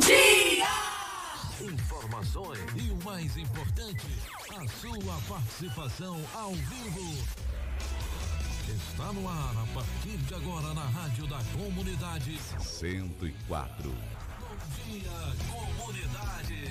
dia! 0.00 0.66
Informações 1.60 2.58
e 2.76 2.90
o 2.90 3.04
mais 3.04 3.36
importante, 3.36 4.06
a 4.50 4.66
sua 4.80 5.14
participação 5.28 6.20
ao 6.34 6.52
vivo. 6.54 7.26
Está 8.68 9.12
no 9.12 9.28
ar 9.28 9.54
a 9.56 9.66
partir 9.74 10.16
de 10.16 10.34
agora 10.34 10.72
na 10.74 10.84
Rádio 10.84 11.26
da 11.26 11.38
Comunidade 11.56 12.38
104. 12.60 13.90
Bom 13.90 14.56
dia, 14.76 15.10
comunidade. 15.50 16.64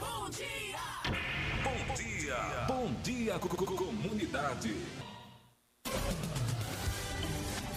Bom 0.00 0.30
dia! 0.30 0.78
Bom 1.62 1.94
dia. 1.94 2.64
Bom 2.66 2.92
dia, 3.02 3.38
co- 3.38 3.48
co- 3.48 3.66
comunidade. 3.76 4.74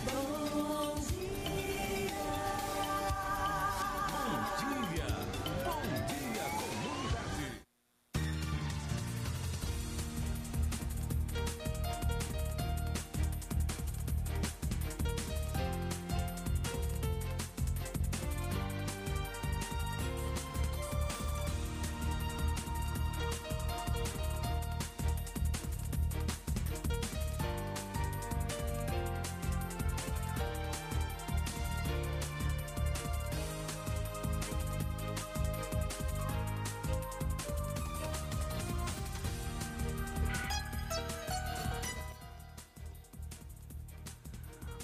Bom 0.05 0.95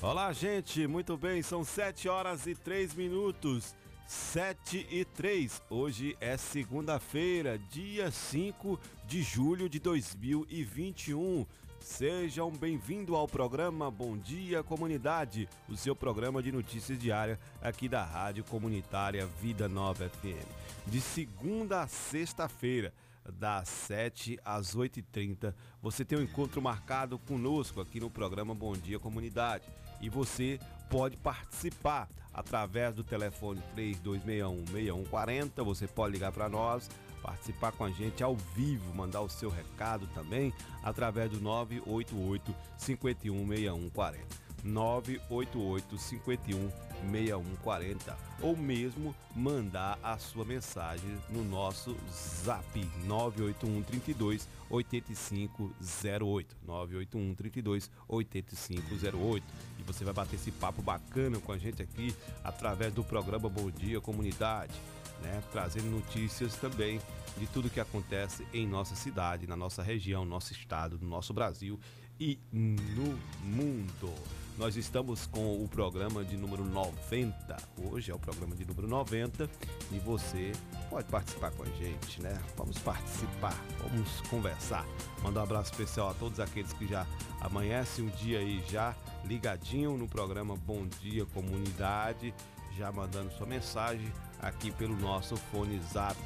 Olá, 0.10 0.32
gente, 0.32 0.88
muito 0.88 1.18
bem, 1.18 1.42
são 1.42 1.66
7 1.66 2.08
horas 2.08 2.48
e 2.48 2.56
3 2.56 2.94
minutos. 2.94 3.76
7 4.08 4.88
e 4.90 5.04
3. 5.04 5.62
Hoje 5.70 6.16
é 6.22 6.38
segunda-feira, 6.38 7.60
dia 7.70 8.10
5 8.10 8.80
de 9.06 9.22
julho 9.22 9.68
de 9.68 9.82
2021. 9.82 11.46
Sejam 11.82 12.50
bem-vindos 12.50 13.14
ao 13.14 13.28
programa 13.28 13.92
Bom 13.92 14.18
Dia 14.18 14.64
Comunidade, 14.64 15.50
o 15.68 15.76
seu 15.76 15.94
programa 15.94 16.42
de 16.42 16.54
notícias 16.54 16.98
diária 16.98 17.38
aqui 17.62 17.90
da 17.90 18.06
Rádio 18.06 18.46
Comunitária 18.46 19.28
Vida 19.42 19.68
Nova 19.68 20.08
FM. 20.08 20.48
De 20.88 21.02
segunda 21.02 21.82
a 21.82 21.88
sexta-feira, 21.88 22.94
das 23.34 23.68
7 23.68 24.40
às 24.46 24.74
8h30, 24.74 25.54
você 25.82 26.06
tem 26.06 26.18
um 26.18 26.24
encontro 26.24 26.62
marcado 26.62 27.20
conosco 27.20 27.82
aqui 27.82 28.00
no 28.00 28.10
programa 28.10 28.56
Bom 28.56 28.72
Dia 28.72 29.00
Comunidade. 29.00 29.66
E 30.02 30.10
você 30.10 30.60
pode 30.90 31.18
participar 31.18 32.08
através 32.34 32.94
do 32.94 33.04
telefone 33.04 33.62
3261-6140. 33.76 35.64
Você 35.64 35.88
pode 35.88 36.14
ligar 36.14 36.32
para 36.32 36.48
nós, 36.48 36.90
participar 37.22 37.72
com 37.72 37.84
a 37.84 37.90
gente 37.90 38.24
ao 38.24 38.36
vivo, 38.36 38.94
mandar 38.94 39.22
o 39.22 39.30
seu 39.30 39.50
recado 39.50 40.08
também 40.14 40.54
através 40.84 41.32
do 41.32 41.42
988 41.42 42.56
516140. 42.78 44.48
988 44.64 45.98
51 45.98 46.70
6140 47.12 48.18
ou 48.42 48.56
mesmo 48.56 49.16
mandar 49.36 50.00
a 50.02 50.18
sua 50.18 50.44
mensagem 50.44 51.18
no 51.30 51.44
nosso 51.44 51.96
zap 52.44 52.66
981 53.06 53.84
32 53.84 54.48
8508 54.70 56.58
981 56.66 57.36
32 57.36 57.92
8508 58.08 59.44
e 59.77 59.77
você 59.88 60.04
vai 60.04 60.14
bater 60.14 60.36
esse 60.36 60.52
papo 60.52 60.82
bacana 60.82 61.40
com 61.40 61.52
a 61.52 61.58
gente 61.58 61.82
aqui 61.82 62.16
através 62.44 62.94
do 62.94 63.04
programa 63.04 63.50
Bom 63.50 63.72
Dia 63.72 64.00
Comunidade 64.00 64.74
né, 65.22 65.42
trazendo 65.52 65.90
notícias 65.90 66.56
também 66.56 67.00
de 67.38 67.48
tudo 67.48 67.70
que 67.70 67.80
acontece 67.80 68.46
em 68.54 68.68
nossa 68.68 68.96
cidade, 68.96 69.48
na 69.48 69.56
nossa 69.56 69.82
região, 69.84 70.24
no 70.24 70.32
nosso 70.32 70.52
estado, 70.54 70.98
no 71.00 71.08
nosso 71.08 71.34
Brasil 71.34 71.80
e 72.20 72.40
no 72.52 73.18
mundo. 73.44 74.14
Nós 74.58 74.76
estamos 74.76 75.28
com 75.28 75.64
o 75.64 75.68
programa 75.68 76.26
de 76.26 76.36
número 76.36 76.66
90. 76.66 77.58
Hoje 77.92 78.10
é 78.12 78.16
o 78.16 78.18
programa 78.18 78.56
de 78.56 78.66
número 78.66 78.88
90 78.88 79.48
e 79.92 80.00
você 80.00 80.52
pode 80.90 81.08
participar 81.10 81.52
com 81.52 81.62
a 81.62 81.68
gente, 81.68 82.20
né? 82.24 82.36
Vamos 82.56 82.80
participar, 82.80 83.56
vamos 83.78 84.20
conversar. 84.22 84.84
Mandar 85.22 85.42
um 85.42 85.44
abraço 85.44 85.72
especial 85.72 86.10
a 86.10 86.14
todos 86.16 86.40
aqueles 86.40 86.74
que 86.74 86.88
já 86.88 87.06
amanhecem 87.40 88.08
o 88.08 88.10
dia 88.10 88.40
aí 88.40 88.64
já 88.68 88.96
ligadinho 89.26 89.96
no 89.96 90.08
programa 90.08 90.56
Bom 90.56 90.88
Dia 91.02 91.28
Comunidade, 91.28 92.34
já 92.76 92.92
mandando 92.92 93.32
sua 93.34 93.46
mensagem 93.46 94.12
aqui 94.42 94.72
pelo 94.72 94.96
nosso 94.96 95.38
fone 95.38 95.80
Zap 95.94 96.18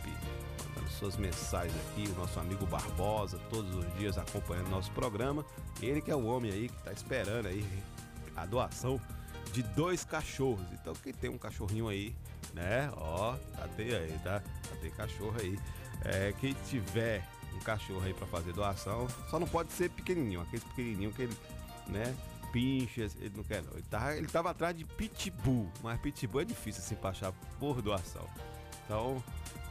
suas 1.00 1.16
mensagens 1.18 1.74
aqui, 1.88 2.08
o 2.10 2.20
nosso 2.20 2.40
amigo 2.40 2.66
Barbosa, 2.66 3.40
todos 3.50 3.74
os 3.74 3.98
dias 3.98 4.18
acompanhando 4.18 4.70
nosso 4.70 4.92
programa. 4.92 5.46
Ele 5.82 6.02
que 6.02 6.12
é 6.12 6.16
o 6.16 6.26
homem 6.26 6.52
aí 6.52 6.70
que 6.70 6.78
está 6.78 6.92
esperando 6.92 7.48
aí 7.48 7.66
a 8.36 8.46
doação 8.46 9.00
de 9.54 9.64
dois 9.64 10.04
cachorros. 10.04 10.66
Então 10.74 10.94
quem 10.94 11.14
tem 11.14 11.30
um 11.30 11.38
cachorrinho 11.38 11.88
aí, 11.88 12.16
né? 12.54 12.92
Ó, 12.96 13.36
cadê 13.58 13.96
aí, 13.96 14.20
tá? 14.24 14.42
Cadê 14.70 14.90
cachorro 14.92 15.36
aí? 15.40 15.60
É, 16.04 16.34
quem 16.40 16.54
tiver 16.68 17.28
um 17.56 17.60
cachorro 17.60 18.04
aí 18.04 18.14
para 18.14 18.28
fazer 18.28 18.54
doação, 18.54 19.08
só 19.30 19.40
não 19.40 19.48
pode 19.48 19.72
ser 19.74 19.90
pequenininho, 19.90 20.42
aqueles 20.42 20.64
pequenininho 20.64 21.12
que 21.12 21.24
ele, 21.24 21.38
né? 21.88 22.16
Pinchas, 22.52 23.16
ele 23.20 23.34
não 23.36 23.44
quer 23.44 23.64
não. 23.64 23.72
Ele 23.74 23.86
tava, 23.90 24.16
ele 24.16 24.28
tava 24.28 24.50
atrás 24.50 24.76
de 24.76 24.84
pitbull, 24.84 25.70
mas 25.82 26.00
pitbull 26.02 26.42
é 26.42 26.46
difícil 26.46 26.82
assim 26.84 26.96
pra 26.96 27.12
achar 27.12 27.32
por 27.60 27.82
doação. 27.82 28.28
Então, 28.86 29.24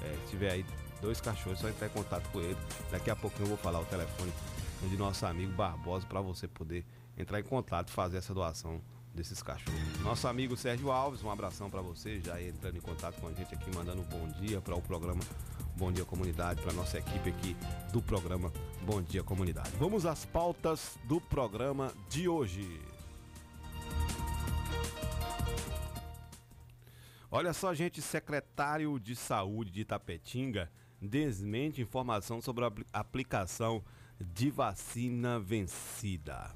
é, 0.02 0.16
se 0.24 0.30
tiver 0.30 0.52
aí 0.52 0.66
dois 1.02 1.20
cachorros, 1.20 1.58
só 1.58 1.68
entrar 1.68 1.88
em 1.88 1.90
contato 1.90 2.26
com 2.30 2.40
ele. 2.40 2.56
Daqui 2.90 3.10
a 3.10 3.16
pouquinho 3.16 3.44
eu 3.44 3.48
vou 3.48 3.58
falar 3.58 3.80
o 3.80 3.84
telefone 3.84 4.32
de 4.82 4.96
nosso 4.96 5.26
amigo 5.26 5.52
Barbosa 5.52 6.06
para 6.06 6.22
você 6.22 6.48
poder 6.48 6.84
entrar 7.20 7.40
em 7.40 7.44
contato 7.44 7.90
fazer 7.90 8.18
essa 8.18 8.34
doação 8.34 8.80
desses 9.14 9.42
cachorros. 9.42 9.80
Nosso 10.02 10.26
amigo 10.28 10.56
Sérgio 10.56 10.90
Alves, 10.90 11.22
um 11.22 11.30
abração 11.30 11.68
para 11.68 11.80
você, 11.80 12.20
já 12.20 12.40
entrando 12.40 12.76
em 12.76 12.80
contato 12.80 13.20
com 13.20 13.28
a 13.28 13.32
gente 13.32 13.54
aqui, 13.54 13.74
mandando 13.74 14.02
um 14.02 14.04
bom 14.04 14.28
dia 14.40 14.60
para 14.60 14.74
o 14.74 14.80
programa 14.82 15.20
Bom 15.76 15.90
Dia 15.90 16.04
Comunidade, 16.04 16.60
para 16.62 16.72
nossa 16.72 16.98
equipe 16.98 17.30
aqui 17.30 17.56
do 17.92 18.00
programa 18.02 18.52
Bom 18.82 19.02
Dia 19.02 19.22
Comunidade. 19.22 19.70
Vamos 19.78 20.06
às 20.06 20.24
pautas 20.24 20.98
do 21.04 21.20
programa 21.20 21.92
de 22.08 22.28
hoje. 22.28 22.80
Olha 27.30 27.52
só, 27.52 27.72
gente, 27.72 28.02
secretário 28.02 28.98
de 28.98 29.14
Saúde 29.14 29.70
de 29.70 29.80
Itapetinga 29.82 30.70
desmente 31.00 31.80
informação 31.80 32.40
sobre 32.42 32.64
a 32.64 32.66
apli- 32.66 32.86
aplicação 32.92 33.82
de 34.20 34.50
vacina 34.50 35.40
vencida. 35.40 36.50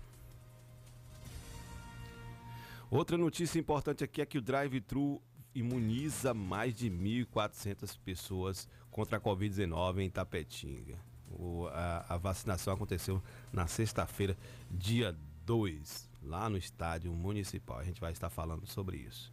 Outra 2.95 3.19
notícia 3.19 3.59
importante 3.59 4.05
aqui 4.05 4.23
é 4.23 4.27
que 4.27 4.39
o 4.39 4.41
drive-thru 4.41 5.21
imuniza 5.53 6.33
mais 6.33 6.73
de 6.73 6.89
1.400 6.89 7.99
pessoas 8.05 8.69
contra 8.89 9.19
a 9.19 9.21
Covid-19 9.21 9.99
em 9.99 10.07
Itapetinga. 10.07 10.97
O- 11.29 11.67
a, 11.73 12.07
a 12.11 12.17
vacinação 12.17 12.73
aconteceu 12.73 13.21
na 13.53 13.67
sexta-feira, 13.67 14.37
dia 14.71 15.13
2, 15.45 16.09
lá 16.23 16.49
no 16.49 16.57
estádio 16.57 17.13
municipal. 17.13 17.79
A 17.79 17.85
gente 17.85 18.01
vai 18.01 18.13
estar 18.13 18.31
falando 18.31 18.65
sobre 18.65 18.99
isso. 18.99 19.33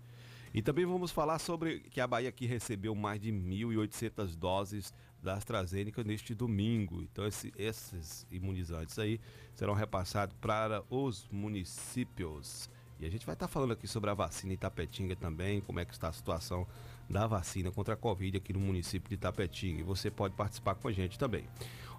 E 0.51 0.63
também 0.63 0.83
vamos 0.87 1.11
falar 1.11 1.37
sobre 1.37 1.81
que 1.81 2.01
a 2.01 2.07
Bahia 2.07 2.29
aqui 2.29 2.47
recebeu 2.47 2.95
mais 2.95 3.21
de 3.21 3.31
1.800 3.31 4.35
doses 4.35 4.91
da 5.21 5.35
AstraZeneca 5.35 6.03
neste 6.03 6.33
domingo. 6.33 7.03
Então 7.03 7.27
esse- 7.27 7.53
esses 7.55 8.25
imunizantes 8.31 8.97
aí 8.97 9.21
serão 9.53 9.75
repassados 9.75 10.35
para 10.41 10.83
os 10.89 11.27
municípios. 11.31 12.67
E 13.01 13.05
a 13.07 13.09
gente 13.09 13.25
vai 13.25 13.33
estar 13.33 13.47
falando 13.47 13.73
aqui 13.73 13.87
sobre 13.87 14.11
a 14.11 14.13
vacina 14.13 14.53
Itapetinga 14.53 15.15
também, 15.15 15.59
como 15.59 15.79
é 15.79 15.85
que 15.85 15.91
está 15.91 16.09
a 16.09 16.13
situação 16.13 16.67
da 17.09 17.25
vacina 17.25 17.71
contra 17.71 17.95
a 17.95 17.97
Covid 17.97 18.37
aqui 18.37 18.53
no 18.53 18.59
município 18.59 19.09
de 19.09 19.15
Itapetinga. 19.15 19.79
E 19.79 19.83
você 19.83 20.11
pode 20.11 20.35
participar 20.35 20.75
com 20.75 20.87
a 20.87 20.91
gente 20.91 21.17
também. 21.17 21.47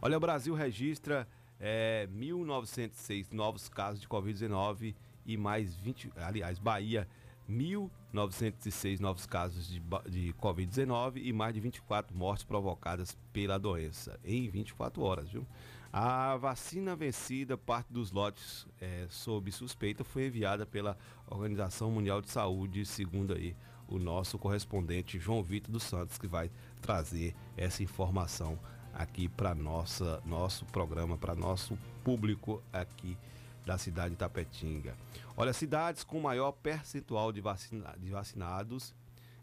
Olha, 0.01 0.17
o 0.17 0.21
Brasil 0.21 0.55
registra 0.55 1.27
eh, 1.59 2.09
1.906 2.15 3.33
novos 3.33 3.69
casos 3.69 4.01
de 4.01 4.09
Covid-19 4.09 4.95
e 5.27 5.37
mais 5.37 5.75
20, 5.75 6.13
aliás, 6.17 6.61
Bahia 6.61 7.09
1.906 7.51 9.01
novos 9.01 9.27
casos 9.27 9.69
de, 9.69 9.81
de 10.09 10.33
Covid-19 10.35 11.21
e 11.23 11.33
mais 11.33 11.53
de 11.53 11.61
24 11.61 12.17
mortes 12.17 12.45
provocadas 12.45 13.17
pela 13.33 13.59
doença 13.59 14.19
em 14.25 14.49
24 14.49 15.03
horas, 15.03 15.31
viu? 15.31 15.47
A 15.93 16.39
vacina 16.39 16.97
vencida, 16.97 17.59
parte 17.59 17.93
dos 17.93 18.11
lotes 18.13 18.67
eh, 18.81 19.07
sob 19.11 19.53
suspeita, 19.53 20.03
foi 20.03 20.27
enviada 20.27 20.65
pela 20.65 20.97
Organização 21.27 21.91
Mundial 21.91 22.23
de 22.23 22.31
Saúde, 22.31 22.87
segundo 22.87 23.35
aí 23.35 23.55
o 23.87 23.99
nosso 23.99 24.39
correspondente 24.39 25.19
João 25.19 25.43
Vitor 25.43 25.71
dos 25.71 25.83
Santos, 25.83 26.17
que 26.17 26.27
vai 26.27 26.51
trazer 26.81 27.35
essa 27.59 27.83
informação 27.83 28.59
aqui 28.95 29.29
para 29.29 29.55
nossa 29.55 30.23
nosso 30.25 30.65
programa, 30.65 31.19
para 31.19 31.35
nosso 31.35 31.77
público 32.03 32.63
aqui 32.73 33.19
da 33.67 33.77
cidade 33.77 34.13
de 34.13 34.17
Tapetinga. 34.17 34.97
Olha, 35.37 35.53
cidades 35.53 36.05
com 36.05 36.19
maior 36.21 36.53
percentual 36.53 37.31
de, 37.31 37.43
vacina, 37.43 37.95
de 37.99 38.09
vacinados 38.09 38.95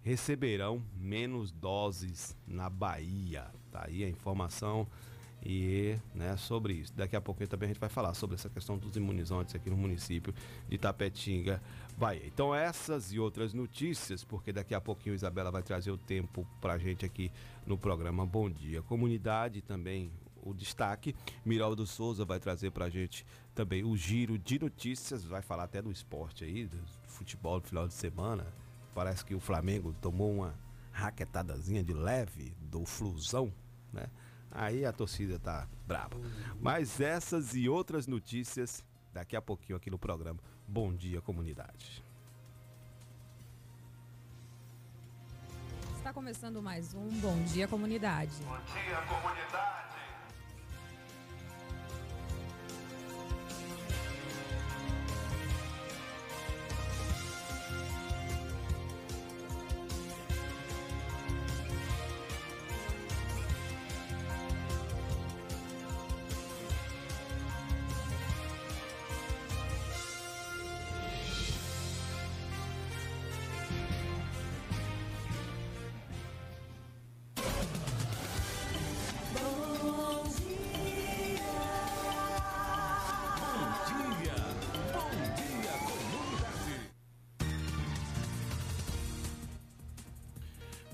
receberão 0.01 0.81
menos 0.95 1.51
doses 1.51 2.35
na 2.47 2.71
Bahia. 2.71 3.45
Tá 3.71 3.85
aí 3.85 4.03
a 4.03 4.09
informação 4.09 4.87
e 5.43 5.97
né, 6.13 6.35
sobre 6.37 6.73
isso. 6.73 6.93
Daqui 6.93 7.15
a 7.15 7.21
pouquinho 7.21 7.47
também 7.47 7.67
a 7.67 7.73
gente 7.73 7.79
vai 7.79 7.89
falar 7.89 8.13
sobre 8.13 8.35
essa 8.35 8.49
questão 8.49 8.77
dos 8.77 8.95
imunizantes 8.95 9.55
aqui 9.55 9.69
no 9.69 9.77
município 9.77 10.33
de 10.67 10.77
Tapetinga, 10.77 11.61
Bahia. 11.97 12.25
Então 12.25 12.53
essas 12.53 13.11
e 13.13 13.19
outras 13.19 13.53
notícias, 13.53 14.23
porque 14.23 14.51
daqui 14.51 14.73
a 14.73 14.81
pouquinho 14.81 15.13
a 15.13 15.15
Isabela 15.15 15.51
vai 15.51 15.63
trazer 15.63 15.91
o 15.91 15.97
tempo 15.97 16.45
para 16.59 16.73
a 16.73 16.77
gente 16.77 17.05
aqui 17.05 17.31
no 17.65 17.77
programa 17.77 18.25
Bom 18.25 18.49
Dia 18.49 18.81
Comunidade 18.81 19.61
também 19.61 20.11
o 20.41 20.53
destaque. 20.53 21.15
Miraldo 21.45 21.85
Souza 21.85 22.25
vai 22.25 22.39
trazer 22.39 22.71
para 22.71 22.85
a 22.85 22.89
gente 22.89 23.25
também 23.53 23.83
o 23.83 23.95
giro 23.95 24.37
de 24.37 24.59
notícias, 24.59 25.23
vai 25.23 25.41
falar 25.41 25.63
até 25.63 25.81
do 25.81 25.91
esporte 25.91 26.43
aí, 26.43 26.65
do 26.65 26.77
futebol 27.07 27.57
no 27.57 27.61
final 27.61 27.87
de 27.87 27.93
semana. 27.93 28.47
Parece 28.93 29.23
que 29.23 29.35
o 29.35 29.39
Flamengo 29.39 29.93
tomou 30.01 30.31
uma 30.31 30.55
raquetadazinha 30.91 31.83
de 31.83 31.93
leve 31.93 32.53
do 32.59 32.85
Flusão, 32.85 33.53
né? 33.93 34.07
Aí 34.51 34.85
a 34.85 34.91
torcida 34.91 35.39
tá 35.39 35.67
brava. 35.85 36.17
Mas 36.59 36.99
essas 36.99 37.55
e 37.55 37.69
outras 37.69 38.07
notícias 38.07 38.83
daqui 39.13 39.35
a 39.35 39.41
pouquinho 39.41 39.77
aqui 39.77 39.89
no 39.89 39.99
programa 39.99 40.39
Bom 40.67 40.93
Dia 40.93 41.21
Comunidade. 41.21 42.03
Está 45.97 46.13
começando 46.13 46.61
mais 46.61 46.93
um 46.93 47.09
Bom 47.19 47.43
Dia 47.43 47.67
Comunidade. 47.67 48.31
Bom 48.43 48.57
dia, 48.73 48.97
comunidade. 49.07 49.88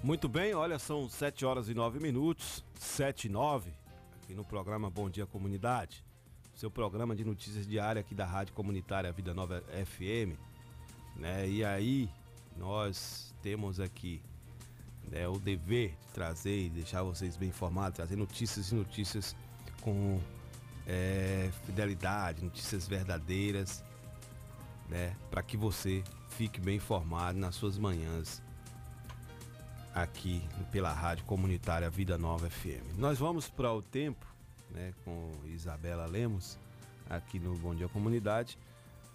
Muito 0.06 0.30
bem, 0.30 0.54
olha, 0.54 0.78
são 0.78 1.10
7 1.10 1.44
horas 1.48 1.68
e 1.68 1.74
9 1.74 2.00
minutos, 2.00 2.63
7 2.75 3.25
e 3.25 3.30
9, 3.31 3.72
aqui 4.22 4.36
no 4.36 4.46
programa 4.46 4.88
Bom 4.88 5.10
Dia 5.10 5.25
Comunidade. 5.25 6.06
Seu 6.54 6.69
programa 6.69 7.16
de 7.16 7.25
notícias 7.25 7.66
diária 7.66 8.02
aqui 8.02 8.13
da 8.13 8.24
Rádio 8.24 8.54
Comunitária 8.54 9.12
Vida 9.12 9.34
Nova 9.34 9.63
FM. 9.84 10.38
Né? 11.16 11.50
E 11.50 11.66
aí, 11.66 12.07
nós 12.56 13.34
temos 13.42 13.80
aqui 13.80 14.22
né, 15.10 15.28
o 15.28 15.40
dever 15.40 15.98
de 16.00 16.13
trazer 16.13 16.66
e 16.66 16.69
deixar 16.69 17.01
vocês 17.01 17.36
bem 17.36 17.50
informados, 17.50 17.96
trazer 17.96 18.16
notícias 18.16 18.72
e 18.72 18.75
notícias 18.75 19.36
com 19.81 20.22
é, 20.86 21.50
fidelidade, 21.66 22.44
notícias 22.44 22.88
verdadeiras, 22.88 23.84
né, 24.88 25.16
para 25.31 25.42
que 25.42 25.58
você 25.58 26.04
fique 26.30 26.62
bem 26.62 26.75
informado 26.75 27.40
nas 27.40 27.56
suas 27.56 27.75
manhãs 27.80 28.44
aqui 29.95 30.44
pela 30.74 30.92
Rádio 30.92 31.24
Comunitária 31.24 31.89
Vida 31.89 32.18
Nova 32.18 32.50
FM. 32.50 32.97
Nós 32.97 33.18
vamos 33.18 33.50
para 33.50 33.71
o 33.71 33.81
tempo, 33.81 34.25
né, 34.69 34.94
com 35.06 35.31
Isabela 35.45 36.06
Lemos 36.06 36.59
aqui 37.09 37.39
no 37.39 37.56
Bom 37.56 37.74
Dia 37.74 37.88
Comunidade. 37.88 38.59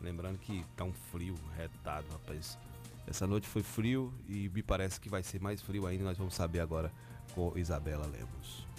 Lembrando 0.01 0.39
que 0.39 0.65
tá 0.75 0.85
um 0.85 0.93
frio 1.13 1.35
retado, 1.55 2.07
rapaz. 2.11 2.59
Essa 3.07 3.27
noite 3.27 3.47
foi 3.47 3.63
frio 3.63 4.11
e 4.27 4.49
me 4.49 4.63
parece 4.63 4.99
que 4.99 5.11
vai 5.11 5.23
ser 5.23 5.39
mais 5.39 5.61
frio 5.61 5.87
ainda. 5.87 6.05
Nós 6.05 6.17
vamos 6.17 6.35
saber 6.35 6.61
agora 6.61 6.91
com 7.35 7.53
Isabela 7.59 8.07
Lemos. 8.07 8.70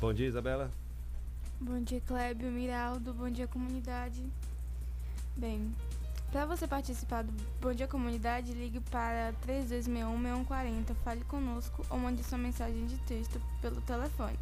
Bom 0.00 0.14
dia, 0.14 0.28
Isabela. 0.28 0.70
Bom 1.60 1.82
dia, 1.82 2.00
Clébio, 2.00 2.50
Miraldo, 2.50 3.12
bom 3.12 3.28
dia, 3.28 3.46
comunidade. 3.46 4.24
Bem, 5.36 5.70
para 6.32 6.46
você 6.46 6.66
participar 6.66 7.22
do 7.22 7.30
Bom 7.60 7.74
Dia 7.74 7.86
Comunidade, 7.86 8.54
ligue 8.54 8.80
para 8.90 9.34
3261-6140, 9.46 10.94
fale 11.04 11.22
conosco 11.24 11.84
ou 11.90 11.98
mande 11.98 12.24
sua 12.24 12.38
mensagem 12.38 12.86
de 12.86 12.96
texto 13.00 13.38
pelo 13.60 13.82
telefone 13.82 14.38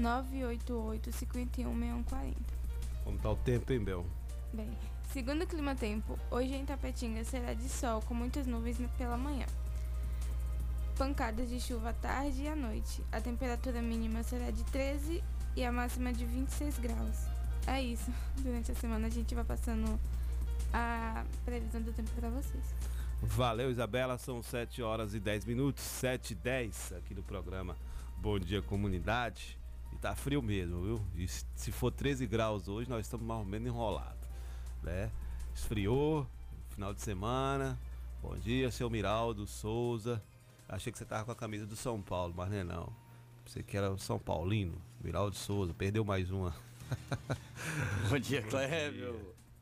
988-51-6140. 0.00 2.34
Como 3.04 3.16
tá 3.18 3.30
o 3.30 3.36
tempo, 3.36 3.72
hein, 3.72 3.84
Bel? 3.84 4.04
Bem, 4.52 4.70
segundo 5.12 5.42
o 5.42 5.46
Clima 5.46 5.76
Tempo, 5.76 6.18
hoje 6.32 6.52
em 6.52 6.66
Tapetinga 6.66 7.22
será 7.22 7.54
de 7.54 7.68
sol 7.68 8.02
com 8.02 8.12
muitas 8.12 8.44
nuvens 8.44 8.78
pela 8.98 9.16
manhã. 9.16 9.46
Pancadas 10.96 11.50
de 11.50 11.60
chuva 11.60 11.90
à 11.90 11.92
tarde 11.92 12.42
e 12.42 12.48
à 12.48 12.56
noite. 12.56 13.04
A 13.12 13.20
temperatura 13.20 13.82
mínima 13.82 14.22
será 14.22 14.50
de 14.50 14.64
13 14.64 15.22
e 15.54 15.62
a 15.62 15.70
máxima 15.70 16.10
de 16.10 16.24
26 16.24 16.78
graus. 16.78 17.26
É 17.66 17.82
isso. 17.82 18.10
Durante 18.42 18.72
a 18.72 18.74
semana 18.74 19.06
a 19.06 19.10
gente 19.10 19.34
vai 19.34 19.44
passando 19.44 20.00
a 20.72 21.22
previsão 21.44 21.82
do 21.82 21.92
tempo 21.92 22.10
para 22.12 22.30
vocês. 22.30 22.64
Valeu, 23.22 23.70
Isabela. 23.70 24.16
São 24.16 24.42
7 24.42 24.82
horas 24.82 25.14
e 25.14 25.20
10 25.20 25.44
minutos, 25.44 25.84
7 25.84 26.30
e 26.30 26.34
10 26.34 26.92
aqui 26.94 27.14
no 27.14 27.22
programa 27.22 27.76
Bom 28.16 28.38
Dia 28.38 28.62
Comunidade. 28.62 29.58
E 29.92 29.96
tá 29.96 30.14
frio 30.14 30.40
mesmo, 30.40 30.82
viu? 30.82 31.06
E 31.14 31.28
se 31.28 31.72
for 31.72 31.90
13 31.90 32.26
graus 32.26 32.68
hoje, 32.68 32.88
nós 32.88 33.04
estamos 33.04 33.26
mais 33.26 33.40
ou 33.40 33.46
menos 33.46 33.68
enrolados, 33.68 34.28
né? 34.82 35.10
Esfriou, 35.54 36.26
final 36.70 36.94
de 36.94 37.02
semana. 37.02 37.78
Bom 38.22 38.36
dia, 38.38 38.70
seu 38.70 38.88
Miraldo 38.88 39.46
Souza. 39.46 40.22
Achei 40.68 40.90
que 40.90 40.98
você 40.98 41.04
tava 41.04 41.24
com 41.24 41.30
a 41.30 41.36
camisa 41.36 41.64
do 41.64 41.76
São 41.76 42.02
Paulo, 42.02 42.34
mas 42.36 42.50
não 42.50 42.56
é 42.56 42.64
não. 42.64 42.92
Você 43.44 43.62
que 43.62 43.76
era 43.76 43.92
o 43.92 43.98
São 43.98 44.18
Paulino, 44.18 44.82
Miraldo 45.00 45.36
Souza. 45.36 45.72
Perdeu 45.72 46.04
mais 46.04 46.30
uma. 46.30 46.54
Bom 48.10 48.18
dia, 48.18 48.42
Clébio. 48.42 49.12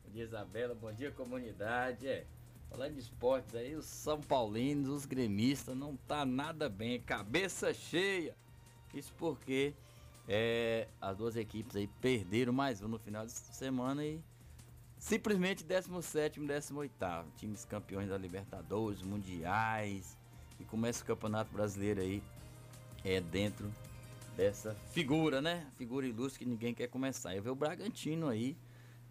Bom 0.03 0.11
dia, 0.11 0.23
Isabela. 0.23 0.73
Bom 0.73 0.91
dia, 0.91 1.11
comunidade. 1.11 2.07
É, 2.07 2.25
falando 2.71 2.93
de 2.93 3.01
esportes 3.01 3.53
aí, 3.53 3.75
os 3.75 3.85
São 3.85 4.19
Paulinos, 4.19 4.89
os 4.89 5.05
gremistas, 5.05 5.77
não 5.77 5.95
tá 5.95 6.25
nada 6.25 6.67
bem. 6.67 6.99
Cabeça 6.99 7.71
cheia. 7.71 8.35
Isso 8.91 9.13
porque 9.15 9.75
é, 10.27 10.87
as 10.99 11.17
duas 11.17 11.35
equipes 11.35 11.75
aí 11.75 11.87
perderam 12.01 12.51
mais 12.51 12.81
um 12.81 12.87
no 12.87 12.97
final 12.97 13.27
de 13.27 13.31
semana 13.31 14.03
e 14.03 14.19
simplesmente 14.97 15.63
17 15.63 16.39
e 16.39 16.47
18 16.47 16.93
Times 17.35 17.63
campeões 17.63 18.09
da 18.09 18.17
Libertadores, 18.17 19.03
Mundiais. 19.03 20.17
E 20.59 20.63
começa 20.63 21.03
o 21.03 21.05
Campeonato 21.05 21.51
Brasileiro 21.53 22.01
aí 22.01 22.21
é 23.03 23.19
dentro 23.21 23.71
dessa 24.35 24.75
figura, 24.91 25.41
né? 25.41 25.65
Figura 25.77 26.05
ilustre 26.07 26.39
que 26.39 26.49
ninguém 26.49 26.73
quer 26.73 26.87
começar. 26.87 27.35
Eu 27.35 27.41
vejo 27.43 27.53
o 27.53 27.55
Bragantino 27.55 28.27
aí. 28.29 28.57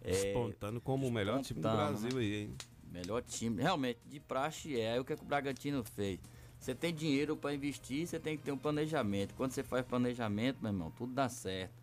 é, 0.01 0.11
Despontando 0.11 0.81
como 0.81 1.07
o 1.07 1.11
melhor 1.11 1.41
time 1.41 1.59
do 1.59 1.63
despontando, 1.67 1.99
Brasil 1.99 2.19
aí, 2.19 2.35
hein? 2.43 2.55
Melhor 2.91 3.21
time. 3.23 3.61
Realmente, 3.61 3.99
de 4.05 4.19
praxe 4.19 4.79
é. 4.79 4.93
Aí 4.93 4.99
o 4.99 5.05
que, 5.05 5.13
é 5.13 5.15
que 5.15 5.23
o 5.23 5.25
Bragantino 5.25 5.83
fez? 5.83 6.19
Você 6.59 6.73
tem 6.73 6.93
dinheiro 6.93 7.35
para 7.35 7.53
investir, 7.53 8.07
você 8.07 8.19
tem 8.19 8.37
que 8.37 8.43
ter 8.43 8.51
um 8.51 8.57
planejamento. 8.57 9.33
Quando 9.35 9.51
você 9.51 9.63
faz 9.63 9.85
planejamento, 9.85 10.57
meu 10.61 10.71
irmão, 10.71 10.91
tudo 10.91 11.13
dá 11.13 11.27
certo. 11.29 11.73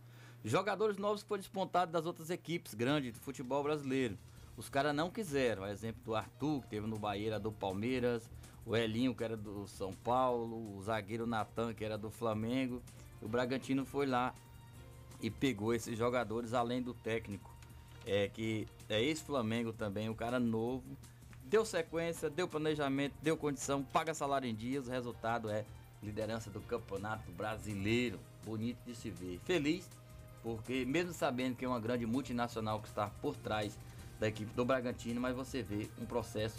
Jogadores 0.45 0.97
novos 0.97 1.23
foram 1.23 1.40
despontados 1.40 1.92
das 1.92 2.04
outras 2.04 2.31
equipes 2.31 2.75
grandes 2.75 3.12
do 3.12 3.21
futebol 3.21 3.62
brasileiro. 3.62 4.19
Os 4.57 4.69
caras 4.69 4.95
não 4.95 5.11
quiseram. 5.11 5.62
O 5.62 5.66
exemplo 5.66 6.02
do 6.04 6.14
Arthur, 6.14 6.62
que 6.62 6.69
teve 6.69 6.87
no 6.87 6.99
Bahia, 6.99 7.38
do 7.38 7.52
Palmeiras. 7.52 8.28
O 8.64 8.76
Elinho, 8.76 9.14
que 9.14 9.25
era 9.25 9.37
do 9.37 9.66
São 9.66 9.92
Paulo. 9.92 10.76
O 10.76 10.83
zagueiro 10.83 11.26
Natan, 11.26 11.75
que 11.75 11.85
era 11.85 11.99
do 11.99 12.11
Flamengo. 12.11 12.83
O 13.21 13.28
Bragantino 13.28 13.85
foi 13.85 14.07
lá 14.07 14.35
e 15.21 15.31
pegou 15.31 15.73
esses 15.73 15.97
jogadores 15.97 16.52
além 16.52 16.83
do 16.83 16.92
técnico. 16.92 17.50
É 18.04 18.28
que 18.28 18.66
é 18.88 19.00
ex-Flamengo 19.00 19.73
também, 19.73 20.09
um 20.09 20.14
cara 20.14 20.40
novo. 20.40 20.85
Deu 21.45 21.64
sequência, 21.64 22.28
deu 22.28 22.49
planejamento, 22.49 23.14
deu 23.23 23.37
condição, 23.37 23.83
paga 23.83 24.14
salário 24.14 24.49
em 24.49 24.54
dias, 24.54 24.88
o 24.88 24.90
resultado 24.90 25.50
é 25.50 25.64
liderança 26.02 26.50
do 26.50 26.61
Campeonato 26.62 27.31
Brasileiro. 27.33 28.19
Bonito 28.45 28.78
de 28.85 28.95
se 28.95 29.11
ver. 29.11 29.38
Feliz, 29.45 29.88
porque 30.42 30.85
mesmo 30.85 31.12
sabendo 31.12 31.54
que 31.54 31.64
é 31.64 31.69
uma 31.69 31.78
grande 31.78 32.07
multinacional 32.07 32.81
que 32.81 32.88
está 32.88 33.09
por 33.21 33.37
trás 33.37 33.78
da 34.19 34.28
equipe 34.28 34.52
do 34.54 34.64
Bragantino, 34.64 35.21
mas 35.21 35.37
você 35.37 35.62
vê 35.62 35.88
um 36.00 36.07
processo 36.07 36.57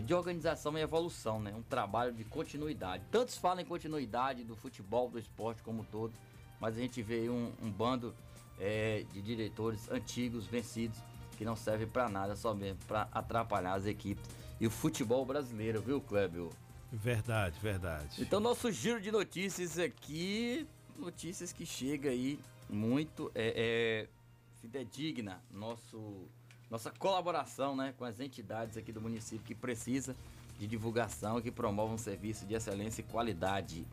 de 0.00 0.14
organização 0.14 0.76
e 0.78 0.80
evolução, 0.80 1.40
né? 1.40 1.52
Um 1.54 1.62
trabalho 1.62 2.12
de 2.12 2.24
continuidade. 2.24 3.04
Tantos 3.10 3.36
falam 3.36 3.60
em 3.60 3.66
continuidade 3.66 4.44
do 4.44 4.56
futebol, 4.56 5.10
do 5.10 5.18
esporte 5.18 5.62
como 5.62 5.82
um 5.82 5.84
todo, 5.84 6.12
mas 6.60 6.76
a 6.76 6.80
gente 6.80 7.02
vê 7.02 7.28
um, 7.28 7.52
um 7.62 7.70
bando 7.70 8.14
é, 8.58 9.04
de 9.12 9.20
diretores 9.20 9.90
antigos, 9.90 10.46
vencidos, 10.46 10.98
que 11.36 11.44
não 11.44 11.56
serve 11.56 11.86
para 11.86 12.08
nada, 12.08 12.36
só 12.36 12.54
mesmo 12.54 12.78
para 12.86 13.08
atrapalhar 13.12 13.74
as 13.74 13.86
equipes 13.86 14.24
e 14.62 14.66
o 14.66 14.70
futebol 14.70 15.26
brasileiro, 15.26 15.82
viu, 15.82 16.00
Kleber? 16.00 16.48
Verdade, 16.92 17.58
verdade. 17.58 18.22
Então, 18.22 18.38
nosso 18.38 18.70
giro 18.70 19.00
de 19.00 19.10
notícias 19.10 19.76
aqui, 19.76 20.68
notícias 20.96 21.52
que 21.52 21.66
chega 21.66 22.10
aí 22.10 22.38
muito 22.68 23.28
é, 23.34 23.54
é 23.56 24.08
fidedigna, 24.60 25.42
nosso 25.50 26.28
nossa 26.72 26.90
colaboração 26.90 27.76
né, 27.76 27.92
com 27.98 28.04
as 28.06 28.18
entidades 28.18 28.78
aqui 28.78 28.90
do 28.90 29.00
município 29.00 29.44
que 29.44 29.54
precisa 29.54 30.16
de 30.58 30.66
divulgação 30.66 31.38
e 31.38 31.42
que 31.42 31.50
promovam 31.50 31.96
um 31.96 31.98
serviço 31.98 32.46
de 32.46 32.54
excelência 32.54 33.02
e 33.02 33.04
qualidade. 33.04 33.86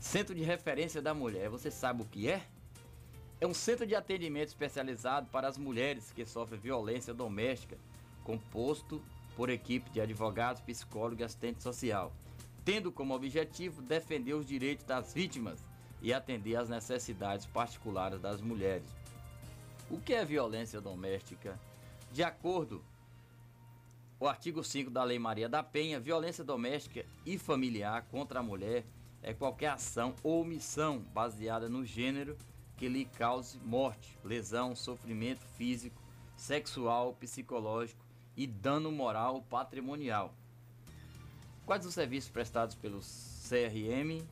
Centro 0.00 0.34
de 0.34 0.42
Referência 0.42 1.02
da 1.02 1.12
Mulher, 1.12 1.50
você 1.50 1.70
sabe 1.70 2.00
o 2.00 2.06
que 2.06 2.30
é? 2.30 2.46
É 3.38 3.46
um 3.46 3.52
centro 3.52 3.86
de 3.86 3.94
atendimento 3.94 4.48
especializado 4.48 5.28
para 5.30 5.46
as 5.46 5.58
mulheres 5.58 6.10
que 6.10 6.24
sofrem 6.24 6.58
violência 6.58 7.12
doméstica, 7.12 7.76
composto 8.24 9.02
por 9.36 9.50
equipe 9.50 9.90
de 9.90 10.00
advogados, 10.00 10.62
psicólogos 10.62 11.20
e 11.20 11.24
assistente 11.24 11.62
social, 11.62 12.14
tendo 12.64 12.90
como 12.90 13.14
objetivo 13.14 13.82
defender 13.82 14.32
os 14.32 14.46
direitos 14.46 14.86
das 14.86 15.12
vítimas 15.12 15.60
e 16.00 16.14
atender 16.14 16.56
às 16.56 16.70
necessidades 16.70 17.44
particulares 17.44 18.22
das 18.22 18.40
mulheres. 18.40 18.88
O 19.90 20.00
que 20.00 20.14
é 20.14 20.24
violência 20.24 20.80
doméstica? 20.80 21.60
De 22.12 22.22
acordo 22.22 22.84
o 24.20 24.28
artigo 24.28 24.62
5 24.62 24.90
da 24.90 25.02
Lei 25.02 25.18
Maria 25.18 25.48
da 25.48 25.62
Penha, 25.62 25.98
violência 25.98 26.44
doméstica 26.44 27.06
e 27.24 27.38
familiar 27.38 28.02
contra 28.10 28.40
a 28.40 28.42
mulher 28.42 28.84
é 29.22 29.32
qualquer 29.32 29.68
ação 29.68 30.14
ou 30.22 30.42
omissão 30.42 30.98
baseada 30.98 31.70
no 31.70 31.86
gênero 31.86 32.36
que 32.76 32.86
lhe 32.86 33.06
cause 33.06 33.58
morte, 33.60 34.18
lesão, 34.22 34.76
sofrimento 34.76 35.42
físico, 35.56 36.02
sexual, 36.36 37.14
psicológico 37.14 38.04
e 38.36 38.46
dano 38.46 38.92
moral 38.92 39.36
ou 39.36 39.42
patrimonial. 39.42 40.34
Quais 41.64 41.86
os 41.86 41.94
serviços 41.94 42.28
prestados 42.28 42.74
pelo 42.74 43.00
CRM? 43.00 44.22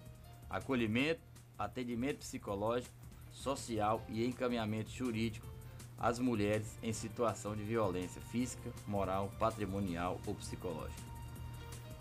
Acolhimento, 0.50 1.22
atendimento 1.58 2.18
psicológico, 2.18 2.94
social 3.32 4.04
e 4.10 4.26
encaminhamento 4.26 4.90
jurídico 4.90 5.59
as 6.00 6.18
mulheres 6.18 6.78
em 6.82 6.94
situação 6.94 7.54
de 7.54 7.62
violência 7.62 8.22
física, 8.22 8.72
moral, 8.86 9.30
patrimonial 9.38 10.18
ou 10.26 10.34
psicológica. 10.34 11.02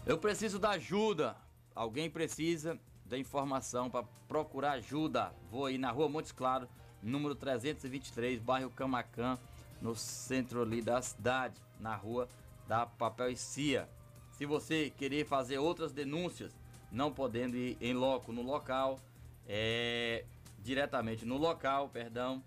Eu 0.06 0.18
preciso 0.18 0.58
da 0.58 0.72
ajuda. 0.72 1.36
Alguém 1.76 2.10
precisa 2.10 2.80
da 3.06 3.18
informação 3.18 3.90
para 3.90 4.04
procurar 4.28 4.72
ajuda. 4.72 5.34
Vou 5.52 5.66
aí 5.66 5.78
na 5.78 5.92
rua 5.92 6.08
Montes 6.08 6.32
Claro, 6.32 6.70
número 7.04 7.36
323, 7.36 8.40
bairro 8.40 8.70
Camacan, 8.70 9.38
no 9.82 9.94
centro 9.96 10.62
ali 10.62 10.82
da 10.82 11.02
cidade, 11.02 11.62
na 11.80 11.96
rua 11.96 12.30
da 12.68 12.86
Papel 12.86 13.32
e 13.32 13.36
Cia. 13.36 13.90
Se 14.32 14.46
você 14.46 14.90
querer 14.90 15.26
fazer 15.26 15.58
outras 15.58 15.92
denúncias, 15.92 16.56
não 16.90 17.12
podendo 17.12 17.58
ir 17.58 17.78
em 17.82 17.94
loco 17.94 18.32
no 18.32 18.42
local, 18.42 19.00
é, 19.46 20.24
diretamente 20.60 21.26
no 21.26 21.38
local, 21.38 21.90
perdão, 21.90 22.44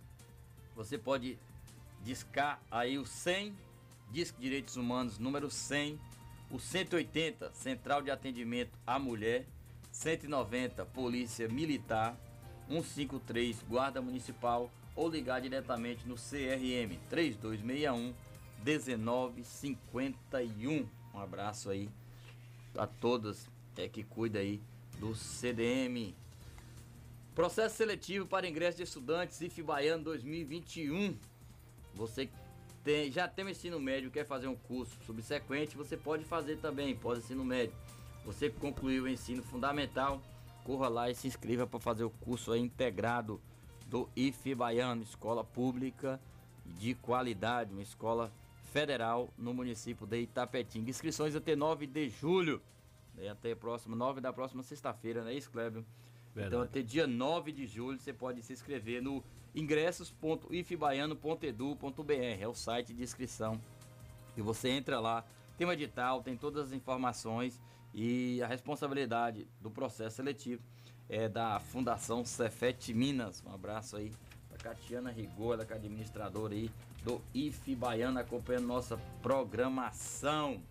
você 0.74 0.98
pode 0.98 1.38
discar 2.02 2.60
aí 2.70 2.98
o 2.98 3.06
100, 3.06 3.54
Disque 4.10 4.40
Direitos 4.40 4.76
Humanos 4.76 5.18
número 5.18 5.50
100, 5.50 5.98
o 6.50 6.58
180, 6.58 7.52
Central 7.52 8.02
de 8.02 8.10
Atendimento 8.10 8.78
à 8.86 8.98
Mulher, 8.98 9.46
190, 9.90 10.84
Polícia 10.86 11.48
Militar, 11.48 12.16
153, 12.68 13.62
Guarda 13.68 14.02
Municipal 14.02 14.70
ou 14.94 15.08
ligar 15.08 15.40
diretamente 15.40 16.06
no 16.06 16.16
CRM 16.16 16.98
3261 17.08 18.12
1951. 18.64 20.86
Um 21.14 21.18
abraço 21.18 21.70
aí 21.70 21.88
a 22.76 22.86
todas 22.86 23.48
é, 23.76 23.88
que 23.88 24.02
cuida 24.02 24.38
aí 24.38 24.60
do 24.98 25.14
CDM. 25.14 26.14
Processo 27.34 27.76
seletivo 27.76 28.26
para 28.26 28.46
ingresso 28.46 28.76
de 28.76 28.82
estudantes 28.82 29.40
IF 29.40 29.62
Baiano 29.62 30.04
2021. 30.04 31.16
Você 31.94 32.28
tem, 32.84 33.10
já 33.10 33.26
tem 33.26 33.46
o 33.46 33.48
ensino 33.48 33.80
médio, 33.80 34.10
quer 34.10 34.26
fazer 34.26 34.48
um 34.48 34.54
curso 34.54 34.94
subsequente, 35.06 35.74
você 35.74 35.96
pode 35.96 36.26
fazer 36.26 36.58
também, 36.58 36.94
pode 36.94 37.20
ensino 37.20 37.42
médio. 37.42 37.74
Você 38.26 38.50
concluiu 38.50 39.04
o 39.04 39.08
ensino 39.08 39.42
fundamental, 39.42 40.20
corra 40.62 40.88
lá 40.88 41.10
e 41.10 41.14
se 41.14 41.26
inscreva 41.26 41.66
para 41.66 41.80
fazer 41.80 42.04
o 42.04 42.10
curso 42.10 42.54
integrado 42.54 43.40
do 43.86 44.10
IF 44.14 44.54
Baiano, 44.54 45.02
escola 45.02 45.42
pública 45.42 46.20
de 46.66 46.94
qualidade, 46.94 47.72
uma 47.72 47.82
escola 47.82 48.30
federal 48.74 49.30
no 49.38 49.54
município 49.54 50.06
de 50.06 50.20
Itapetinga. 50.20 50.90
Inscrições 50.90 51.34
até 51.34 51.56
9 51.56 51.86
de 51.86 52.10
julho, 52.10 52.60
né, 53.14 53.30
até 53.30 53.54
próximo 53.54 53.96
9 53.96 54.20
da 54.20 54.34
próxima 54.34 54.62
sexta-feira, 54.62 55.24
né, 55.24 55.32
isso, 55.32 55.50
Clébio? 55.50 55.82
Então, 56.36 56.62
até 56.62 56.80
dia 56.80 57.06
9 57.06 57.52
de 57.52 57.66
julho, 57.66 57.98
você 57.98 58.10
pode 58.12 58.42
se 58.42 58.52
inscrever 58.52 59.02
no 59.02 59.22
ingressos.ifbaiano.edu.br. 59.54 62.40
É 62.40 62.48
o 62.48 62.54
site 62.54 62.94
de 62.94 63.02
inscrição. 63.02 63.60
E 64.36 64.40
você 64.40 64.70
entra 64.70 64.98
lá, 64.98 65.24
tem 65.58 65.66
um 65.66 65.72
edital, 65.72 66.22
tem 66.22 66.34
todas 66.36 66.68
as 66.68 66.72
informações 66.72 67.60
e 67.94 68.42
a 68.42 68.46
responsabilidade 68.46 69.46
do 69.60 69.70
processo 69.70 70.16
seletivo 70.16 70.62
é 71.08 71.28
da 71.28 71.60
Fundação 71.60 72.24
Cefete 72.24 72.94
Minas. 72.94 73.42
Um 73.46 73.52
abraço 73.52 73.98
aí 73.98 74.10
para 74.48 74.56
Catiana 74.56 75.10
Rigor, 75.10 75.52
ela 75.54 75.66
que 75.66 75.74
é 75.74 75.76
administradora 75.76 76.54
aí 76.54 76.70
do 77.04 77.20
IF 77.34 77.76
Baiano, 77.76 78.18
acompanhando 78.18 78.66
nossa 78.66 78.96
programação. 79.20 80.62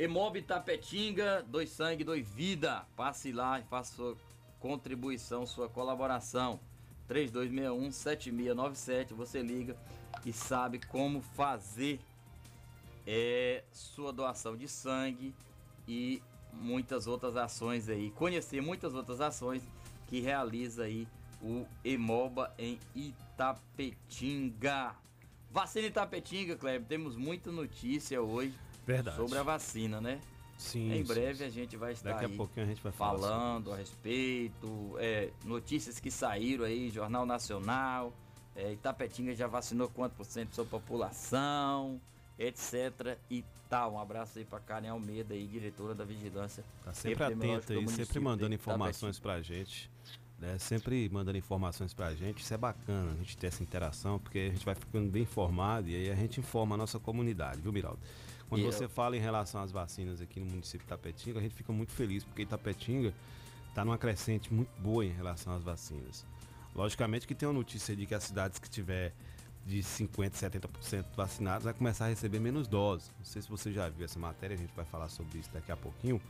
Emob 0.00 0.40
Tapetinga, 0.40 1.44
dois 1.46 1.68
sangue, 1.68 2.02
dois 2.02 2.26
vida. 2.26 2.86
Passe 2.96 3.30
lá 3.32 3.60
e 3.60 3.64
faça 3.64 3.96
sua 3.96 4.16
contribuição, 4.58 5.46
sua 5.46 5.68
colaboração. 5.68 6.58
3261-7697, 7.06 9.12
você 9.12 9.42
liga 9.42 9.76
e 10.24 10.32
sabe 10.32 10.80
como 10.86 11.20
fazer 11.20 12.00
é, 13.06 13.62
sua 13.70 14.10
doação 14.10 14.56
de 14.56 14.66
sangue 14.66 15.34
e 15.86 16.22
muitas 16.50 17.06
outras 17.06 17.36
ações 17.36 17.90
aí. 17.90 18.10
Conhecer 18.12 18.62
muitas 18.62 18.94
outras 18.94 19.20
ações 19.20 19.62
que 20.06 20.20
realiza 20.20 20.84
aí 20.84 21.06
o 21.42 21.66
Emoba 21.84 22.54
em 22.58 22.80
Itapetinga. 22.94 24.96
Vacina 25.50 25.88
Itapetinga, 25.88 26.56
Kleber, 26.56 26.88
temos 26.88 27.16
muita 27.16 27.52
notícia 27.52 28.22
hoje 28.22 28.54
Verdade. 28.94 29.16
sobre 29.16 29.38
a 29.38 29.42
vacina, 29.42 30.00
né? 30.00 30.20
Sim. 30.58 30.92
Em 30.92 31.02
breve 31.02 31.38
sim. 31.38 31.44
a 31.44 31.48
gente 31.48 31.76
vai 31.76 31.92
estar 31.92 32.12
Daqui 32.12 32.26
a 32.26 32.28
pouquinho 32.28 32.66
a 32.66 32.68
gente 32.68 32.82
vai 32.82 32.92
falar 32.92 33.18
falando 33.18 33.72
a 33.72 33.76
respeito, 33.76 34.94
é, 34.98 35.30
notícias 35.44 35.98
que 35.98 36.10
saíram 36.10 36.64
aí, 36.64 36.90
Jornal 36.90 37.24
Nacional, 37.24 38.12
é, 38.54 38.72
Itapetinga 38.72 39.34
já 39.34 39.46
vacinou 39.46 39.88
quanto 39.88 40.12
por 40.12 40.26
cento 40.26 40.50
da 40.50 40.54
sua 40.54 40.66
população, 40.66 41.98
etc 42.38 43.16
e 43.30 43.42
tal. 43.70 43.94
Um 43.94 43.98
abraço 43.98 44.38
aí 44.38 44.44
pra 44.44 44.60
Karen 44.60 44.90
Almeida 44.90 45.32
aí, 45.32 45.46
diretora 45.46 45.94
da 45.94 46.04
Vigilância 46.04 46.62
Tá 46.84 46.92
sempre 46.92 47.34
do 47.34 47.42
aí, 47.42 47.88
sempre 47.88 48.20
mandando 48.20 48.50
de 48.50 48.54
informações 48.56 49.18
pra 49.18 49.40
gente. 49.40 49.90
Né? 50.38 50.58
Sempre 50.58 51.08
mandando 51.10 51.36
informações 51.36 51.92
pra 51.92 52.14
gente. 52.14 52.42
Isso 52.42 52.52
é 52.52 52.56
bacana, 52.56 53.12
a 53.12 53.14
gente 53.16 53.36
ter 53.36 53.48
essa 53.48 53.62
interação, 53.62 54.18
porque 54.18 54.38
a 54.38 54.54
gente 54.54 54.64
vai 54.64 54.74
ficando 54.74 55.10
bem 55.10 55.22
informado 55.22 55.88
e 55.88 55.94
aí 55.94 56.10
a 56.10 56.14
gente 56.14 56.40
informa 56.40 56.74
a 56.74 56.78
nossa 56.78 56.98
comunidade, 56.98 57.60
viu, 57.60 57.72
Miraldo? 57.72 58.00
Quando 58.50 58.60
E 58.62 58.64
você 58.64 58.84
eu- 58.84 58.88
fala 58.90 59.16
em 59.16 59.20
relação 59.20 59.62
às 59.62 59.70
vacinas 59.72 60.20
aqui 60.20 60.38
no 60.40 60.46
município 60.46 60.80
de 60.80 60.86
Tapetinga, 60.88 61.38
a 61.38 61.42
gente 61.42 61.54
fica 61.54 61.72
muito 61.72 61.92
feliz, 61.92 62.22
porque 62.24 62.42
Itapetinga 62.42 63.14
está 63.68 63.82
numa 63.84 63.96
crescente 63.96 64.52
muito 64.52 64.70
boa 64.80 65.04
em 65.06 65.12
relação 65.12 65.54
às 65.54 65.62
vacinas. 65.62 66.26
Logicamente 66.74 67.26
que 67.26 67.34
tem 67.34 67.48
uma 67.48 67.54
notícia 67.54 67.94
de 67.96 68.04
que 68.06 68.14
as 68.14 68.24
cidades 68.24 68.58
que 68.58 68.68
tiver 68.68 69.14
de 69.64 69.82
50%, 69.82 70.32
70% 70.34 71.04
vacinados 71.16 71.64
vai 71.64 71.72
começar 71.72 72.06
a 72.06 72.08
receber 72.08 72.40
menos 72.40 72.66
doses. 72.66 73.10
Não 73.18 73.24
sei 73.24 73.40
se 73.40 73.48
você 73.48 73.72
já 73.72 73.88
viu 73.88 74.04
essa 74.04 74.18
matéria, 74.18 74.54
a 74.54 74.58
gente 74.58 74.74
vai 74.74 74.84
falar 74.84 75.08
sobre 75.08 75.38
isso 75.38 75.50
daqui 75.52 75.70
a 75.70 75.76
pouquinho. 75.76 76.20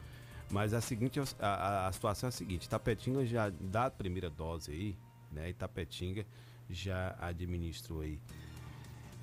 Mas 0.51 0.75
a 0.75 0.81
seguinte, 0.81 1.19
a, 1.21 1.25
a- 1.41 1.87
a 1.89 1.93
situação 1.93 2.27
é 2.27 2.29
a 2.29 2.33
seguinte, 2.33 2.65
Itapetinga 2.67 3.25
já 3.25 3.49
dá 3.49 3.87
a 3.87 3.91
primeira 3.91 4.29
dose 4.29 4.71
aí, 4.73 4.97
né? 5.33 5.49
Itapetinga 5.49 6.27
já 6.69 7.17
administrou 7.21 8.01
aí 8.03 8.19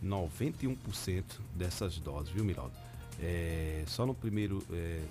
91% 0.04 1.42
dessas 1.56 2.00
doses, 2.00 2.32
viu, 2.34 2.44
Miraldo? 2.46 2.74
É, 3.20 3.84
só 3.88 4.06
no 4.06 4.14
primeiro, 4.14 4.64
é, 4.72 5.02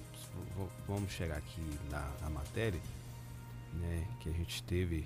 vamos 0.86 1.10
chegar 1.10 1.38
aqui 1.38 1.60
na, 1.90 2.08
na 2.20 2.30
matéria, 2.30 2.80
né, 3.75 4.06
que 4.20 4.28
a 4.28 4.32
gente 4.32 4.62
teve. 4.62 5.04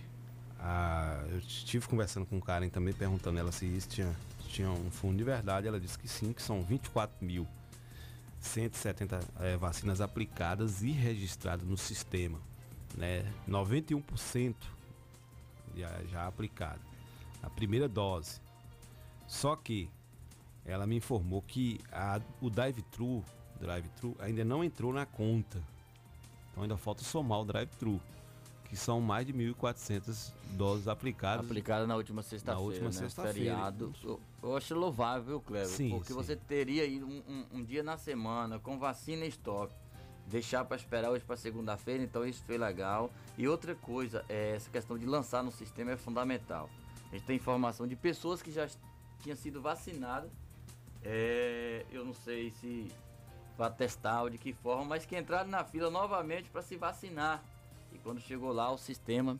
A, 0.59 1.25
eu 1.30 1.38
estive 1.38 1.88
conversando 1.88 2.26
com 2.26 2.38
Karen 2.40 2.69
também, 2.69 2.92
perguntando 2.92 3.38
ela 3.38 3.50
se 3.50 3.64
isso 3.64 3.88
tinha, 3.88 4.14
tinha 4.49 4.71
um 4.71 4.90
fundo 4.90 5.16
de 5.16 5.25
verdade. 5.25 5.66
Ela 5.66 5.80
disse 5.80 5.99
que 5.99 6.07
sim, 6.07 6.35
que 6.35 6.42
são 6.42 6.62
24.170 6.64 9.25
é, 9.40 9.57
vacinas 9.57 10.02
aplicadas 10.02 10.83
e 10.83 10.90
registradas 10.90 11.66
no 11.66 11.78
sistema. 11.78 12.38
Né? 12.97 13.25
91% 13.49 14.54
já, 15.75 15.90
já 16.11 16.26
aplicada. 16.26 16.80
A 17.42 17.49
primeira 17.49 17.88
dose. 17.88 18.38
Só 19.26 19.57
que 19.57 19.88
ela 20.64 20.87
me 20.87 20.97
informou 20.97 21.43
que 21.43 21.81
a- 21.93 22.21
o 22.40 22.49
drive-thru 22.50 23.25
drive-thru 23.61 24.17
ainda 24.19 24.43
não 24.45 24.64
entrou 24.64 24.90
na 24.93 25.05
conta. 25.05 25.62
Então 26.50 26.62
ainda 26.62 26.76
falta 26.79 27.05
somar 27.05 27.40
o 27.40 27.45
drive-thru, 27.45 28.00
que 28.64 28.75
são 28.75 29.00
mais 29.00 29.26
de 29.26 29.35
1.400 29.35 30.33
doses 30.52 30.88
aplicadas. 30.88 31.45
Aplicada 31.45 31.87
na 31.87 31.95
última 31.95 32.23
sexta-feira. 32.23 32.64
última 32.67 32.87
né? 32.87 32.93
sexta-feira. 32.93 33.35
Eu, 34.02 34.21
eu 34.43 34.57
acho 34.57 34.75
louvável, 34.75 35.40
Cleber? 35.40 35.69
Porque 35.90 36.09
sim. 36.09 36.14
você 36.14 36.37
teria 36.37 36.85
um, 37.05 37.23
um- 37.29 37.47
um 37.59 37.62
dia 37.64 37.83
na 37.83 37.99
semana 37.99 38.59
com 38.59 38.79
vacina 38.79 39.25
em 39.25 39.29
estoque. 39.29 39.75
Deixar 40.26 40.64
para 40.64 40.76
esperar 40.76 41.11
hoje 41.11 41.25
para 41.25 41.37
segunda-feira, 41.37 42.02
então 42.02 42.25
isso 42.25 42.43
foi 42.47 42.57
legal. 42.57 43.11
E 43.37 43.47
outra 43.49 43.75
coisa, 43.75 44.25
é, 44.29 44.55
essa 44.55 44.71
questão 44.71 44.97
de 44.97 45.05
lançar 45.05 45.43
no 45.43 45.50
sistema 45.50 45.90
é 45.90 45.97
fundamental. 45.97 46.71
A 47.11 47.17
gente 47.17 47.26
tem 47.26 47.37
informação 47.37 47.87
de 47.87 47.97
pessoas 47.97 48.40
que 48.40 48.50
já 48.52 48.69
tinham 49.23 49.37
sido 49.37 49.61
vacinadas. 49.61 50.31
É, 51.02 51.85
eu 51.90 52.04
não 52.04 52.14
sei 52.14 52.50
se 52.50 52.90
vai 53.57 53.71
testar 53.71 54.23
ou 54.23 54.30
de 54.30 54.38
que 54.38 54.52
forma, 54.52 54.85
mas 54.85 55.04
que 55.04 55.16
entraram 55.16 55.50
na 55.50 55.64
fila 55.64 55.90
novamente 55.90 56.49
para 56.50 56.62
se 56.62 56.76
vacinar. 56.76 57.42
E 57.92 57.99
quando 57.99 58.21
chegou 58.21 58.52
lá, 58.52 58.71
o 58.71 58.78
sistema 58.78 59.38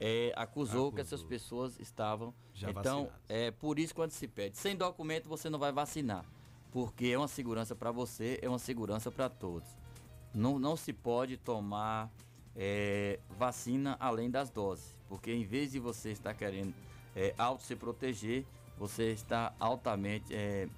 é, 0.00 0.32
acusou, 0.36 0.90
que 0.92 1.00
essas 1.00 1.20
Acusou. 1.20 1.28
pessoas 1.28 1.78
estavam. 1.78 2.34
Já 2.54 2.70
então, 2.70 3.04
vacinadas. 3.04 3.20
é 3.28 3.50
por 3.50 3.78
isso 3.78 3.94
quando 3.94 4.10
se 4.10 4.28
pede, 4.28 4.58
sem 4.58 4.76
documento 4.76 5.28
você 5.28 5.48
não 5.48 5.58
vai 5.58 5.72
vacinar, 5.72 6.24
porque 6.70 7.06
é 7.06 7.16
uma 7.16 7.28
segurança 7.28 7.74
para 7.74 7.90
você, 7.90 8.38
é 8.42 8.48
uma 8.48 8.58
segurança 8.58 9.10
para 9.10 9.28
todos. 9.28 9.68
Não, 10.34 10.58
não 10.58 10.76
se 10.76 10.92
pode 10.92 11.36
tomar 11.36 12.10
é, 12.56 13.20
vacina 13.38 13.96
além 14.00 14.30
das 14.30 14.50
doses, 14.50 14.94
porque 15.08 15.32
em 15.32 15.44
vez 15.44 15.72
de 15.72 15.78
você 15.78 16.10
estar 16.10 16.34
querendo 16.34 16.74
é, 17.14 17.34
auto 17.38 17.62
se 17.62 17.76
proteger, 17.76 18.44
você 18.76 19.12
está 19.12 19.54
altamente 19.60 20.34
é, 20.34 20.68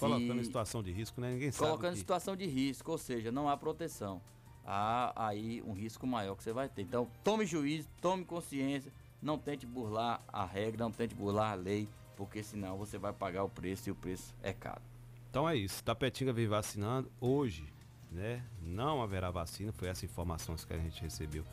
Colocando 0.00 0.40
em 0.40 0.44
situação 0.44 0.82
de 0.82 0.92
risco, 0.92 1.20
né? 1.20 1.32
Ninguém 1.32 1.50
sabe. 1.50 1.66
colocando 1.70 1.90
em 1.90 1.94
que- 1.94 1.98
situação 2.00 2.36
de 2.36 2.46
risco, 2.46 2.90
ou 2.92 2.98
seja, 2.98 3.30
não 3.32 3.48
há 3.48 3.56
proteção. 3.56 4.20
Há 4.64 5.12
aí 5.28 5.62
um 5.62 5.72
risco 5.72 6.06
maior 6.06 6.34
que 6.36 6.42
você 6.42 6.52
vai 6.52 6.68
ter. 6.68 6.82
Então, 6.82 7.08
tome 7.24 7.46
juízo, 7.46 7.88
tome 8.00 8.24
consciência, 8.24 8.92
não 9.22 9.38
tente 9.38 9.66
burlar 9.66 10.20
a 10.28 10.44
regra, 10.44 10.84
não 10.84 10.92
tente 10.92 11.14
burlar 11.14 11.52
a 11.52 11.54
lei, 11.54 11.88
porque 12.16 12.42
senão 12.42 12.76
você 12.76 12.98
vai 12.98 13.12
pagar 13.12 13.44
o 13.44 13.48
preço 13.48 13.88
e 13.88 13.92
o 13.92 13.94
preço 13.94 14.34
é 14.42 14.52
caro. 14.52 14.82
Então 15.30 15.48
é 15.48 15.56
isso. 15.56 15.82
Tapetinga 15.82 16.32
vem 16.32 16.46
vacinando. 16.46 17.10
Hoje, 17.20 17.64
né? 18.10 18.42
Não 18.62 19.02
haverá 19.02 19.30
vacina. 19.30 19.72
Foi 19.72 19.88
essa 19.88 20.04
informação 20.04 20.54
que 20.56 20.72
a 20.72 20.78
gente 20.78 21.00
recebeu. 21.02 21.44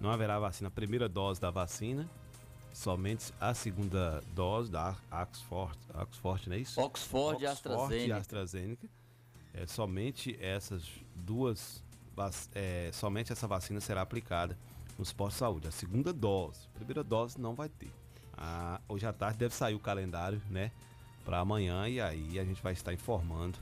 Não 0.00 0.10
haverá 0.10 0.38
vacina. 0.38 0.70
Primeira 0.70 1.08
dose 1.08 1.40
da 1.40 1.50
vacina. 1.50 2.08
Somente 2.74 3.32
a 3.40 3.54
segunda 3.54 4.20
dose 4.34 4.68
da 4.68 4.96
Oxford. 5.12 5.78
Oxford, 5.94 6.48
não 6.48 6.56
é 6.56 6.58
isso? 6.58 6.80
Oxford, 6.80 7.40
e 7.40 7.44
e 7.44 7.46
AstraZeneca. 7.46 8.16
AstraZeneca. 8.16 8.88
É, 9.54 9.64
somente 9.64 10.36
essas 10.40 10.82
duas, 11.14 11.84
é, 12.52 12.90
somente 12.92 13.30
essa 13.32 13.46
vacina 13.46 13.80
será 13.80 14.02
aplicada 14.02 14.58
nos 14.98 15.12
postos 15.12 15.36
de 15.36 15.38
saúde. 15.38 15.68
A 15.68 15.70
segunda 15.70 16.12
dose, 16.12 16.66
a 16.74 16.78
primeira 16.78 17.04
dose 17.04 17.40
não 17.40 17.54
vai 17.54 17.68
ter. 17.68 17.92
Ah, 18.36 18.80
hoje 18.88 19.06
à 19.06 19.12
tarde 19.12 19.38
deve 19.38 19.54
sair 19.54 19.76
o 19.76 19.80
calendário, 19.80 20.42
né, 20.50 20.72
para 21.24 21.38
amanhã 21.38 21.88
e 21.88 22.00
aí 22.00 22.40
a 22.40 22.44
gente 22.44 22.60
vai 22.60 22.72
estar 22.72 22.92
informando 22.92 23.56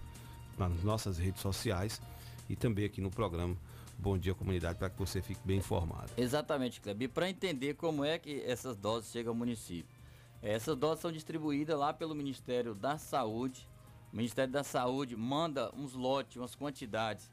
nas 0.57 0.83
nossas 0.83 1.19
redes 1.19 1.43
sociais 1.43 2.01
e 2.49 2.57
também 2.57 2.87
aqui 2.87 3.03
no 3.03 3.11
programa 3.11 3.55
Bom 4.03 4.19
Dia 4.19 4.35
Comunidade 4.35 4.81
para 4.81 4.91
que 4.91 4.99
você 4.99 5.23
fique 5.23 5.41
bem 5.45 5.59
informado. 5.59 6.11
Exatamente, 6.17 6.81
Kleber. 6.81 7.05
E 7.05 7.09
para 7.09 7.31
entender 7.31 7.75
como 7.75 8.05
é 8.05 8.19
que 8.19 8.43
essas 8.45 8.77
doses 8.77 9.13
chegam 9.13 9.31
ao 9.31 9.37
município. 9.37 9.95
Essas 10.43 10.77
doses 10.77 11.01
são 11.01 11.13
distribuídas 11.13 11.79
lá 11.79 11.93
pelo 11.93 12.13
Ministério 12.13 12.75
da 12.75 12.99
Saúde. 12.99 13.69
O 14.13 14.17
Ministério 14.17 14.53
da 14.53 14.65
Saúde 14.65 15.17
manda 15.17 15.73
uns 15.77 15.95
lotes, 15.95 16.37
umas 16.37 16.57
quantidades 16.57 17.31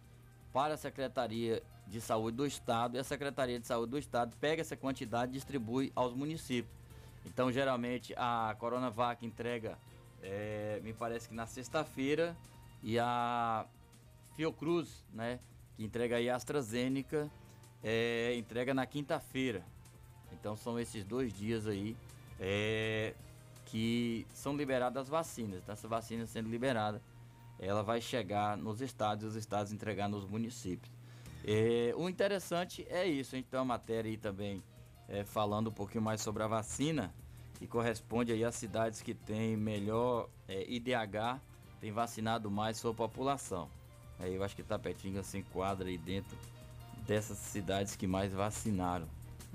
para 0.53 0.75
a 0.75 0.77
Secretaria 0.77 1.63
de 1.87 1.99
Saúde 1.99 2.37
do 2.37 2.45
Estado 2.45 2.97
e 2.97 2.99
a 2.99 3.03
Secretaria 3.03 3.59
de 3.59 3.65
Saúde 3.65 3.89
do 3.89 3.97
Estado 3.97 4.37
pega 4.39 4.61
essa 4.61 4.77
quantidade 4.77 5.31
e 5.31 5.33
distribui 5.33 5.91
aos 5.95 6.13
municípios. 6.13 6.71
Então, 7.25 7.51
geralmente, 7.51 8.13
a 8.15 8.55
Coronavac 8.59 9.25
entrega, 9.25 9.75
eh, 10.21 10.79
me 10.83 10.93
parece 10.93 11.29
que 11.29 11.33
na 11.33 11.47
sexta-feira, 11.47 12.37
e 12.83 12.99
a 12.99 13.65
Fiocruz, 14.35 15.03
né, 15.11 15.39
que 15.79 15.85
entrega 15.85 16.17
aí 16.17 16.29
a 16.29 16.35
AstraZeneca, 16.35 17.31
eh, 17.81 18.35
entrega 18.37 18.73
na 18.73 18.85
quinta-feira. 18.85 19.63
Então, 20.33 20.53
são 20.57 20.77
esses 20.77 21.05
dois 21.05 21.31
dias 21.31 21.65
aí 21.67 21.95
eh, 22.37 23.13
que 23.67 24.27
são 24.33 24.57
liberadas 24.57 25.03
as 25.03 25.07
vacinas. 25.07 25.59
Então, 25.63 25.71
essa 25.71 25.87
vacina 25.87 26.25
sendo 26.25 26.49
liberada, 26.49 27.01
ela 27.57 27.81
vai 27.81 28.01
chegar 28.01 28.57
nos 28.57 28.81
estados 28.81 29.23
e 29.23 29.27
os 29.27 29.35
estados 29.37 29.71
entregar 29.71 30.09
nos 30.09 30.25
municípios. 30.25 30.91
Eh, 31.45 31.93
o 31.95 32.09
interessante 32.09 32.85
é 32.89 33.07
isso, 33.07 33.33
a 33.33 33.37
gente 33.37 33.47
tem 33.47 33.57
uma 33.57 33.65
matéria 33.65 34.11
aí 34.11 34.17
também 34.17 34.61
eh, 35.07 35.23
falando 35.23 35.69
um 35.69 35.73
pouquinho 35.73 36.03
mais 36.03 36.19
sobre 36.19 36.43
a 36.43 36.47
vacina 36.47 37.15
e 37.61 37.65
corresponde 37.65 38.33
aí 38.33 38.43
às 38.43 38.55
cidades 38.55 39.01
que 39.01 39.13
têm 39.13 39.55
melhor 39.55 40.27
eh, 40.45 40.65
IDH, 40.67 41.39
tem 41.79 41.89
vacinado 41.89 42.51
mais 42.51 42.75
sua 42.75 42.93
população. 42.93 43.78
Aí 44.19 44.35
eu 44.35 44.43
acho 44.43 44.55
que 44.55 44.63
Tapetinga 44.63 45.23
se 45.23 45.37
enquadra 45.37 45.87
aí 45.87 45.97
dentro 45.97 46.37
dessas 47.07 47.37
cidades 47.37 47.95
que 47.95 48.05
mais 48.05 48.33
vacinaram. 48.33 49.07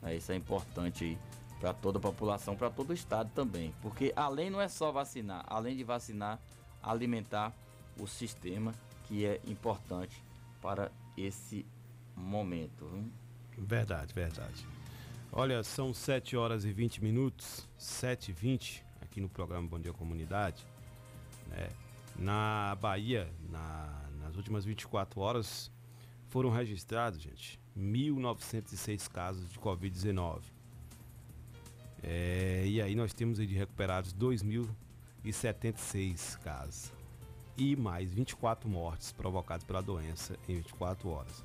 né? 0.03 0.16
Isso 0.16 0.33
é 0.33 0.37
importante 0.37 1.05
aí 1.05 1.18
para 1.61 1.72
toda 1.72 1.98
a 1.98 2.00
população, 2.00 2.57
para 2.57 2.70
todo 2.70 2.90
o 2.90 2.94
estado 2.94 3.31
também. 3.35 3.72
Porque 3.83 4.12
além 4.16 4.50
não 4.50 4.61
é 4.61 4.68
só 4.68 4.90
vacinar, 4.90 5.44
além 5.46 5.77
de 5.77 5.85
vacinar, 5.85 6.38
alimentar 6.83 7.53
o 7.98 8.07
sistema 8.07 8.74
que 9.07 9.24
é 9.24 9.40
importante 9.46 10.22
para 10.61 10.90
esse 11.16 11.64
momento. 12.16 12.87
viu? 12.87 13.05
Verdade, 13.64 14.12
verdade. 14.12 14.66
Olha, 15.33 15.62
são 15.62 15.92
7 15.94 16.37
horas 16.37 16.64
e 16.64 16.72
20 16.72 17.03
minutos, 17.03 17.68
7 17.79 18.31
e 18.31 18.33
20 18.35 18.85
aqui 19.00 19.20
no 19.20 19.29
programa 19.29 19.66
Bom 19.68 19.79
Dia 19.79 19.92
Comunidade. 19.92 20.64
né? 21.48 21.68
Na 22.16 22.77
Bahia, 22.81 23.31
na- 23.50 24.04
nas 24.24 24.37
últimas 24.37 24.64
24 24.64 25.20
horas, 25.20 25.70
foram 26.28 26.50
registrados, 26.50 27.20
gente, 27.20 27.60
1.906 27.78 29.08
casos 29.08 29.52
de 29.52 29.58
Covid-19. 29.58 30.40
É, 32.02 32.64
e 32.66 32.82
aí 32.82 32.94
nós 32.94 33.12
temos 33.12 33.38
aí 33.38 33.46
de 33.46 33.54
recuperados 33.54 34.14
2.076 34.14 36.38
casos. 36.40 36.90
E 37.56 37.76
mais 37.76 38.12
24 38.12 38.68
mortes 38.68 39.12
provocadas 39.12 39.62
pela 39.64 39.80
doença 39.80 40.37
em 40.48 40.56
24 40.56 41.08
horas. 41.08 41.44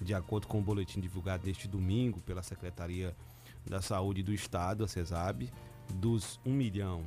De 0.00 0.12
acordo 0.12 0.46
com 0.46 0.58
o 0.58 0.62
boletim 0.62 1.00
divulgado 1.00 1.46
neste 1.46 1.66
domingo 1.66 2.20
pela 2.20 2.42
Secretaria 2.42 3.16
da 3.64 3.80
Saúde 3.80 4.22
do 4.22 4.34
Estado, 4.34 4.84
a 4.84 4.88
CESAB, 4.88 5.50
dos 5.94 6.38
1 6.44 6.52
milhão 6.52 7.02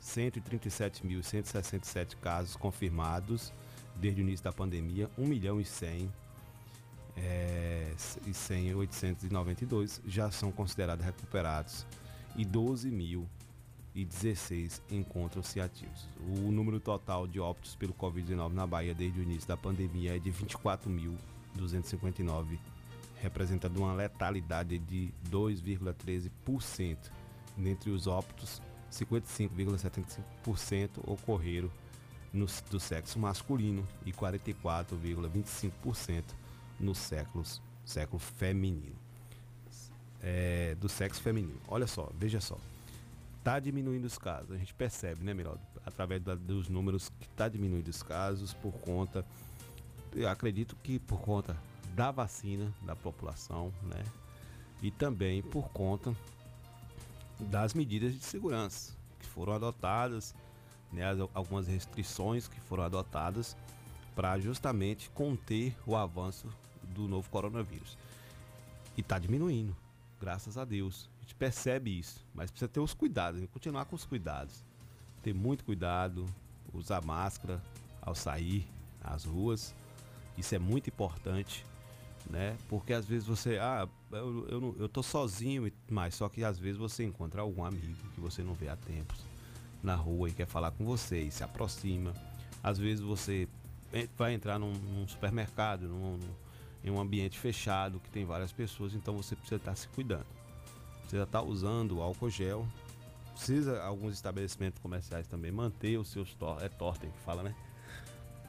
137.167 0.00 2.16
casos 2.16 2.56
confirmados 2.56 3.52
desde 3.96 4.20
o 4.20 4.22
início 4.22 4.44
da 4.44 4.52
pandemia, 4.52 5.10
1 5.16 5.26
milhão 5.26 5.60
e 5.60 5.64
100 5.64 6.10
é, 7.16 7.92
e 8.26 8.34
100, 8.34 8.74
892 8.74 10.02
já 10.06 10.28
são 10.30 10.50
considerados 10.50 11.04
recuperados 11.04 11.84
e 12.36 12.44
12.016 12.44 14.80
encontram-se 14.90 15.60
ativos. 15.60 16.08
O 16.20 16.50
número 16.50 16.80
total 16.80 17.28
de 17.28 17.38
óbitos 17.38 17.76
pelo 17.76 17.94
Covid-19 17.94 18.52
na 18.52 18.66
Bahia 18.66 18.92
desde 18.94 19.20
o 19.20 19.22
início 19.22 19.46
da 19.46 19.56
pandemia 19.56 20.16
é 20.16 20.18
de 20.18 20.32
24.259, 20.32 22.58
representando 23.20 23.76
uma 23.78 23.94
letalidade 23.94 24.76
de 24.78 25.14
2,13%. 25.30 26.98
Dentre 27.56 27.90
os 27.90 28.08
óbitos, 28.08 28.60
55,75% 28.90 30.98
ocorreram 31.06 31.70
no, 32.34 32.46
do 32.68 32.78
sexo 32.80 33.18
masculino 33.18 33.86
e 34.04 34.12
44,25% 34.12 36.24
no 36.78 36.94
séculos, 36.94 37.62
século 37.84 38.18
feminino. 38.18 39.02
É, 40.20 40.76
do 40.76 40.88
sexo 40.88 41.20
feminino. 41.22 41.58
Olha 41.68 41.86
só, 41.86 42.10
veja 42.18 42.40
só. 42.40 42.58
está 43.38 43.60
diminuindo 43.60 44.06
os 44.06 44.18
casos. 44.18 44.50
A 44.50 44.56
gente 44.56 44.74
percebe, 44.74 45.22
né, 45.22 45.32
Miraldo? 45.32 45.60
Através 45.86 46.20
da, 46.22 46.34
dos 46.34 46.68
números 46.68 47.08
que 47.20 47.26
está 47.26 47.48
diminuindo 47.48 47.86
os 47.88 48.02
casos 48.02 48.52
por 48.54 48.72
conta, 48.72 49.24
eu 50.12 50.28
acredito 50.28 50.74
que 50.82 50.98
por 50.98 51.20
conta 51.20 51.56
da 51.94 52.10
vacina 52.10 52.74
da 52.82 52.96
população, 52.96 53.72
né? 53.82 54.02
E 54.82 54.90
também 54.90 55.40
por 55.42 55.68
conta 55.68 56.12
das 57.38 57.74
medidas 57.74 58.14
de 58.14 58.24
segurança 58.24 58.94
que 59.20 59.26
foram 59.26 59.52
adotadas, 59.52 60.34
né, 60.94 61.04
as- 61.10 61.20
algumas 61.34 61.66
restrições 61.66 62.48
que 62.48 62.60
foram 62.60 62.84
adotadas 62.84 63.56
para 64.14 64.38
justamente 64.38 65.10
conter 65.10 65.76
o 65.86 65.96
avanço 65.96 66.46
do 66.94 67.08
novo 67.08 67.28
coronavírus. 67.30 67.98
E 68.96 69.00
está 69.00 69.18
diminuindo, 69.18 69.76
graças 70.20 70.56
a 70.56 70.64
Deus. 70.64 71.08
A 71.18 71.22
gente 71.22 71.34
percebe 71.34 71.98
isso, 71.98 72.24
mas 72.34 72.50
precisa 72.50 72.68
ter 72.68 72.80
os 72.80 72.94
cuidados, 72.94 73.40
né, 73.40 73.48
continuar 73.52 73.84
com 73.86 73.96
os 73.96 74.04
cuidados. 74.04 74.62
Ter 75.22 75.34
muito 75.34 75.64
cuidado, 75.64 76.26
usar 76.72 77.04
máscara 77.04 77.60
ao 78.00 78.14
sair 78.14 78.66
às 79.02 79.24
ruas. 79.24 79.74
Isso 80.36 80.54
é 80.54 80.58
muito 80.58 80.88
importante, 80.90 81.64
né? 82.28 82.56
Porque 82.68 82.92
às 82.92 83.06
vezes 83.06 83.26
você, 83.26 83.58
ah, 83.58 83.88
eu, 84.12 84.48
eu, 84.48 84.76
eu 84.80 84.88
tô 84.88 85.02
sozinho, 85.02 85.72
mas 85.90 86.14
só 86.14 86.28
que 86.28 86.44
às 86.44 86.58
vezes 86.58 86.76
você 86.76 87.04
encontra 87.04 87.40
algum 87.40 87.64
amigo 87.64 87.94
que 88.14 88.20
você 88.20 88.42
não 88.42 88.52
vê 88.54 88.68
há 88.68 88.76
tempos 88.76 89.33
na 89.84 89.94
rua 89.94 90.28
e 90.28 90.32
quer 90.32 90.46
falar 90.46 90.70
com 90.72 90.84
você 90.84 91.20
e 91.20 91.30
se 91.30 91.44
aproxima. 91.44 92.12
Às 92.62 92.78
vezes 92.78 93.00
você 93.04 93.48
vai 94.16 94.34
entrar 94.34 94.58
num, 94.58 94.72
num 94.72 95.06
supermercado, 95.06 95.82
num, 95.88 96.16
num- 96.16 96.34
em 96.82 96.90
um 96.90 97.00
ambiente 97.00 97.38
fechado 97.38 98.00
que 98.00 98.10
tem 98.10 98.24
várias 98.24 98.52
pessoas, 98.52 98.94
então 98.94 99.16
você 99.16 99.34
precisa 99.34 99.56
estar 99.56 99.74
se 99.74 99.88
cuidando. 99.88 100.26
Precisa 101.00 101.22
estar 101.22 101.42
usando 101.42 102.00
álcool 102.02 102.28
gel. 102.30 102.66
Precisa 103.32 103.82
alguns 103.82 104.14
estabelecimentos 104.14 104.80
comerciais 104.80 105.26
também 105.26 105.50
manter 105.50 105.96
os 105.98 106.08
seus 106.08 106.34
tor 106.34 106.62
é 106.62 106.68
tortem 106.68 107.10
que 107.10 107.18
fala, 107.20 107.42
né? 107.42 107.54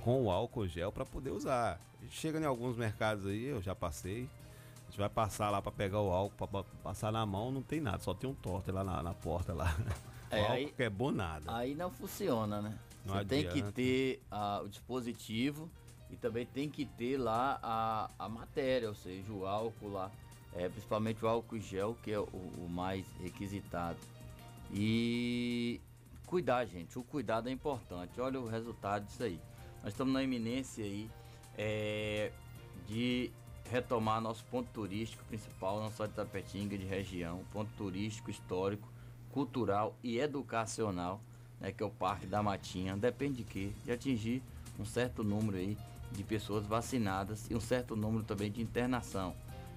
Com 0.04 0.24
o 0.24 0.32
álcool 0.32 0.68
gel 0.68 0.92
para 0.92 1.06
poder 1.06 1.32
usar. 1.32 1.80
Chega 2.10 2.40
em 2.40 2.46
alguns 2.46 2.78
mercados 2.78 3.26
aí, 3.26 3.46
eu 3.46 3.62
já 3.62 3.74
passei. 3.74 4.30
A 4.84 4.86
gente 4.92 5.00
vai 5.00 5.10
passar 5.10 5.50
lá 5.50 5.62
para 5.62 5.72
pegar 5.72 6.00
o 6.02 6.12
álcool, 6.12 6.48
para 6.48 6.64
passar 6.84 7.12
na 7.12 7.26
mão, 7.26 7.52
não 7.52 7.62
tem 7.64 7.82
nada, 7.82 8.00
só 8.00 8.14
tem 8.14 8.30
um 8.30 8.36
torte 8.36 8.72
lá 8.72 8.84
na, 8.84 9.02
na 9.02 9.14
porta 9.14 9.54
lá. 9.54 9.76
É, 10.38 10.48
aí- 10.48 10.72
que 10.72 10.84
é 10.84 10.90
bom 10.90 11.12
nada. 11.12 11.56
Aí 11.56 11.76
não 11.76 11.90
funciona, 11.90 12.62
né? 12.62 12.78
Não 13.06 13.16
Você 13.16 13.26
tem 13.26 13.48
que 13.48 13.62
ter 13.72 14.22
o 14.64 14.68
dispositivo 14.68 15.70
e 16.10 16.16
também 16.16 16.46
tem 16.46 16.70
que 16.70 16.86
ter 16.86 17.18
lá 17.18 17.60
a, 17.62 18.10
a 18.18 18.30
matéria, 18.30 18.90
ou 18.90 18.96
seja, 18.96 19.32
o 19.32 19.46
álcool 19.46 19.90
lá. 19.90 20.12
É, 20.54 20.70
principalmente 20.70 21.24
o 21.24 21.28
álcool 21.28 21.60
gel, 21.60 21.98
que 22.02 22.12
é 22.12 22.20
o, 22.20 22.24
o 22.24 22.68
mais 22.70 23.06
requisitado. 23.22 24.00
E 24.72 25.82
cuidar, 26.26 26.66
gente. 26.66 26.98
O 26.98 27.04
cuidado 27.04 27.50
é 27.50 27.52
importante. 27.52 28.20
Olha 28.20 28.40
o 28.40 28.48
resultado 28.48 29.06
disso 29.06 29.24
aí. 29.24 29.40
Nós 29.84 29.94
estamos 29.94 30.14
na 30.14 30.24
iminência 30.24 30.84
aí 30.84 31.10
é, 31.58 32.32
de 32.88 33.32
retomar 33.70 34.22
nosso 34.22 34.44
ponto 34.46 34.70
turístico 34.72 35.24
principal, 35.26 35.80
não 35.82 35.92
só 35.92 36.06
de 36.06 36.14
Tapetinga, 36.14 36.78
de 36.78 36.86
região, 36.86 37.44
ponto 37.52 37.72
turístico, 37.78 38.32
histórico, 38.32 38.88
cultural 39.36 39.98
e 40.02 40.18
educacional, 40.18 41.20
né, 41.60 41.70
que 41.70 41.84
é 41.84 41.86
o 41.86 41.90
Parque 41.90 42.26
da 42.26 42.42
Matinha. 42.42 42.96
Depende 42.96 43.40
de 43.40 43.44
quê? 43.44 43.72
De 43.84 43.92
atingir 43.92 44.42
um 44.80 44.86
certo 44.86 45.26
número 45.26 45.58
aí 45.58 45.78
de 46.10 46.24
pessoas 46.24 46.66
vacinadas 46.66 47.52
e 47.52 47.54
um 47.54 47.60
certo 47.60 47.98
número 47.98 48.24
também 48.24 48.50
de 48.50 48.62
internação. 48.62 49.36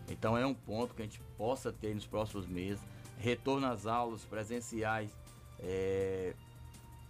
Então 0.08 0.38
é 0.38 0.46
um 0.46 0.54
ponto 0.54 0.94
que 0.94 1.02
a 1.02 1.04
gente 1.04 1.20
possa 1.36 1.72
ter 1.72 1.92
nos 1.92 2.06
próximos 2.06 2.46
meses. 2.46 2.80
Retorno 3.18 3.66
às 3.66 3.84
aulas 3.84 4.24
presenciais, 4.24 5.10
é, 5.58 6.34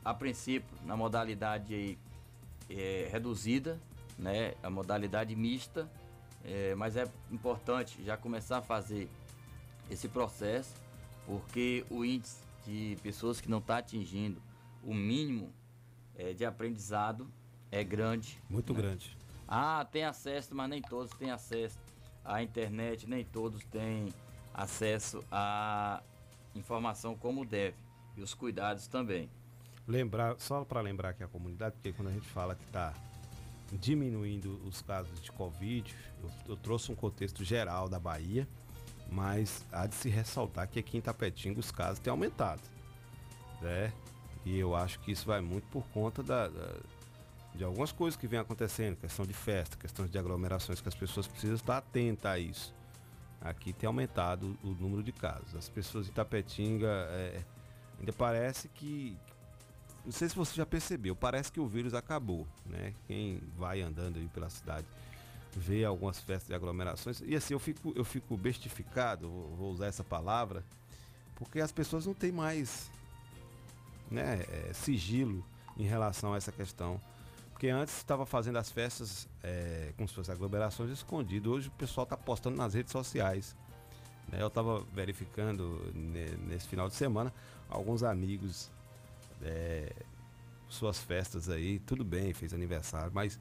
a 0.03 0.15
princípio 0.15 0.75
na 0.87 0.97
modalidade 0.97 1.75
aí, 1.75 1.99
é, 2.71 3.11
reduzida, 3.13 3.79
né, 4.19 4.55
a 4.63 4.71
modalidade 4.71 5.37
mista, 5.37 5.87
é, 6.43 6.75
mas 6.75 6.97
é 6.97 7.07
importante 7.31 8.03
já 8.03 8.17
começar 8.17 8.59
a 8.59 8.63
fazer 8.63 9.07
esse 9.91 10.09
processo, 10.09 10.88
porque 11.29 11.85
o 11.91 12.05
índice 12.07 12.43
de 12.67 12.97
pessoas 13.03 13.39
que 13.39 13.51
não 13.51 13.59
está 13.59 13.79
atingindo 13.79 14.41
o 14.83 14.95
mínimo 14.95 15.53
é, 16.17 16.33
de 16.33 16.45
aprendizado 16.45 17.31
é 17.71 17.85
grande. 17.85 18.43
Muito 18.49 18.73
né? 18.73 18.81
grande. 18.81 19.17
Ah, 19.47 19.87
tem 19.93 20.05
acesso, 20.05 20.55
mas 20.55 20.71
nem 20.71 20.81
todos 20.81 21.13
têm 21.13 21.31
acesso 21.31 21.79
à 22.25 22.43
internet, 22.43 23.07
nem 23.07 23.25
todos 23.25 23.63
têm 23.65 24.09
acesso 24.55 25.23
à 25.31 26.03
informação 26.55 27.15
como 27.15 27.45
deve. 27.45 27.77
E 28.17 28.23
os 28.23 28.33
cuidados 28.33 28.89
também. 28.89 29.31
Lembrar, 29.87 30.37
só 30.39 30.65
para 30.65 30.81
lembrar 30.81 31.11
aqui 31.11 31.23
a 31.23 31.29
comunidade, 31.29 31.75
porque 31.75 31.93
quando 31.93 32.09
a 32.09 32.13
gente 32.13 32.27
fala 32.29 32.55
que 32.55 32.65
está 32.65 32.95
diminuindo 33.73 34.61
os 34.67 34.81
casos 34.81 35.21
de 35.21 35.31
Covid, 35.31 35.95
eu, 36.23 36.31
eu 36.49 36.57
trouxe 36.57 36.91
um 36.91 36.95
contexto 36.95 37.45
geral 37.45 37.89
da 37.89 37.99
Bahia, 37.99 38.49
mas 39.09 39.65
há 39.73 39.87
de 39.87 39.95
se 39.95 40.09
ressaltar 40.09 40.69
que 40.69 40.79
aqui 40.79 40.99
em 40.99 41.01
Tapetinga 41.01 41.59
os 41.61 41.71
casos 41.71 41.99
têm 41.99 42.11
aumentado, 42.11 42.63
né? 43.61 43.93
E 44.45 44.59
eu 44.59 44.75
acho 44.75 44.99
que 45.01 45.11
isso 45.13 45.27
vai 45.27 45.41
muito 45.41 45.67
por 45.69 45.87
conta 45.89 46.23
da, 46.23 46.49
da- 46.49 46.77
de 47.55 47.65
algumas 47.65 47.91
coisas 47.91 48.17
que 48.19 48.27
vem 48.27 48.39
acontecendo, 48.39 48.97
questão 48.97 49.27
de 49.27 49.33
festa, 49.35 49.77
questão 49.77 50.07
de 50.07 50.17
aglomerações, 50.19 50.81
que 50.81 50.89
as 50.89 50.95
pessoas 50.95 51.27
precisam 51.27 51.57
estar 51.57 51.79
atentas 51.79 52.31
a 52.31 52.39
isso. 52.39 52.75
Aqui 53.41 53.73
tem 53.73 53.87
aumentado 53.87 54.57
o 54.63 54.69
número 54.71 55.03
de 55.03 55.13
casos. 55.13 55.55
As 55.57 55.69
pessoas 55.69 56.07
de 56.07 56.13
Tapetinga 56.13 56.87
é, 57.11 57.43
ainda 57.99 58.13
parece 58.13 58.69
que 58.69 59.17
não 60.05 60.13
sei 60.13 60.29
se 60.29 60.35
você 60.37 60.55
já 60.55 60.65
percebeu, 60.65 61.15
parece 61.15 61.51
que 61.53 61.61
o 61.61 61.67
vírus 61.67 61.93
acabou, 61.95 62.47
né? 62.65 62.95
Quem 63.07 63.41
vai 63.57 63.81
andando 63.83 64.17
aí 64.19 64.29
pela 64.29 64.49
cidade 64.49 64.87
vê 65.59 65.85
algumas 65.85 66.21
festas 66.21 66.49
de 66.49 66.55
aglomerações 66.55 67.21
e 67.27 67.35
assim 67.35 67.53
eu 67.53 67.59
fico 67.59 67.93
eu 67.97 68.05
fico 68.05 68.37
bestificado, 68.37 69.29
vou, 69.29 69.73
usar 69.73 69.87
essa 69.87 70.05
palavra, 70.05 70.65
porque 71.35 71.61
as 71.61 71.73
pessoas 71.73 72.07
não 72.07 72.15
têm 72.15 72.33
mais 72.33 72.91
né, 74.11 74.45
é, 74.49 74.73
sigilo 74.73 75.45
em 75.77 75.85
relação 75.85 76.33
a 76.33 76.37
essa 76.37 76.53
questão. 76.53 77.01
Porque 77.51 77.69
antes 77.69 77.97
estava 77.97 78.25
fazendo 78.25 78.57
as 78.57 78.71
festas 78.71 79.29
é, 79.43 79.93
se 79.99 80.15
fossem 80.15 80.33
aglomerações 80.33 80.91
escondido. 80.91 81.53
Hoje 81.53 81.67
o 81.67 81.73
pessoal 81.73 82.05
está 82.05 82.17
postando 82.17 82.57
nas 82.57 82.73
redes 82.73 82.93
sociais. 82.93 83.57
né? 84.29 84.41
Eu 84.41 84.47
estava 84.47 84.81
verificando 84.95 85.91
ne- 85.93 86.37
nesse 86.47 86.69
final 86.69 86.89
de 86.89 86.95
semana 86.95 87.35
alguns 87.69 88.05
amigos 88.05 88.71
é, 89.43 89.93
suas 90.69 91.01
festas 91.01 91.49
aí, 91.49 91.81
tudo 91.81 92.05
bem, 92.05 92.33
fez 92.33 92.55
aniversário, 92.55 93.11
mas 93.13 93.41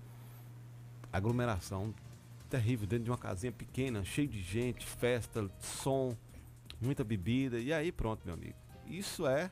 aglomeração 1.11 1.93
terrível 2.47 2.87
dentro 2.87 3.05
de 3.05 3.11
uma 3.11 3.17
casinha 3.17 3.51
pequena, 3.51 4.03
cheio 4.03 4.27
de 4.27 4.41
gente, 4.41 4.85
festa, 4.85 5.49
som, 5.59 6.15
muita 6.81 7.03
bebida, 7.03 7.59
e 7.59 7.71
aí 7.73 7.91
pronto, 7.91 8.21
meu 8.25 8.33
amigo. 8.33 8.55
Isso 8.87 9.27
é, 9.27 9.51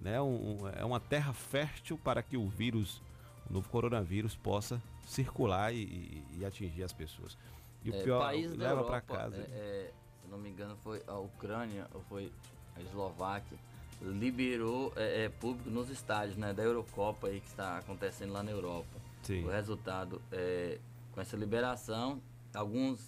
né, 0.00 0.20
um- 0.20 0.68
é 0.76 0.84
uma 0.84 1.00
terra 1.00 1.32
fértil 1.32 1.98
para 1.98 2.22
que 2.22 2.36
o 2.36 2.48
vírus, 2.48 3.00
o 3.48 3.52
novo 3.52 3.68
coronavírus, 3.68 4.34
possa 4.36 4.82
circular 5.06 5.72
e, 5.72 5.82
e- 5.82 6.24
e 6.38 6.44
atingir 6.44 6.82
as 6.82 6.92
pessoas. 6.92 7.36
E 7.84 7.90
o 7.90 7.94
É, 7.94 8.02
pior, 8.02 8.20
país 8.20 8.54
leva 8.56 8.84
para 8.84 9.00
casa. 9.00 9.36
é, 9.36 9.40
é, 9.40 9.92
se 10.22 10.28
não 10.30 10.38
me 10.38 10.50
engano, 10.50 10.76
foi 10.82 11.02
a 11.06 11.16
Ucrânia 11.18 11.86
ou 11.94 12.02
foi 12.02 12.30
a 12.76 12.80
Eslováquia, 12.82 13.56
liberou 14.02 14.92
é, 14.96 15.24
é, 15.24 15.28
público 15.28 15.68
nos 15.70 15.90
estádios 15.90 16.36
né, 16.36 16.52
da 16.52 16.62
Eurocopa 16.62 17.26
aí 17.28 17.40
que 17.40 17.48
está 17.48 17.78
acontecendo 17.78 18.32
lá 18.32 18.42
na 18.42 18.50
Europa. 18.50 18.96
Sim. 19.22 19.44
O 19.44 19.48
resultado 19.50 20.20
é 20.30 20.78
com 21.18 21.22
essa 21.22 21.36
liberação, 21.36 22.22
alguns 22.54 23.00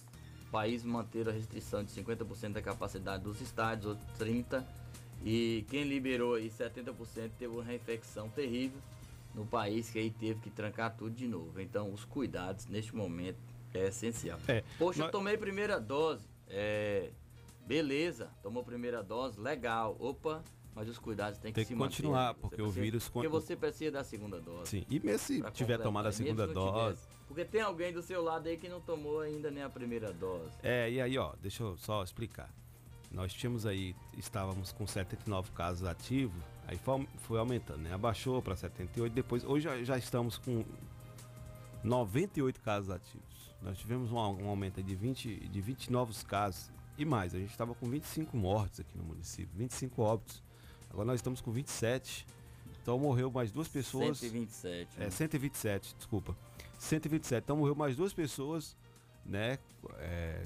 países 0.51 0.85
manteram 0.85 1.31
a 1.31 1.33
restrição 1.33 1.81
de 1.81 1.91
50% 1.93 2.51
da 2.51 2.61
capacidade 2.61 3.23
dos 3.23 3.39
estádios, 3.39 3.85
outros 3.85 4.05
30%, 4.19 4.65
e 5.23 5.65
quem 5.69 5.85
liberou 5.85 6.33
aí 6.35 6.49
70% 6.49 7.31
teve 7.39 7.47
uma 7.53 7.63
reinfecção 7.63 8.27
terrível 8.27 8.81
no 9.33 9.45
país 9.45 9.89
que 9.89 9.97
aí 9.97 10.09
teve 10.11 10.41
que 10.41 10.49
trancar 10.49 10.93
tudo 10.97 11.11
de 11.15 11.25
novo. 11.25 11.61
Então 11.61 11.89
os 11.93 12.03
cuidados 12.03 12.65
neste 12.67 12.93
momento 12.93 13.37
é 13.73 13.87
essencial. 13.87 14.37
É, 14.45 14.61
Poxa, 14.77 14.99
nós- 14.99 15.07
eu 15.07 15.11
tomei 15.13 15.37
primeira 15.37 15.79
dose. 15.79 16.27
É, 16.49 17.11
beleza, 17.65 18.29
tomou 18.43 18.61
primeira 18.61 19.01
dose, 19.01 19.39
legal. 19.39 19.95
Opa, 20.01 20.43
mas 20.75 20.87
os 20.89 20.97
cuidados 20.97 21.37
têm 21.39 21.51
que 21.51 21.55
Tem 21.55 21.65
que 21.65 21.75
manter. 21.75 21.89
continuar, 21.97 22.33
Você 22.33 22.39
porque 22.39 22.55
o 22.55 22.65
precisa- 22.65 22.81
vírus 22.81 23.09
Porque 23.09 23.27
você 23.27 23.55
precisa 23.55 23.91
da 23.91 24.03
segunda 24.03 24.39
dose. 24.39 24.69
Sim. 24.69 24.85
E 24.89 24.99
mesmo 24.99 25.19
se 25.19 25.41
tiver 25.51 25.77
tomado 25.79 26.07
a 26.07 26.11
segunda 26.11 26.47
dose. 26.47 26.99
Porque 27.27 27.45
tem 27.45 27.61
alguém 27.61 27.93
do 27.93 28.01
seu 28.01 28.21
lado 28.23 28.47
aí 28.47 28.57
que 28.57 28.67
não 28.67 28.81
tomou 28.81 29.21
ainda 29.21 29.49
nem 29.51 29.63
a 29.63 29.69
primeira 29.69 30.11
dose. 30.11 30.51
É, 30.63 30.89
e 30.91 30.99
aí, 31.01 31.17
ó, 31.17 31.33
deixa 31.41 31.63
eu 31.63 31.77
só 31.77 32.03
explicar. 32.03 32.49
Nós 33.09 33.33
tínhamos 33.33 33.65
aí, 33.65 33.93
estávamos 34.17 34.71
com 34.71 34.87
79 34.87 35.51
casos 35.51 35.85
ativos, 35.85 36.41
aí 36.65 36.77
foi, 36.77 37.05
foi 37.19 37.39
aumentando, 37.39 37.79
né? 37.79 37.93
Abaixou 37.93 38.41
para 38.41 38.55
78, 38.55 39.11
depois, 39.13 39.43
hoje 39.43 39.65
já, 39.65 39.83
já 39.83 39.97
estamos 39.97 40.37
com 40.37 40.63
98 41.83 42.61
casos 42.61 42.89
ativos. 42.89 43.51
Nós 43.61 43.77
tivemos 43.77 44.11
um, 44.11 44.15
um 44.17 44.47
aumento 44.49 44.81
de 44.81 44.95
20, 44.95 45.47
de 45.47 45.61
20 45.61 45.91
novos 45.91 46.23
casos 46.23 46.71
e 46.97 47.05
mais. 47.05 47.33
A 47.35 47.39
gente 47.39 47.51
estava 47.51 47.73
com 47.75 47.87
25 47.89 48.35
mortes 48.37 48.79
aqui 48.79 48.97
no 48.97 49.03
município, 49.03 49.49
25 49.55 50.01
óbitos 50.01 50.41
Agora 50.91 51.05
nós 51.05 51.15
estamos 51.15 51.41
com 51.41 51.51
27. 51.51 52.25
Então 52.81 52.99
morreu 52.99 53.31
mais 53.31 53.51
duas 53.51 53.67
pessoas. 53.67 54.19
127. 54.19 54.89
É, 54.97 55.03
né? 55.05 55.09
127, 55.09 55.95
desculpa. 55.95 56.35
127. 56.79 57.43
Então 57.43 57.57
morreu 57.57 57.75
mais 57.75 57.95
duas 57.95 58.13
pessoas, 58.13 58.75
né? 59.25 59.57
é, 59.99 60.43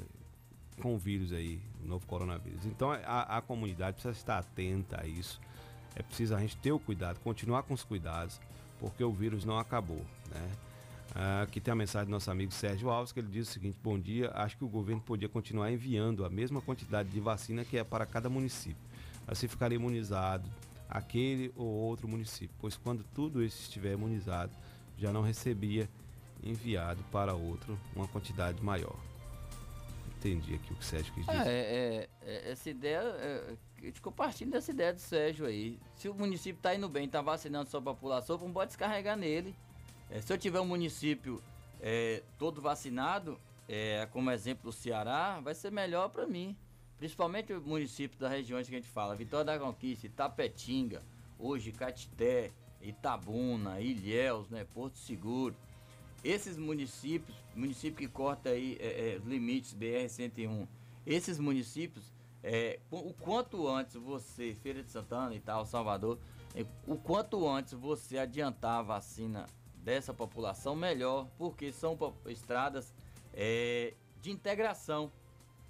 com 0.82 0.94
o 0.94 0.98
vírus 0.98 1.32
aí, 1.32 1.62
o 1.84 1.88
novo 1.88 2.06
coronavírus. 2.06 2.66
Então 2.66 2.92
a, 2.92 3.38
a 3.38 3.42
comunidade 3.42 3.96
precisa 3.96 4.14
estar 4.14 4.38
atenta 4.38 5.02
a 5.02 5.08
isso. 5.08 5.40
É 5.96 6.04
preciso 6.04 6.36
a 6.36 6.40
gente 6.40 6.58
ter 6.58 6.72
o 6.72 6.80
cuidado, 6.80 7.20
continuar 7.22 7.64
com 7.64 7.74
os 7.74 7.84
cuidados, 7.84 8.40
porque 8.80 9.04
o 9.04 9.12
vírus 9.12 9.46
não 9.46 9.58
acabou, 9.58 10.02
né? 10.30 10.52
Ah, 11.14 11.44
aqui 11.44 11.62
tem 11.62 11.72
a 11.72 11.76
mensagem 11.76 12.08
do 12.08 12.12
nosso 12.12 12.30
amigo 12.30 12.52
Sérgio 12.52 12.90
Alves, 12.90 13.14
que 13.14 13.20
ele 13.22 13.30
diz 13.30 13.48
o 13.48 13.52
seguinte: 13.52 13.80
Bom 13.82 13.98
dia, 13.98 14.32
acho 14.36 14.58
que 14.58 14.66
o 14.66 14.68
governo 14.68 15.02
podia 15.02 15.30
continuar 15.30 15.72
enviando 15.72 16.26
a 16.26 16.30
mesma 16.30 16.62
quantidade 16.62 17.08
de 17.08 17.20
vacina 17.22 17.64
que 17.64 17.78
é 17.78 17.84
para 17.86 18.06
cada 18.06 18.30
município. 18.30 18.85
Assim 19.28 19.48
ficaria 19.48 19.76
imunizado 19.76 20.50
aquele 20.90 21.52
ou 21.56 21.68
outro 21.68 22.08
município, 22.08 22.56
pois 22.60 22.78
quando 22.78 23.04
tudo 23.14 23.44
isso 23.44 23.62
estiver 23.62 23.94
imunizado, 23.94 24.52
já 24.98 25.12
não 25.12 25.22
recebia 25.22 25.90
enviado 26.44 27.04
para 27.12 27.34
outro 27.34 27.78
uma 27.96 28.08
quantidade 28.08 28.64
maior. 28.64 28.96
Entendi 30.18 30.56
aqui 30.56 30.74
o 30.74 30.76
que 30.76 30.82
o 30.82 30.84
Sérgio 30.84 31.14
quis 31.14 31.26
dizer. 31.26 31.48
É, 31.48 31.52
é, 31.52 32.10
é, 32.22 32.52
essa 32.52 32.70
ideia, 32.70 33.00
é, 33.00 33.56
eu 33.82 33.92
te 33.92 34.46
dessa 34.46 34.72
ideia 34.72 34.94
do 34.94 35.00
Sérgio 35.00 35.46
aí. 35.46 35.78
Se 35.96 36.10
o 36.10 36.14
município 36.16 36.60
tá 36.62 36.74
indo 36.74 36.90
bem, 36.90 37.08
tá 37.08 37.22
vacinando 37.22 37.70
sua 37.70 37.82
população, 37.82 38.38
não 38.38 38.52
pode 38.52 38.70
descarregar 38.70 39.18
nele. 39.18 39.56
É, 40.10 40.22
se 40.22 40.32
eu 40.32 40.38
tiver 40.38 40.60
um 40.60 40.66
município 40.66 41.42
é, 41.82 42.24
todo 42.40 42.62
vacinado, 42.62 43.40
é, 43.68 44.08
como 44.12 44.32
exemplo 44.32 44.70
o 44.70 44.74
Ceará, 44.74 45.40
vai 45.42 45.54
ser 45.54 45.72
melhor 45.72 46.10
para 46.10 46.26
mim. 46.26 46.56
Principalmente 46.98 47.54
o 47.54 47.62
município 47.62 48.18
das 48.18 48.32
regiões 48.32 48.68
que 48.68 48.76
a 48.76 48.78
gente 48.78 48.90
fala, 48.90 49.16
Vitória 49.16 49.46
da 49.46 49.60
Conquista, 49.60 50.06
Itapetinga, 50.06 51.04
hoje 51.38 51.72
Catité, 51.72 52.52
Itabuna, 52.82 53.82
Ilhéus, 53.82 54.50
né, 54.50 54.66
Porto 54.74 54.98
Seguro. 54.98 55.56
Esses 56.24 56.58
municípios, 56.58 57.38
município 57.56 57.98
que 57.98 58.08
corta 58.08 58.50
aí 58.50 58.78
é, 58.80 59.14
é, 59.14 59.18
os 59.18 59.26
limites 59.26 59.74
BR-101, 59.74 60.68
esses 61.06 61.38
municípios, 61.38 62.12
é, 62.44 62.80
o 62.90 63.14
quanto 63.14 63.68
antes 63.68 63.96
você, 63.96 64.56
Feira 64.56 64.82
de 64.82 64.92
Santana 64.92 65.36
e 65.36 65.40
tal, 65.40 65.66
Salvador, 65.66 66.18
é, 66.56 66.66
o 66.88 66.96
quanto 66.96 67.48
antes 67.48 67.74
você 67.74 68.18
adiantar 68.18 68.80
a 68.80 68.82
vacina 68.82 69.46
dessa 69.84 70.14
população, 70.14 70.76
melhor, 70.76 71.28
porque 71.38 71.72
são 71.72 71.98
estradas 72.28 72.94
é, 73.34 73.94
de 74.22 74.32
integração. 74.32 75.12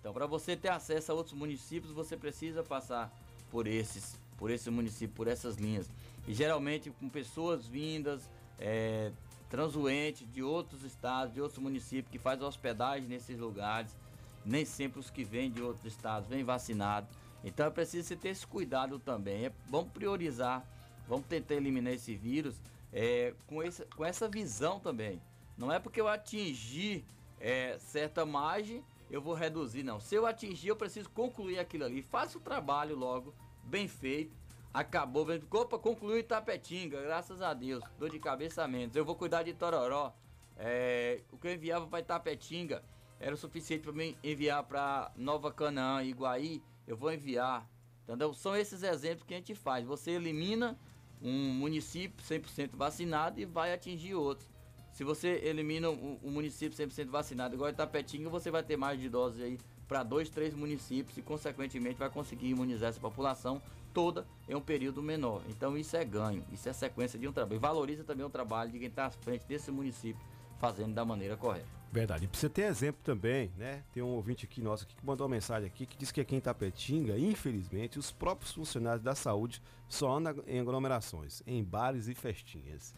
Então, 0.05 0.13
para 0.13 0.27
você 0.27 0.55
ter 0.55 0.69
acesso 0.69 1.11
a 1.11 1.15
outros 1.15 1.33
municípios, 1.33 1.91
você 1.91 2.15
precisa 2.15 2.61
passar 2.61 3.11
por 3.49 3.65
esses, 3.65 4.15
por 4.37 4.51
esse 4.51 4.69
município, 4.69 5.15
por 5.15 5.27
essas 5.27 5.55
linhas. 5.55 5.89
E 6.27 6.33
geralmente 6.35 6.91
com 6.91 7.09
pessoas 7.09 7.65
vindas, 7.65 8.29
é, 8.59 9.11
transuentes 9.49 10.31
de 10.31 10.43
outros 10.43 10.83
estados, 10.83 11.33
de 11.33 11.41
outros 11.41 11.57
municípios 11.57 12.11
que 12.11 12.19
fazem 12.19 12.45
hospedagem 12.45 13.09
nesses 13.09 13.39
lugares. 13.39 13.97
Nem 14.45 14.63
sempre 14.63 14.99
os 14.99 15.09
que 15.09 15.23
vêm 15.23 15.49
de 15.49 15.63
outros 15.63 15.83
estados 15.91 16.29
vêm 16.29 16.43
vacinados. 16.43 17.09
Então 17.43 17.65
é 17.65 17.71
preciso 17.71 18.15
ter 18.15 18.29
esse 18.29 18.45
cuidado 18.45 18.99
também. 18.99 19.45
É, 19.45 19.51
vamos 19.71 19.91
priorizar, 19.91 20.63
vamos 21.07 21.25
tentar 21.25 21.55
eliminar 21.55 21.93
esse 21.93 22.15
vírus 22.15 22.61
é, 22.93 23.33
com, 23.47 23.63
esse, 23.63 23.83
com 23.85 24.05
essa 24.05 24.29
visão 24.29 24.79
também. 24.79 25.19
Não 25.57 25.71
é 25.71 25.79
porque 25.79 25.99
eu 25.99 26.07
atingir 26.07 27.03
é, 27.39 27.79
certa 27.79 28.23
margem, 28.23 28.83
eu 29.09 29.21
vou 29.21 29.33
reduzir, 29.33 29.83
não. 29.83 29.99
Se 29.99 30.15
eu 30.15 30.25
atingir, 30.25 30.69
eu 30.69 30.75
preciso 30.75 31.09
concluir 31.09 31.59
aquilo 31.59 31.85
ali. 31.85 32.01
Faça 32.01 32.37
o 32.37 32.41
trabalho 32.41 32.95
logo, 32.95 33.33
bem 33.63 33.87
feito. 33.87 34.35
Acabou, 34.73 35.25
vem- 35.25 35.41
opa, 35.51 35.79
concluiu 35.79 36.19
Itapetinga, 36.19 37.01
graças 37.01 37.41
a 37.41 37.53
Deus. 37.53 37.83
Dor 37.97 38.09
de 38.09 38.19
cabeça 38.19 38.67
menos. 38.67 38.95
Eu 38.95 39.05
vou 39.05 39.15
cuidar 39.15 39.43
de 39.43 39.53
Tororó. 39.53 40.13
É, 40.57 41.21
o 41.31 41.37
que 41.37 41.47
eu 41.47 41.53
enviava 41.53 41.87
para 41.87 41.99
Itapetinga 41.99 42.83
era 43.19 43.33
o 43.33 43.37
suficiente 43.37 43.83
para 43.83 43.93
mim 43.93 44.17
enviar 44.23 44.63
para 44.63 45.11
Nova 45.15 45.51
Canaã, 45.51 46.03
Iguaí. 46.03 46.61
Eu 46.85 46.97
vou 46.97 47.11
enviar. 47.13 47.69
Entendeu? 48.03 48.33
São 48.33 48.55
esses 48.55 48.83
exemplos 48.83 49.25
que 49.25 49.33
a 49.33 49.37
gente 49.37 49.55
faz. 49.55 49.85
Você 49.85 50.11
elimina 50.11 50.77
um 51.21 51.53
município 51.53 52.23
100% 52.23 52.71
vacinado 52.75 53.39
e 53.39 53.45
vai 53.45 53.73
atingir 53.73 54.13
outros. 54.15 54.49
Se 54.95 55.03
você 55.03 55.41
elimina 55.43 55.89
um, 55.89 56.17
um 56.23 56.31
município 56.31 56.77
100% 56.77 57.09
vacinado, 57.09 57.53
igual 57.53 57.69
Itapetinga, 57.69 58.29
você 58.29 58.49
vai 58.49 58.63
ter 58.63 58.77
mais 58.77 58.97
de 58.97 59.09
doses 59.09 59.41
aí 59.41 59.59
para 59.89 60.03
dois, 60.03 60.29
três 60.29 60.53
municípios 60.53 61.17
e, 61.17 61.21
consequentemente, 61.21 61.99
vai 61.99 62.09
conseguir 62.09 62.47
imunizar 62.47 62.87
essa 62.91 62.99
população 63.01 63.61
toda 63.93 64.25
em 64.47 64.55
um 64.55 64.61
período 64.61 65.03
menor. 65.03 65.41
Então, 65.49 65.77
isso 65.77 65.97
é 65.97 66.05
ganho, 66.05 66.45
isso 66.49 66.69
é 66.69 66.71
sequência 66.71 67.19
de 67.19 67.27
um 67.27 67.33
trabalho. 67.33 67.57
E 67.57 67.59
valoriza 67.59 68.05
também 68.05 68.25
o 68.25 68.29
trabalho 68.29 68.71
de 68.71 68.79
quem 68.79 68.87
está 68.87 69.07
à 69.07 69.09
frente 69.09 69.45
desse 69.45 69.69
município 69.69 70.25
fazendo 70.59 70.93
da 70.93 71.03
maneira 71.03 71.35
correta. 71.35 71.67
Verdade. 71.91 72.23
E 72.23 72.27
precisa 72.29 72.49
ter 72.49 72.61
exemplo 72.61 73.01
também, 73.03 73.51
né? 73.57 73.83
Tem 73.91 74.01
um 74.01 74.07
ouvinte 74.07 74.45
aqui 74.45 74.61
nosso 74.61 74.85
aqui 74.85 74.95
que 74.95 75.05
mandou 75.05 75.27
uma 75.27 75.35
mensagem 75.35 75.67
aqui 75.67 75.85
que 75.85 75.97
diz 75.97 76.09
que 76.09 76.21
aqui 76.21 76.37
em 76.37 76.39
Tapetinga, 76.39 77.19
infelizmente, 77.19 77.99
os 77.99 78.11
próprios 78.11 78.53
funcionários 78.53 79.03
da 79.03 79.13
saúde 79.13 79.61
só 79.89 80.15
andam 80.15 80.41
em 80.47 80.57
aglomerações, 80.57 81.43
em 81.45 81.61
bares 81.61 82.07
e 82.07 82.15
festinhas. 82.15 82.95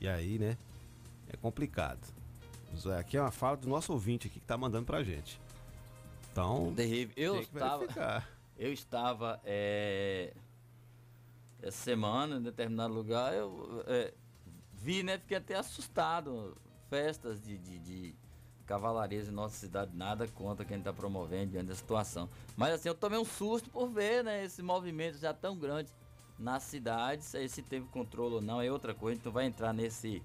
E 0.00 0.08
aí, 0.08 0.36
né? 0.36 0.58
É 1.28 1.36
complicado. 1.36 2.06
Zé, 2.76 2.98
Aqui 2.98 3.16
é 3.16 3.20
uma 3.20 3.30
fala 3.30 3.56
do 3.56 3.68
nosso 3.68 3.92
ouvinte 3.92 4.26
aqui 4.26 4.40
que 4.40 4.46
tá 4.46 4.56
mandando 4.56 4.86
pra 4.86 5.02
gente. 5.02 5.40
Então, 6.30 6.72
Terrível. 6.74 7.14
Eu 7.16 7.40
estava, 7.40 8.26
eu 8.58 8.72
estava 8.72 9.40
é, 9.44 10.32
essa 11.62 11.78
semana 11.78 12.36
em 12.36 12.42
determinado 12.42 12.92
lugar, 12.92 13.34
eu 13.34 13.84
é, 13.86 14.14
vi, 14.72 15.02
né? 15.02 15.18
Fiquei 15.18 15.36
até 15.36 15.56
assustado. 15.56 16.56
Festas 16.88 17.40
de, 17.40 17.56
de, 17.56 17.78
de 17.78 18.14
cavalarias 18.66 19.28
em 19.28 19.30
nossa 19.30 19.56
cidade, 19.56 19.96
nada 19.96 20.28
contra 20.28 20.64
quem 20.64 20.78
está 20.78 20.92
promovendo 20.92 21.52
diante 21.52 21.68
da 21.68 21.74
situação. 21.74 22.28
Mas 22.54 22.74
assim, 22.74 22.88
eu 22.88 22.94
tomei 22.94 23.18
um 23.18 23.24
susto 23.24 23.70
por 23.70 23.88
ver, 23.88 24.22
né? 24.22 24.44
Esse 24.44 24.62
movimento 24.62 25.16
já 25.16 25.32
tão 25.32 25.56
grande 25.56 25.90
nas 26.38 26.64
cidades. 26.64 27.34
Aí 27.34 27.48
se 27.48 27.62
teve 27.62 27.86
controle 27.86 28.34
ou 28.34 28.40
não 28.42 28.60
é 28.60 28.70
outra 28.70 28.94
coisa, 28.94 29.18
então 29.18 29.32
vai 29.32 29.46
entrar 29.46 29.72
nesse, 29.72 30.22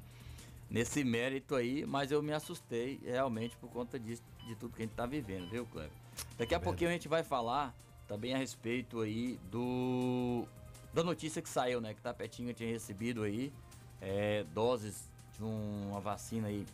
nesse 0.70 1.04
mérito 1.04 1.56
aí, 1.56 1.86
mas 1.86 2.12
eu 2.12 2.22
me 2.22 2.34
assustei 2.34 3.00
realmente 3.04 3.56
por 3.58 3.70
conta 3.70 4.00
disso, 4.00 4.22
de 4.46 4.56
tudo 4.56 4.74
que 4.76 4.82
a 4.82 4.86
gente 4.86 4.92
está 4.92 5.06
vivendo, 5.06 5.50
viu, 5.50 5.66
Cleber? 5.66 5.92
Daqui 6.38 6.54
a 6.56 6.60
pouquinho 6.60 6.90
a 6.90 6.94
gente 6.94 7.08
vai 7.08 7.24
falar 7.24 7.76
também 8.08 8.34
a 8.34 8.38
respeito 8.38 9.02
aí 9.02 9.40
do 9.52 10.46
da 10.94 11.04
notícia 11.04 11.42
que 11.42 11.50
saiu, 11.50 11.80
né? 11.80 11.94
Que 11.94 12.02
Tapetinga 12.02 12.54
tinha 12.54 12.70
recebido 12.70 13.24
aí 13.24 13.54
é, 14.02 14.44
doses 14.54 15.08
de 15.38 15.44
uma 15.44 16.00
vacina 16.00 16.48
aí 16.48 16.66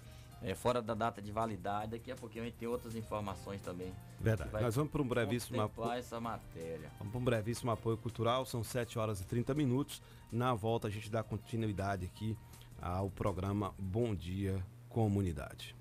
é, 0.42 0.54
fora 0.56 0.82
da 0.82 0.94
data 0.94 1.22
de 1.22 1.32
validade. 1.32 1.92
Daqui 1.92 2.10
a 2.12 2.16
pouquinho 2.16 2.44
a 2.44 2.48
gente 2.48 2.56
tem 2.58 2.68
outras 2.68 2.96
informações 2.96 3.62
também. 3.62 3.94
Verdade. 4.22 4.52
Nós 4.64 4.76
vamos 4.76 4.92
para 4.92 5.02
um 5.02 5.08
brevíssimo 5.08 5.60
apo- 5.60 5.76
contemplar 5.76 6.00
essa 6.00 6.20
matéria. 6.22 6.90
Vamos 7.00 7.12
para 7.12 7.20
um 7.20 7.24
brevíssimo 7.26 7.72
apoio 7.72 7.98
cultural, 7.98 8.46
são 8.46 8.64
7 8.64 8.98
horas 8.98 9.20
e 9.20 9.26
30 9.26 9.54
minutos. 9.54 10.02
Na 10.32 10.54
volta 10.54 10.88
a 10.88 10.92
gente 10.92 11.10
dá 11.12 11.22
continuidade 11.22 12.06
aqui 12.06 12.38
ao 12.84 13.10
programa 13.10 13.74
Bom 13.80 14.14
Dia 14.14 14.62
Comunidade. 14.90 15.74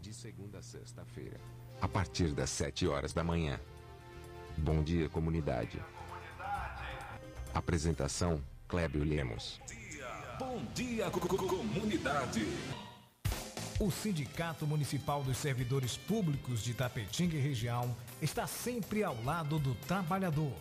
De 0.00 0.14
segunda 0.14 0.58
a 0.58 0.62
sexta-feira, 0.62 1.38
a 1.80 1.86
partir 1.86 2.32
das 2.32 2.48
7 2.48 2.86
horas 2.88 3.12
da 3.12 3.22
manhã. 3.22 3.60
Bom 4.56 4.82
dia, 4.82 5.08
comunidade. 5.10 5.78
Apresentação: 7.54 8.42
Clébio 8.66 9.04
Lemos. 9.04 9.60
Bom 10.38 10.64
dia, 10.74 11.10
co- 11.10 11.20
co- 11.20 11.36
comunidade. 11.46 12.40
O 13.78 13.90
Sindicato 13.90 14.66
Municipal 14.66 15.22
dos 15.22 15.36
Servidores 15.36 15.96
Públicos 15.96 16.62
de 16.62 16.72
Tapetinga 16.74 17.36
e 17.36 17.40
região 17.40 17.94
está 18.20 18.46
sempre 18.46 19.02
ao 19.04 19.22
lado 19.22 19.58
do 19.58 19.74
trabalhador. 19.74 20.56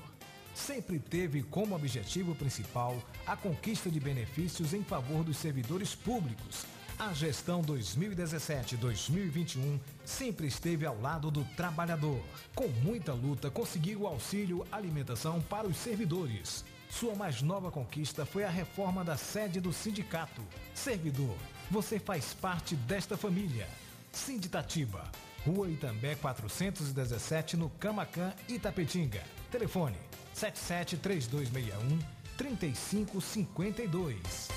Sempre 0.65 0.99
teve 0.99 1.41
como 1.43 1.73
objetivo 1.73 2.35
principal 2.35 3.01
a 3.25 3.37
conquista 3.37 3.89
de 3.89 3.99
benefícios 3.99 4.73
em 4.73 4.83
favor 4.83 5.23
dos 5.23 5.37
servidores 5.37 5.95
públicos. 5.95 6.65
A 6.99 7.11
gestão 7.13 7.63
2017-2021 7.63 9.79
sempre 10.03 10.47
esteve 10.47 10.85
ao 10.85 10.99
lado 10.99 11.31
do 11.31 11.45
trabalhador. 11.55 12.21
Com 12.53 12.67
muita 12.83 13.13
luta, 13.13 13.49
conseguiu 13.49 14.01
o 14.01 14.07
auxílio 14.07 14.67
alimentação 14.69 15.39
para 15.41 15.65
os 15.65 15.77
servidores. 15.77 16.65
Sua 16.89 17.15
mais 17.15 17.41
nova 17.41 17.71
conquista 17.71 18.25
foi 18.25 18.43
a 18.43 18.49
reforma 18.49 19.01
da 19.01 19.15
sede 19.15 19.61
do 19.61 19.71
sindicato. 19.71 20.41
Servidor, 20.73 21.37
você 21.71 21.99
faz 21.99 22.33
parte 22.33 22.75
desta 22.75 23.15
família. 23.15 23.65
Sinditatiba, 24.11 25.09
Rua 25.45 25.69
Itambé 25.69 26.15
417, 26.15 27.55
no 27.55 27.69
Camacan, 27.79 28.33
Itapetinga. 28.49 29.23
Telefone 29.49 30.08
773261 30.39 31.99
3552. 32.37 34.47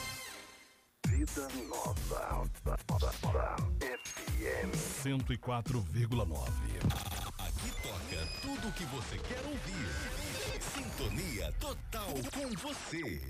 Vida 1.08 1.48
Nova. 1.68 2.48
FM. 3.80 4.70
104,9. 5.02 6.38
Aqui 7.38 7.70
toca 7.82 8.26
tudo 8.42 8.68
o 8.68 8.72
que 8.72 8.84
você 8.84 9.18
quer 9.18 9.44
ouvir. 9.44 9.88
Sintonia 10.72 11.52
total 11.58 12.14
com 12.32 12.48
você. 12.68 13.20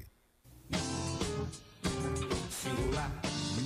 Singular 2.51 3.11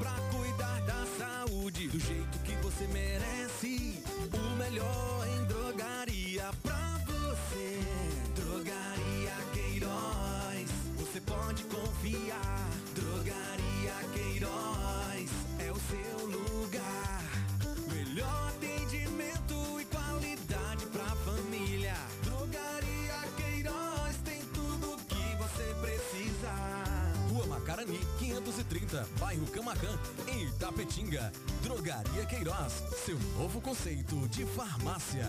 Pra 0.00 0.16
cuidar 0.36 0.80
da 0.80 1.06
saúde 1.16 1.86
do 1.88 2.00
jeito 2.00 2.38
que 2.40 2.56
você 2.56 2.88
merece. 2.88 4.02
O 4.34 4.56
melhor 4.56 5.28
em 5.28 5.44
drogaria 5.44 6.50
pra 6.60 6.98
você. 7.06 7.78
Drogaria 8.34 9.36
Queiroz, 9.52 10.68
você 10.98 11.20
pode 11.20 11.62
confiar. 11.64 12.68
Drogaria 12.96 13.94
Queiroz 14.12 15.30
é 15.64 15.70
o 15.70 15.76
seu 15.76 16.26
lugar. 16.26 17.22
Melhor 17.94 18.52
Rua 27.66 27.74
Macarani, 27.74 27.98
530, 28.20 29.06
bairro 29.18 29.44
Camacan, 29.48 29.98
em 30.28 30.44
Itapetinga. 30.44 31.32
Drogaria 31.64 32.24
Queiroz, 32.24 32.84
seu 33.04 33.18
novo 33.36 33.60
conceito 33.60 34.28
de 34.28 34.46
farmácia. 34.46 35.26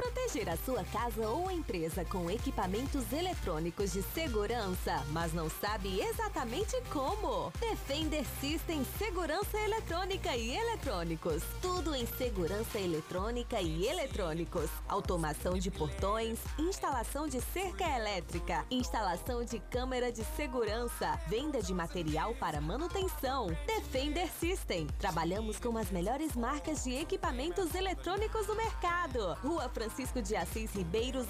Proteger 0.00 0.48
a 0.48 0.56
sua 0.56 0.82
casa 0.84 1.28
ou 1.28 1.50
empresa 1.50 2.06
com 2.06 2.30
equipamentos 2.30 3.12
eletrônicos 3.12 3.92
de 3.92 4.02
segurança, 4.02 5.04
mas 5.10 5.34
não 5.34 5.50
sabe 5.50 6.00
exatamente 6.00 6.74
como? 6.90 7.52
Defender 7.60 8.24
System 8.40 8.82
Segurança 8.96 9.58
Eletrônica 9.58 10.34
e 10.34 10.56
Eletrônicos. 10.56 11.42
Tudo 11.60 11.94
em 11.94 12.06
segurança 12.06 12.78
eletrônica 12.78 13.60
e 13.60 13.86
eletrônicos. 13.86 14.70
Automação 14.88 15.58
de 15.58 15.70
portões, 15.70 16.38
instalação 16.58 17.28
de 17.28 17.38
cerca 17.52 17.84
elétrica, 17.84 18.64
instalação 18.70 19.44
de 19.44 19.58
câmera 19.70 20.10
de 20.10 20.24
segurança, 20.34 21.20
venda 21.28 21.60
de 21.60 21.74
material 21.74 22.34
para 22.36 22.58
manutenção. 22.58 23.48
Defender 23.66 24.30
System. 24.30 24.86
Trabalhamos 24.98 25.58
com 25.58 25.76
as 25.76 25.90
melhores 25.90 26.34
marcas 26.34 26.84
de 26.84 26.94
equipamentos 26.94 27.74
eletrônicos 27.74 28.46
do 28.46 28.56
mercado. 28.56 29.34
Rua 29.42 29.68
Francisco 29.68 29.89
de 30.22 30.36
Assis 30.36 30.72
Ribeiro 30.72 31.26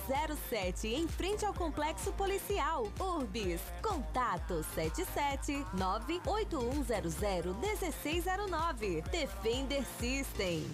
07, 0.48 0.88
em 0.88 1.08
frente 1.08 1.44
ao 1.44 1.52
Complexo 1.52 2.12
Policial. 2.12 2.86
Urbis. 2.98 3.60
Contato 3.82 4.64
77 4.74 5.64
98100 5.74 7.54
1609. 7.54 9.02
Defender 9.10 9.84
System. 9.98 10.64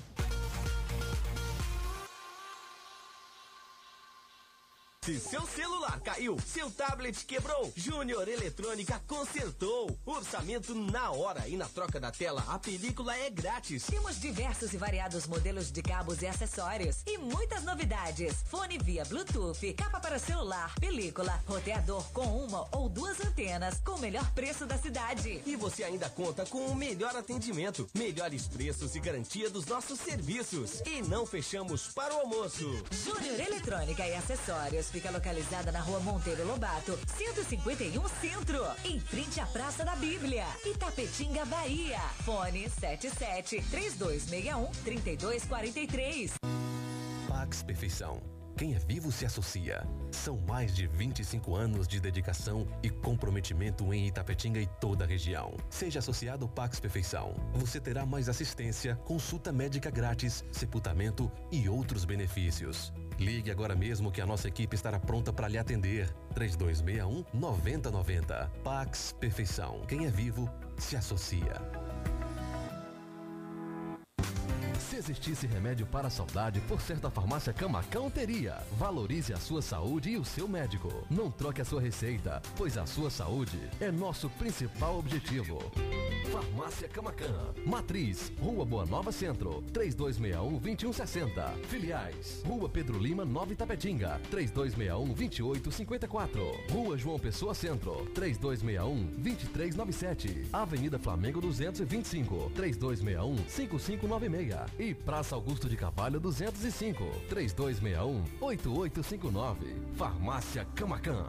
Se 5.06 5.20
seu 5.20 5.46
celular 5.46 6.00
caiu, 6.00 6.36
seu 6.44 6.68
tablet 6.68 7.24
quebrou, 7.26 7.72
Júnior 7.76 8.26
Eletrônica 8.26 9.00
consertou. 9.06 9.96
Orçamento 10.04 10.74
na 10.74 11.12
hora 11.12 11.46
e 11.46 11.56
na 11.56 11.68
troca 11.68 12.00
da 12.00 12.10
tela, 12.10 12.42
a 12.48 12.58
película 12.58 13.16
é 13.16 13.30
grátis. 13.30 13.84
Temos 13.84 14.18
diversos 14.18 14.72
e 14.72 14.76
variados 14.76 15.28
modelos 15.28 15.70
de 15.70 15.80
cabos 15.80 16.22
e 16.22 16.26
acessórios 16.26 17.04
e 17.06 17.18
muitas 17.18 17.62
novidades. 17.62 18.34
Fone 18.50 18.78
via 18.78 19.04
Bluetooth, 19.04 19.74
capa 19.74 20.00
para 20.00 20.18
celular, 20.18 20.74
película, 20.80 21.40
roteador 21.46 22.02
com 22.12 22.44
uma 22.44 22.66
ou 22.72 22.88
duas 22.88 23.20
antenas 23.20 23.80
com 23.84 23.92
o 23.92 24.00
melhor 24.00 24.28
preço 24.32 24.66
da 24.66 24.76
cidade. 24.76 25.40
E 25.46 25.54
você 25.54 25.84
ainda 25.84 26.10
conta 26.10 26.44
com 26.46 26.66
o 26.66 26.74
melhor 26.74 27.14
atendimento, 27.14 27.88
melhores 27.96 28.48
preços 28.48 28.96
e 28.96 28.98
garantia 28.98 29.48
dos 29.48 29.66
nossos 29.66 30.00
serviços. 30.00 30.80
E 30.84 31.00
não 31.02 31.24
fechamos 31.24 31.86
para 31.94 32.12
o 32.12 32.22
almoço. 32.22 32.82
Júnior 33.04 33.38
Eletrônica 33.38 34.04
e 34.04 34.12
Acessórios 34.12 34.95
fica 34.96 35.10
localizada 35.10 35.70
na 35.70 35.80
rua 35.80 36.00
Monteiro 36.00 36.46
Lobato, 36.46 36.98
151 37.18 38.08
Centro, 38.18 38.64
em 38.82 38.98
frente 38.98 39.38
à 39.38 39.44
Praça 39.44 39.84
da 39.84 39.94
Bíblia, 39.94 40.46
Itapetinga, 40.64 41.44
Bahia. 41.44 41.98
Fone 42.24 42.66
77 42.70 43.62
3261 43.70 44.70
3243. 44.82 46.32
Pax 47.28 47.62
Perfeição. 47.62 48.22
Quem 48.56 48.74
é 48.74 48.78
vivo 48.78 49.12
se 49.12 49.26
associa. 49.26 49.86
São 50.10 50.38
mais 50.38 50.74
de 50.74 50.86
25 50.86 51.54
anos 51.54 51.86
de 51.86 52.00
dedicação 52.00 52.66
e 52.82 52.88
comprometimento 52.88 53.92
em 53.92 54.06
Itapetinga 54.06 54.60
e 54.60 54.66
toda 54.80 55.04
a 55.04 55.06
região. 55.06 55.54
Seja 55.68 55.98
associado 55.98 56.48
Pax 56.48 56.80
Perfeição. 56.80 57.34
Você 57.52 57.78
terá 57.78 58.06
mais 58.06 58.30
assistência, 58.30 58.96
consulta 59.04 59.52
médica 59.52 59.90
grátis, 59.90 60.42
sepultamento 60.50 61.30
e 61.52 61.68
outros 61.68 62.06
benefícios. 62.06 62.94
Ligue 63.18 63.50
agora 63.50 63.74
mesmo 63.74 64.12
que 64.12 64.20
a 64.20 64.26
nossa 64.26 64.48
equipe 64.48 64.74
estará 64.74 64.98
pronta 64.98 65.32
para 65.32 65.48
lhe 65.48 65.58
atender. 65.58 66.10
3261 66.34 67.24
9090. 67.32 68.52
Pax 68.62 69.14
Perfeição. 69.18 69.82
Quem 69.88 70.06
é 70.06 70.10
vivo 70.10 70.50
se 70.78 70.96
associa. 70.96 71.85
Se 74.96 75.12
existisse 75.12 75.46
remédio 75.46 75.84
para 75.84 76.06
a 76.06 76.10
saudade, 76.10 76.58
por 76.62 76.80
certa 76.80 77.10
farmácia 77.10 77.52
Camacão 77.52 78.10
teria. 78.10 78.62
Valorize 78.78 79.30
a 79.30 79.36
sua 79.36 79.60
saúde 79.60 80.08
e 80.08 80.16
o 80.16 80.24
seu 80.24 80.48
médico. 80.48 80.90
Não 81.10 81.30
troque 81.30 81.60
a 81.60 81.66
sua 81.66 81.82
receita, 81.82 82.40
pois 82.56 82.78
a 82.78 82.86
sua 82.86 83.10
saúde 83.10 83.60
é 83.78 83.92
nosso 83.92 84.30
principal 84.30 84.98
objetivo. 84.98 85.58
Farmácia 86.32 86.88
Camacan. 86.88 87.52
Matriz, 87.66 88.32
Rua 88.40 88.64
Boa 88.64 88.86
Nova 88.86 89.12
Centro, 89.12 89.62
3261-2160. 89.72 91.52
Filiais, 91.68 92.42
Rua 92.46 92.66
Pedro 92.68 92.98
Lima, 92.98 93.24
Nova 93.24 93.52
Itapetinga, 93.52 94.20
3261-2854. 94.30 96.72
Rua 96.72 96.96
João 96.96 97.18
Pessoa 97.18 97.52
Centro, 97.54 98.06
3261-2397. 98.14 100.46
Avenida 100.52 100.98
Flamengo 100.98 101.42
225, 101.42 102.50
3261-5596. 102.56 104.85
E 104.86 104.94
Praça 104.94 105.34
Augusto 105.34 105.68
de 105.68 105.76
Carvalho 105.76 106.20
205, 106.20 107.02
3261-8859. 107.28 109.56
Farmácia 109.96 110.64
Camacan. 110.76 111.26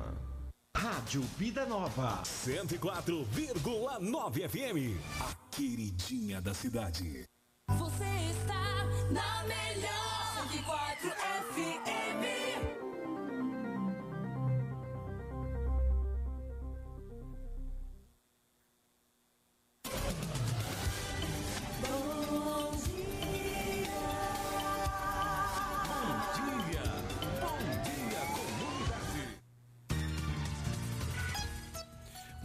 Rádio 0.77 1.23
Vida 1.39 1.65
Nova 1.65 2.21
104,9 2.21 4.47
FM. 4.47 4.95
A 5.19 5.33
queridinha 5.49 6.39
da 6.39 6.53
cidade. 6.53 7.23
Você 7.67 8.05
está 8.29 8.85
na 9.09 9.43
melhor 9.45 10.16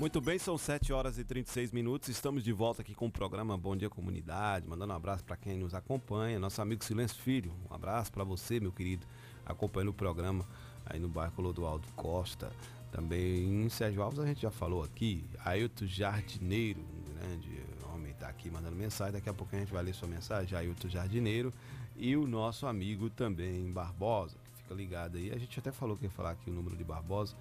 Muito 0.03 0.21
bem, 0.21 0.37
são 0.37 0.59
7 0.59 0.93
horas 0.93 1.17
e 1.17 1.23
36 1.23 1.71
minutos. 1.71 2.09
Estamos 2.09 2.43
de 2.43 2.53
volta 2.53 2.83
aqui 2.83 2.93
com 2.93 3.07
o 3.07 3.11
programa 3.11 3.57
Bom 3.57 3.77
Dia 3.77 3.89
Comunidade. 3.89 4.67
Mandando 4.67 4.93
um 4.93 4.97
abraço 4.97 5.23
para 5.23 5.37
quem 5.37 5.57
nos 5.57 5.75
acompanha. 5.75 6.41
Nosso 6.41 6.61
amigo 6.61 6.83
Silêncio 6.83 7.23
Filho. 7.23 7.53
Um 7.71 7.73
abraço 7.73 8.11
para 8.11 8.25
você, 8.25 8.59
meu 8.59 8.73
querido, 8.73 9.07
acompanhando 9.47 9.91
o 9.91 9.95
programa 9.95 10.45
aí 10.85 10.99
no 10.99 11.09
bairro 11.09 11.33
Clodoaldo 11.37 11.87
Costa. 11.95 12.51
Também 12.91 13.65
em 13.65 13.69
Sérgio 13.69 14.03
Alves 14.03 14.19
a 14.19 14.27
gente 14.27 14.43
já 14.43 14.51
falou 14.51 14.83
aqui. 14.83 15.25
Ailton 15.45 15.87
Jardineiro, 15.87 16.81
um 16.81 17.15
grande 17.15 17.63
homem, 17.95 18.13
tá 18.15 18.27
aqui 18.27 18.51
mandando 18.51 18.75
mensagem. 18.75 19.13
Daqui 19.13 19.29
a 19.29 19.33
pouco 19.33 19.55
a 19.55 19.59
gente 19.61 19.73
vai 19.73 19.85
ler 19.85 19.95
sua 19.95 20.09
mensagem. 20.09 20.59
Ailton 20.59 20.89
Jardineiro. 20.89 21.55
e 21.97 22.17
o 22.17 22.27
nosso 22.27 22.67
amigo 22.67 23.09
também 23.09 23.71
Barbosa, 23.71 24.37
que 24.47 24.63
fica 24.63 24.75
ligado 24.75 25.17
aí. 25.17 25.31
A 25.31 25.39
gente 25.39 25.57
até 25.61 25.71
falou 25.71 25.97
que 25.97 26.07
ia 26.07 26.11
falar 26.11 26.33
aqui 26.33 26.51
o 26.51 26.53
número 26.53 26.77
de 26.77 26.83
Barbosa, 26.83 27.37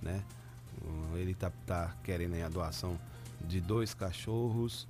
né? 0.00 0.22
Ele 1.14 1.34
tá, 1.34 1.50
tá 1.66 1.94
querendo 2.02 2.34
aí 2.34 2.42
a 2.42 2.48
doação 2.48 2.98
de 3.40 3.60
dois 3.60 3.94
cachorros. 3.94 4.86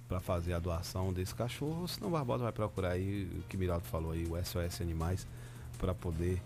para 0.09 0.21
fazer 0.21 0.55
a 0.55 0.59
doação 0.59 1.13
desse 1.13 1.35
cachorro. 1.35 1.87
Senão 1.87 2.09
o 2.09 2.13
Barbosa 2.13 2.45
vai 2.45 2.53
procurar 2.53 2.93
aí 2.93 3.25
o 3.39 3.43
que 3.49 3.57
Miraldo 3.57 3.85
falou 3.85 4.13
aí, 4.13 4.27
o 4.27 4.45
SOS 4.45 4.81
Animais, 4.81 5.27
para 5.79 5.95
poder 5.95 6.41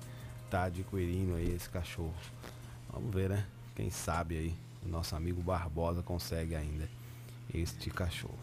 estar 0.44 0.64
adquirindo 0.64 1.34
aí 1.34 1.54
esse 1.54 1.70
cachorro. 1.70 2.14
Vamos 2.92 3.14
ver, 3.14 3.30
né? 3.30 3.46
Quem 3.74 3.90
sabe 3.90 4.36
aí 4.36 4.54
o 4.84 4.88
nosso 4.88 5.16
amigo 5.16 5.42
Barbosa 5.42 6.02
consegue 6.02 6.54
ainda 6.54 6.88
este 7.52 7.90
cachorro. 7.90 8.38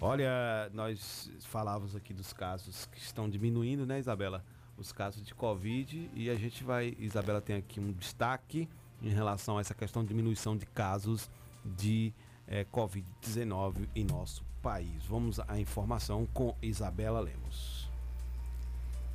Olha, 0.00 0.70
nós 0.72 1.30
falávamos 1.40 1.94
aqui 1.94 2.12
dos 2.12 2.32
casos 2.32 2.86
que 2.86 2.98
estão 2.98 3.28
diminuindo, 3.28 3.86
né, 3.86 3.98
Isabela? 3.98 4.44
Os 4.76 4.92
casos 4.92 5.24
de 5.24 5.34
Covid 5.34 6.10
e 6.14 6.28
a 6.28 6.34
gente 6.34 6.64
vai, 6.64 6.94
Isabela 6.98 7.40
tem 7.40 7.56
aqui 7.56 7.80
um 7.80 7.92
destaque 7.92 8.68
em 9.02 9.08
relação 9.08 9.58
a 9.58 9.60
essa 9.60 9.74
questão 9.74 10.02
de 10.02 10.08
diminuição 10.08 10.56
de 10.56 10.66
casos 10.66 11.30
de 11.64 12.12
eh, 12.46 12.64
Covid-19 12.72 13.88
em 13.94 14.04
nosso 14.04 14.44
país. 14.62 15.04
Vamos 15.06 15.38
à 15.40 15.58
informação 15.58 16.26
com 16.32 16.54
Isabela 16.62 17.20
Lemos. 17.20 17.88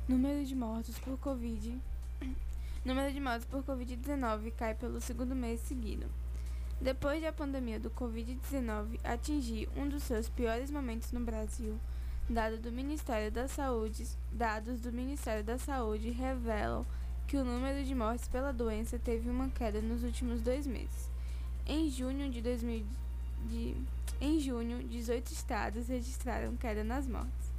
Número 0.08 0.44
de 0.44 0.54
mortos 0.54 0.98
por 0.98 1.18
Covid. 1.18 1.80
Número 2.84 3.12
de 3.12 3.20
mortos 3.20 3.46
por 3.46 3.62
Covid-19 3.62 4.52
cai 4.52 4.74
pelo 4.74 5.00
segundo 5.00 5.34
mês 5.34 5.60
seguido. 5.60 6.06
Depois 6.80 7.20
de 7.20 7.26
a 7.26 7.32
pandemia 7.32 7.78
do 7.78 7.90
Covid-19 7.90 8.98
atingir 9.04 9.68
um 9.76 9.88
dos 9.88 10.02
seus 10.02 10.28
piores 10.28 10.68
momentos 10.68 11.12
no 11.12 11.20
Brasil, 11.20 11.78
dados 12.28 12.58
do 12.58 12.72
Ministério 12.72 13.30
da 13.30 13.46
Saúde, 13.46 14.04
dados 14.32 14.80
do 14.80 14.92
Ministério 14.92 15.44
da 15.44 15.58
Saúde 15.58 16.10
revelam 16.10 16.84
que 17.32 17.38
o 17.38 17.44
número 17.46 17.82
de 17.82 17.94
mortes 17.94 18.28
pela 18.28 18.52
doença 18.52 18.98
teve 18.98 19.30
uma 19.30 19.48
queda 19.48 19.80
nos 19.80 20.04
últimos 20.04 20.42
dois 20.42 20.66
meses. 20.66 21.08
Em 21.66 21.88
junho 21.88 22.30
de 22.30 22.42
2000, 22.42 22.84
de, 23.48 23.74
em 24.20 24.38
junho, 24.38 24.86
18 24.86 25.32
estados 25.32 25.88
registraram 25.88 26.54
queda 26.58 26.84
nas 26.84 27.06
mortes. 27.06 27.50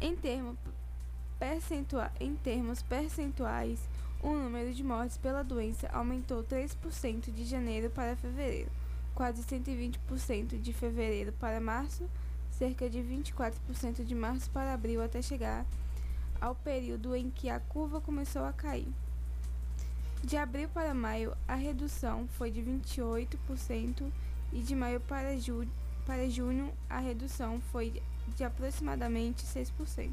Em, 0.00 0.16
termo 0.16 0.56
percentua- 1.38 2.10
em 2.18 2.34
termos 2.36 2.80
percentuais, 2.80 3.86
o 4.22 4.32
número 4.32 4.72
de 4.72 4.82
mortes 4.82 5.18
pela 5.18 5.42
doença 5.44 5.86
aumentou 5.92 6.42
3% 6.42 7.30
de 7.30 7.44
janeiro 7.44 7.90
para 7.90 8.16
fevereiro, 8.16 8.70
quase 9.14 9.42
120% 9.42 10.58
de 10.58 10.72
fevereiro 10.72 11.32
para 11.32 11.60
março, 11.60 12.08
cerca 12.50 12.88
de 12.88 12.98
24% 13.00 14.02
de 14.02 14.14
março 14.14 14.48
para 14.52 14.72
abril 14.72 15.02
até 15.02 15.20
chegar 15.20 15.66
ao 16.40 16.54
período 16.54 17.14
em 17.14 17.30
que 17.30 17.48
a 17.48 17.58
curva 17.60 18.00
começou 18.00 18.44
a 18.44 18.52
cair. 18.52 18.88
De 20.24 20.36
abril 20.36 20.68
para 20.68 20.92
maio, 20.94 21.36
a 21.46 21.54
redução 21.54 22.26
foi 22.28 22.50
de 22.50 22.60
28% 22.62 24.10
e 24.52 24.60
de 24.60 24.74
maio 24.74 25.00
para, 25.00 25.38
ju 25.38 25.66
para 26.04 26.28
junho, 26.30 26.72
a 26.88 26.98
redução 26.98 27.60
foi 27.72 28.02
de- 28.36 28.44
aproximadamente 28.44 29.44
6%. 29.44 30.12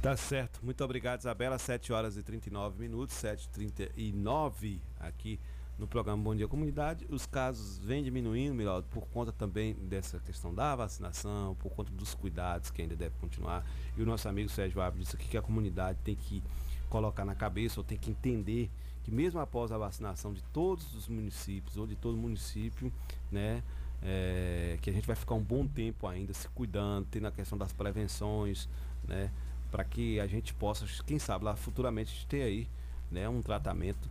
Tá 0.00 0.16
certo. 0.16 0.58
Muito 0.62 0.82
obrigado, 0.82 1.20
Isabela. 1.20 1.58
7 1.58 1.92
horas 1.92 2.16
e 2.16 2.22
39 2.22 2.80
minutos, 2.80 3.14
7h39 3.16 4.78
aqui 4.98 5.38
no 5.82 5.88
programa 5.88 6.22
Bom 6.22 6.32
Dia 6.32 6.46
Comunidade. 6.46 7.04
Os 7.10 7.26
casos 7.26 7.76
vêm 7.78 8.04
diminuindo, 8.04 8.54
Miraldo, 8.54 8.86
por 8.88 9.04
conta 9.08 9.32
também 9.32 9.74
dessa 9.74 10.20
questão 10.20 10.54
da 10.54 10.76
vacinação, 10.76 11.56
por 11.56 11.72
conta 11.72 11.90
dos 11.90 12.14
cuidados 12.14 12.70
que 12.70 12.82
ainda 12.82 12.94
deve 12.94 13.16
continuar. 13.20 13.66
E 13.96 14.00
o 14.00 14.06
nosso 14.06 14.28
amigo 14.28 14.48
Sérgio 14.48 14.80
Ávila 14.80 15.02
disse 15.02 15.16
aqui 15.16 15.26
que 15.26 15.36
a 15.36 15.42
comunidade 15.42 15.98
tem 16.04 16.14
que 16.14 16.40
colocar 16.88 17.24
na 17.24 17.34
cabeça 17.34 17.80
ou 17.80 17.84
tem 17.84 17.98
que 17.98 18.12
entender 18.12 18.70
que 19.02 19.10
mesmo 19.10 19.40
após 19.40 19.72
a 19.72 19.78
vacinação 19.78 20.32
de 20.32 20.40
todos 20.52 20.94
os 20.94 21.08
municípios 21.08 21.76
ou 21.76 21.84
de 21.84 21.96
todo 21.96 22.16
município, 22.16 22.92
né, 23.28 23.60
é, 24.00 24.78
que 24.80 24.88
a 24.88 24.92
gente 24.92 25.06
vai 25.06 25.16
ficar 25.16 25.34
um 25.34 25.42
bom 25.42 25.66
tempo 25.66 26.06
ainda 26.06 26.32
se 26.32 26.48
cuidando, 26.50 27.08
tendo 27.10 27.26
a 27.26 27.32
questão 27.32 27.58
das 27.58 27.72
prevenções, 27.72 28.68
né, 29.02 29.32
para 29.68 29.82
que 29.82 30.20
a 30.20 30.28
gente 30.28 30.54
possa, 30.54 30.86
quem 31.04 31.18
sabe 31.18 31.44
lá 31.44 31.56
futuramente 31.56 32.24
ter 32.28 32.42
aí, 32.42 32.68
né, 33.10 33.28
um 33.28 33.42
tratamento 33.42 34.08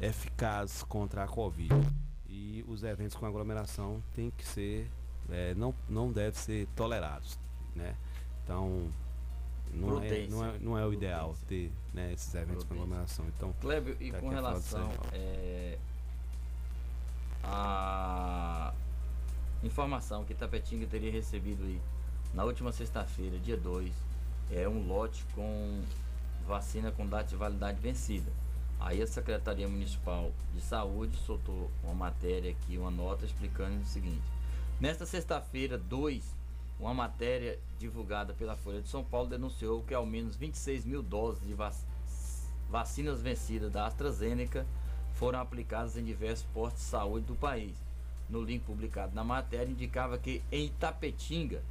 eficaz 0.00 0.82
contra 0.82 1.24
a 1.24 1.28
Covid. 1.28 1.74
E 2.28 2.64
os 2.68 2.82
eventos 2.82 3.16
com 3.16 3.26
aglomeração 3.26 4.02
têm 4.14 4.30
que 4.30 4.44
ser, 4.44 4.90
é, 5.28 5.54
não, 5.54 5.74
não 5.88 6.12
devem 6.12 6.32
ser 6.32 6.66
tolerados, 6.76 7.38
né? 7.74 7.94
Então, 8.44 8.88
não 9.72 9.88
é, 9.88 10.00
Prudência. 10.00 10.30
não 10.30 10.44
é, 10.44 10.58
não 10.58 10.78
é 10.78 10.86
o 10.86 10.92
ideal 10.92 11.36
ter 11.46 11.70
né, 11.92 12.12
esses 12.12 12.34
eventos 12.34 12.64
com 12.64 12.74
aglomeração. 12.74 13.24
Então, 13.36 13.52
Clébio, 13.60 13.96
e 14.00 14.10
já 14.10 14.20
com 14.20 14.28
relação 14.28 14.90
é, 15.12 15.78
a 17.44 18.72
informação 19.62 20.24
que 20.24 20.34
Tapetinga 20.34 20.86
teria 20.86 21.10
recebido 21.10 21.64
aí 21.64 21.80
na 22.34 22.44
última 22.44 22.72
sexta-feira, 22.72 23.38
dia 23.38 23.56
2, 23.56 23.92
é 24.52 24.68
um 24.68 24.86
lote 24.86 25.24
com 25.34 25.82
vacina 26.46 26.90
com 26.90 27.06
data 27.06 27.28
de 27.28 27.36
validade 27.36 27.80
vencida. 27.80 28.30
Aí 28.80 29.02
a 29.02 29.06
Secretaria 29.06 29.68
Municipal 29.68 30.32
de 30.54 30.60
Saúde 30.62 31.16
soltou 31.18 31.70
uma 31.84 31.94
matéria 31.94 32.50
aqui, 32.50 32.78
uma 32.78 32.90
nota 32.90 33.24
explicando 33.26 33.78
o 33.80 33.84
seguinte. 33.84 34.22
Nesta 34.80 35.04
sexta-feira, 35.04 35.76
2, 35.76 36.24
uma 36.78 36.94
matéria 36.94 37.58
divulgada 37.78 38.32
pela 38.32 38.56
Folha 38.56 38.80
de 38.80 38.88
São 38.88 39.04
Paulo 39.04 39.28
denunciou 39.28 39.82
que 39.82 39.92
ao 39.92 40.06
menos 40.06 40.34
26 40.34 40.86
mil 40.86 41.02
doses 41.02 41.46
de 41.46 41.52
vac- 41.52 41.74
vacinas 42.70 43.20
vencidas 43.20 43.70
da 43.70 43.86
AstraZeneca 43.86 44.66
foram 45.14 45.40
aplicadas 45.40 45.98
em 45.98 46.04
diversos 46.04 46.46
postos 46.54 46.82
de 46.82 46.88
saúde 46.88 47.26
do 47.26 47.34
país. 47.34 47.76
No 48.30 48.42
link 48.42 48.62
publicado 48.64 49.14
na 49.14 49.22
matéria, 49.22 49.70
indicava 49.70 50.16
que 50.16 50.42
em 50.50 50.66
Itapetinga, 50.66 51.62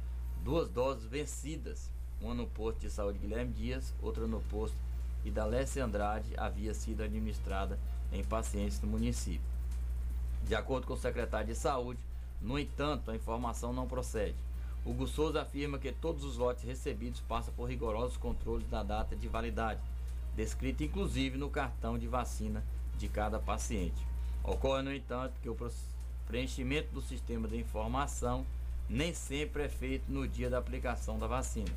duas 0.44 0.68
doses 0.70 1.04
vencidas, 1.04 1.90
uma 2.20 2.34
no 2.34 2.46
posto 2.46 2.78
de 2.80 2.90
saúde 2.90 3.18
Guilherme 3.18 3.52
Dias, 3.52 3.92
outra 4.00 4.26
no 4.28 4.40
posto 4.42 4.76
Idalécia 5.24 5.84
Andrade, 5.84 6.34
havia 6.36 6.74
sido 6.74 7.02
administrada 7.02 7.78
em 8.12 8.24
pacientes 8.24 8.78
do 8.78 8.86
município. 8.86 9.40
De 10.46 10.54
acordo 10.54 10.86
com 10.86 10.94
o 10.94 10.98
secretário 10.98 11.48
de 11.48 11.54
Saúde, 11.54 12.00
no 12.40 12.58
entanto, 12.58 13.10
a 13.10 13.16
informação 13.16 13.72
não 13.72 13.86
procede. 13.86 14.36
Hugo 14.84 15.06
Souza 15.06 15.42
afirma 15.42 15.78
que 15.78 15.92
todos 15.92 16.24
os 16.24 16.38
lotes 16.38 16.64
recebidos 16.64 17.20
passam 17.20 17.52
por 17.54 17.68
rigorosos 17.68 18.16
controles 18.16 18.66
da 18.68 18.82
data 18.82 19.14
de 19.14 19.28
validade, 19.28 19.80
descrita 20.34 20.82
inclusive 20.82 21.36
no 21.36 21.50
cartão 21.50 21.98
de 21.98 22.08
vacina 22.08 22.64
de 22.96 23.08
cada 23.08 23.38
paciente. 23.38 24.06
Ocorre, 24.42 24.82
no 24.82 24.94
entanto, 24.94 25.34
que 25.42 25.50
o 25.50 25.56
preenchimento 26.26 26.92
do 26.92 27.02
sistema 27.02 27.46
de 27.46 27.58
informação 27.58 28.46
nem 28.88 29.12
sempre 29.12 29.64
é 29.64 29.68
feito 29.68 30.10
no 30.10 30.26
dia 30.26 30.48
da 30.48 30.58
aplicação 30.58 31.18
da 31.18 31.26
vacina. 31.26 31.70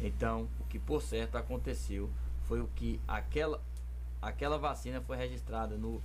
Então, 0.00 0.48
o 0.58 0.64
que 0.64 0.78
por 0.78 1.02
certo 1.02 1.36
aconteceu 1.36 2.08
foi 2.48 2.60
o 2.60 2.66
que 2.74 2.98
aquela, 3.06 3.62
aquela 4.20 4.58
vacina 4.58 5.00
foi 5.02 5.18
registrada 5.18 5.76
no 5.76 6.02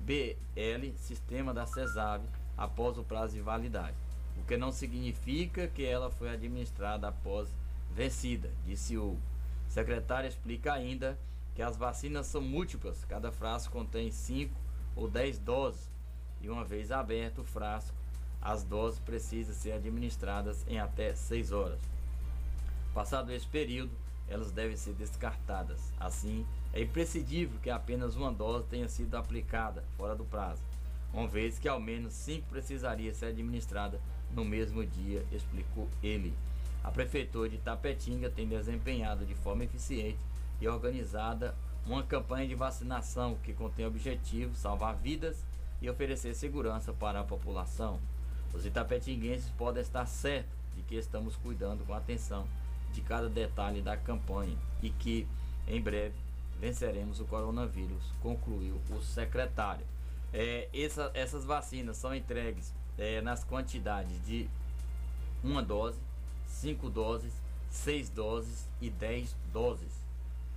BL, 0.00 0.92
sistema 0.96 1.54
da 1.54 1.64
CESAV, 1.64 2.24
após 2.58 2.98
o 2.98 3.04
prazo 3.04 3.34
de 3.34 3.40
validade. 3.40 3.96
O 4.36 4.44
que 4.44 4.56
não 4.56 4.72
significa 4.72 5.68
que 5.68 5.84
ela 5.84 6.10
foi 6.10 6.28
administrada 6.28 7.08
após 7.08 7.48
vencida, 7.94 8.50
disse 8.66 8.98
o 8.98 9.16
secretário. 9.68 10.28
Explica 10.28 10.72
ainda 10.72 11.18
que 11.54 11.62
as 11.62 11.76
vacinas 11.76 12.26
são 12.26 12.42
múltiplas, 12.42 13.04
cada 13.04 13.32
frasco 13.32 13.72
contém 13.72 14.10
5 14.10 14.54
ou 14.94 15.08
10 15.08 15.38
doses 15.38 15.88
e 16.40 16.50
uma 16.50 16.64
vez 16.64 16.90
aberto 16.90 17.40
o 17.40 17.44
frasco, 17.44 17.96
as 18.42 18.62
doses 18.62 18.98
precisam 19.00 19.54
ser 19.54 19.72
administradas 19.72 20.66
em 20.68 20.78
até 20.78 21.14
6 21.14 21.52
horas. 21.52 21.80
Passado 22.92 23.32
esse 23.32 23.46
período, 23.46 23.90
elas 24.28 24.50
devem 24.50 24.76
ser 24.76 24.92
descartadas. 24.94 25.80
Assim, 25.98 26.46
é 26.72 26.82
imprescindível 26.82 27.58
que 27.62 27.70
apenas 27.70 28.16
uma 28.16 28.32
dose 28.32 28.66
tenha 28.68 28.88
sido 28.88 29.14
aplicada 29.16 29.84
fora 29.96 30.14
do 30.14 30.24
prazo, 30.24 30.62
uma 31.12 31.26
vez 31.26 31.58
que 31.58 31.68
ao 31.68 31.80
menos 31.80 32.12
5 32.12 32.48
precisaria 32.48 33.14
ser 33.14 33.26
administrada 33.26 34.00
no 34.34 34.44
mesmo 34.44 34.84
dia, 34.84 35.24
explicou 35.32 35.88
ele. 36.02 36.34
A 36.82 36.90
Prefeitura 36.90 37.48
de 37.48 37.58
Tapetinga 37.58 38.30
tem 38.30 38.46
desempenhado 38.46 39.24
de 39.24 39.34
forma 39.34 39.64
eficiente 39.64 40.18
e 40.60 40.68
organizada 40.68 41.54
uma 41.84 42.02
campanha 42.02 42.46
de 42.46 42.54
vacinação 42.54 43.36
que 43.42 43.52
contém 43.52 43.84
o 43.84 43.88
objetivo 43.88 44.54
salvar 44.54 44.96
vidas 44.96 45.44
e 45.80 45.88
oferecer 45.88 46.34
segurança 46.34 46.92
para 46.92 47.20
a 47.20 47.24
população. 47.24 48.00
Os 48.52 48.64
itapetinguenses 48.64 49.50
podem 49.50 49.82
estar 49.82 50.06
certos 50.06 50.56
de 50.74 50.82
que 50.82 50.96
estamos 50.96 51.36
cuidando 51.36 51.84
com 51.84 51.94
atenção 51.94 52.46
de 52.96 53.02
cada 53.02 53.28
detalhe 53.28 53.82
da 53.82 53.94
campanha 53.94 54.56
e 54.82 54.88
que, 54.88 55.28
em 55.68 55.80
breve, 55.80 56.14
venceremos 56.58 57.20
o 57.20 57.26
coronavírus, 57.26 58.02
concluiu 58.22 58.80
o 58.90 59.02
secretário. 59.02 59.84
É, 60.32 60.68
essa, 60.74 61.10
essas 61.12 61.44
vacinas 61.44 61.98
são 61.98 62.14
entregues 62.14 62.72
é, 62.96 63.20
nas 63.20 63.44
quantidades 63.44 64.24
de 64.24 64.48
uma 65.44 65.62
dose, 65.62 65.98
cinco 66.46 66.88
doses, 66.88 67.34
seis 67.68 68.08
doses 68.08 68.66
e 68.80 68.88
dez 68.88 69.36
doses. 69.52 69.92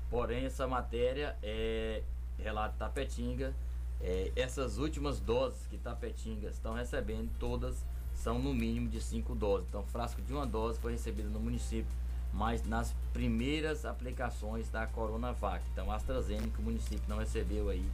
Porém, 0.09 0.45
essa 0.45 0.65
matéria 0.65 1.37
é 1.43 2.01
relato 2.37 2.77
Tapetinga. 2.77 3.53
É, 4.01 4.31
essas 4.33 4.77
últimas 4.77 5.19
doses 5.19 5.59
que 5.69 5.77
Tapetinga 5.77 6.47
estão 6.47 6.73
recebendo, 6.73 7.29
todas 7.37 7.85
são 8.15 8.39
no 8.39 8.53
mínimo 8.53 8.87
de 8.87 9.01
cinco 9.01 9.35
doses. 9.35 9.67
Então, 9.67 9.83
frasco 9.83 10.21
de 10.21 10.31
uma 10.31 10.47
dose 10.47 10.79
foi 10.79 10.93
recebido 10.93 11.29
no 11.29 11.39
município, 11.39 11.91
mas 12.33 12.63
nas 12.65 12.95
primeiras 13.13 13.85
aplicações 13.85 14.69
da 14.69 14.87
Coronavac. 14.87 15.63
Então, 15.71 15.91
a 15.91 15.95
AstraZeneca, 15.95 16.59
o 16.59 16.63
município 16.63 17.03
não 17.07 17.17
recebeu 17.17 17.69
aí 17.69 17.85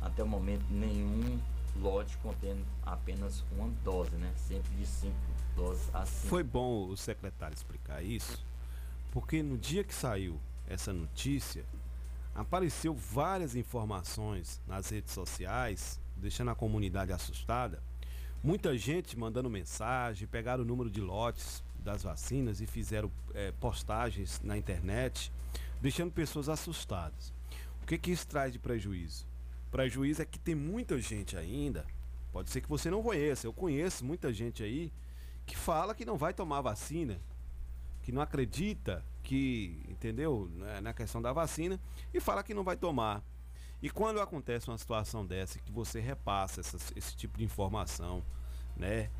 até 0.00 0.22
o 0.22 0.26
momento 0.26 0.64
nenhum 0.70 1.38
lote 1.80 2.16
contendo 2.18 2.64
apenas 2.84 3.44
uma 3.52 3.68
dose, 3.84 4.14
né? 4.16 4.32
Sempre 4.36 4.70
de 4.74 4.86
cinco 4.86 5.16
doses 5.56 5.88
assim. 5.94 6.28
Foi 6.28 6.42
bom 6.42 6.88
o 6.88 6.96
secretário 6.96 7.54
explicar 7.54 8.02
isso, 8.02 8.44
porque 9.10 9.42
no 9.42 9.56
dia 9.56 9.84
que 9.84 9.94
saiu 9.94 10.40
essa 10.66 10.92
notícia, 10.92 11.64
apareceu 12.34 12.94
várias 12.94 13.54
informações 13.54 14.60
nas 14.66 14.88
redes 14.88 15.12
sociais, 15.12 16.00
deixando 16.16 16.50
a 16.50 16.54
comunidade 16.54 17.12
assustada. 17.12 17.82
Muita 18.42 18.76
gente 18.76 19.18
mandando 19.18 19.48
mensagem, 19.48 20.26
pegaram 20.26 20.64
o 20.64 20.66
número 20.66 20.90
de 20.90 21.00
lotes 21.00 21.62
das 21.82 22.02
vacinas 22.02 22.60
e 22.60 22.66
fizeram 22.66 23.10
é, 23.34 23.52
postagens 23.52 24.40
na 24.42 24.56
internet, 24.56 25.32
deixando 25.80 26.12
pessoas 26.12 26.48
assustadas. 26.48 27.32
O 27.82 27.86
que, 27.86 27.98
que 27.98 28.10
isso 28.10 28.26
traz 28.26 28.52
de 28.52 28.58
prejuízo? 28.58 29.26
prejuízo 29.72 30.20
é 30.20 30.26
que 30.26 30.38
tem 30.38 30.54
muita 30.54 31.00
gente 31.00 31.34
ainda, 31.36 31.86
pode 32.30 32.50
ser 32.50 32.60
que 32.60 32.68
você 32.68 32.90
não 32.90 33.02
conheça, 33.02 33.46
eu 33.46 33.54
conheço 33.54 34.04
muita 34.04 34.30
gente 34.30 34.62
aí 34.62 34.92
que 35.46 35.56
fala 35.56 35.94
que 35.94 36.04
não 36.04 36.18
vai 36.18 36.34
tomar 36.34 36.60
vacina, 36.60 37.18
que 38.02 38.12
não 38.12 38.20
acredita 38.20 39.02
que, 39.22 39.82
entendeu, 39.88 40.50
né, 40.54 40.80
na 40.82 40.92
questão 40.92 41.22
da 41.22 41.32
vacina 41.32 41.80
e 42.12 42.20
fala 42.20 42.42
que 42.42 42.52
não 42.52 42.62
vai 42.62 42.76
tomar. 42.76 43.22
E 43.80 43.88
quando 43.88 44.20
acontece 44.20 44.68
uma 44.68 44.78
situação 44.78 45.26
dessa 45.26 45.58
que 45.58 45.72
você 45.72 46.00
repassa 46.00 46.60
essas, 46.60 46.92
esse 46.94 47.16
tipo 47.16 47.38
de 47.38 47.44
informação, 47.44 48.22
né, 48.76 49.10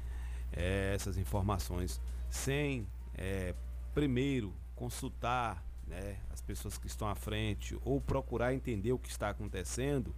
é, 0.52 0.92
essas 0.94 1.16
informações 1.16 2.00
sem 2.32 2.88
é, 3.14 3.54
primeiro 3.94 4.54
consultar 4.74 5.62
né, 5.86 6.16
as 6.32 6.40
pessoas 6.40 6.78
que 6.78 6.86
estão 6.86 7.06
à 7.06 7.14
frente 7.14 7.78
ou 7.84 8.00
procurar 8.00 8.54
entender 8.54 8.90
o 8.90 8.98
que 8.98 9.10
está 9.10 9.28
acontecendo, 9.28 10.14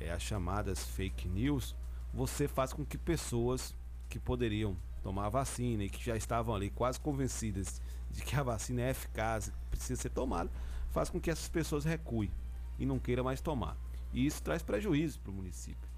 é, 0.00 0.10
as 0.10 0.22
chamadas 0.22 0.84
fake 0.84 1.28
news, 1.28 1.76
você 2.14 2.48
faz 2.48 2.72
com 2.72 2.82
que 2.82 2.96
pessoas 2.96 3.76
que 4.08 4.18
poderiam 4.18 4.74
tomar 5.02 5.26
a 5.26 5.28
vacina 5.28 5.84
e 5.84 5.90
que 5.90 6.02
já 6.02 6.16
estavam 6.16 6.54
ali 6.54 6.70
quase 6.70 6.98
convencidas 6.98 7.80
de 8.10 8.22
que 8.22 8.34
a 8.34 8.42
vacina 8.42 8.80
é 8.80 8.90
eficaz, 8.90 9.52
precisa 9.70 10.00
ser 10.00 10.10
tomada, 10.10 10.50
faz 10.92 11.10
com 11.10 11.20
que 11.20 11.30
essas 11.30 11.48
pessoas 11.48 11.84
recuem 11.84 12.30
e 12.78 12.86
não 12.86 12.98
queiram 12.98 13.22
mais 13.22 13.42
tomar. 13.42 13.76
E 14.14 14.24
isso 14.24 14.42
traz 14.42 14.62
prejuízo 14.62 15.20
para 15.20 15.30
o 15.30 15.34
município. 15.34 15.88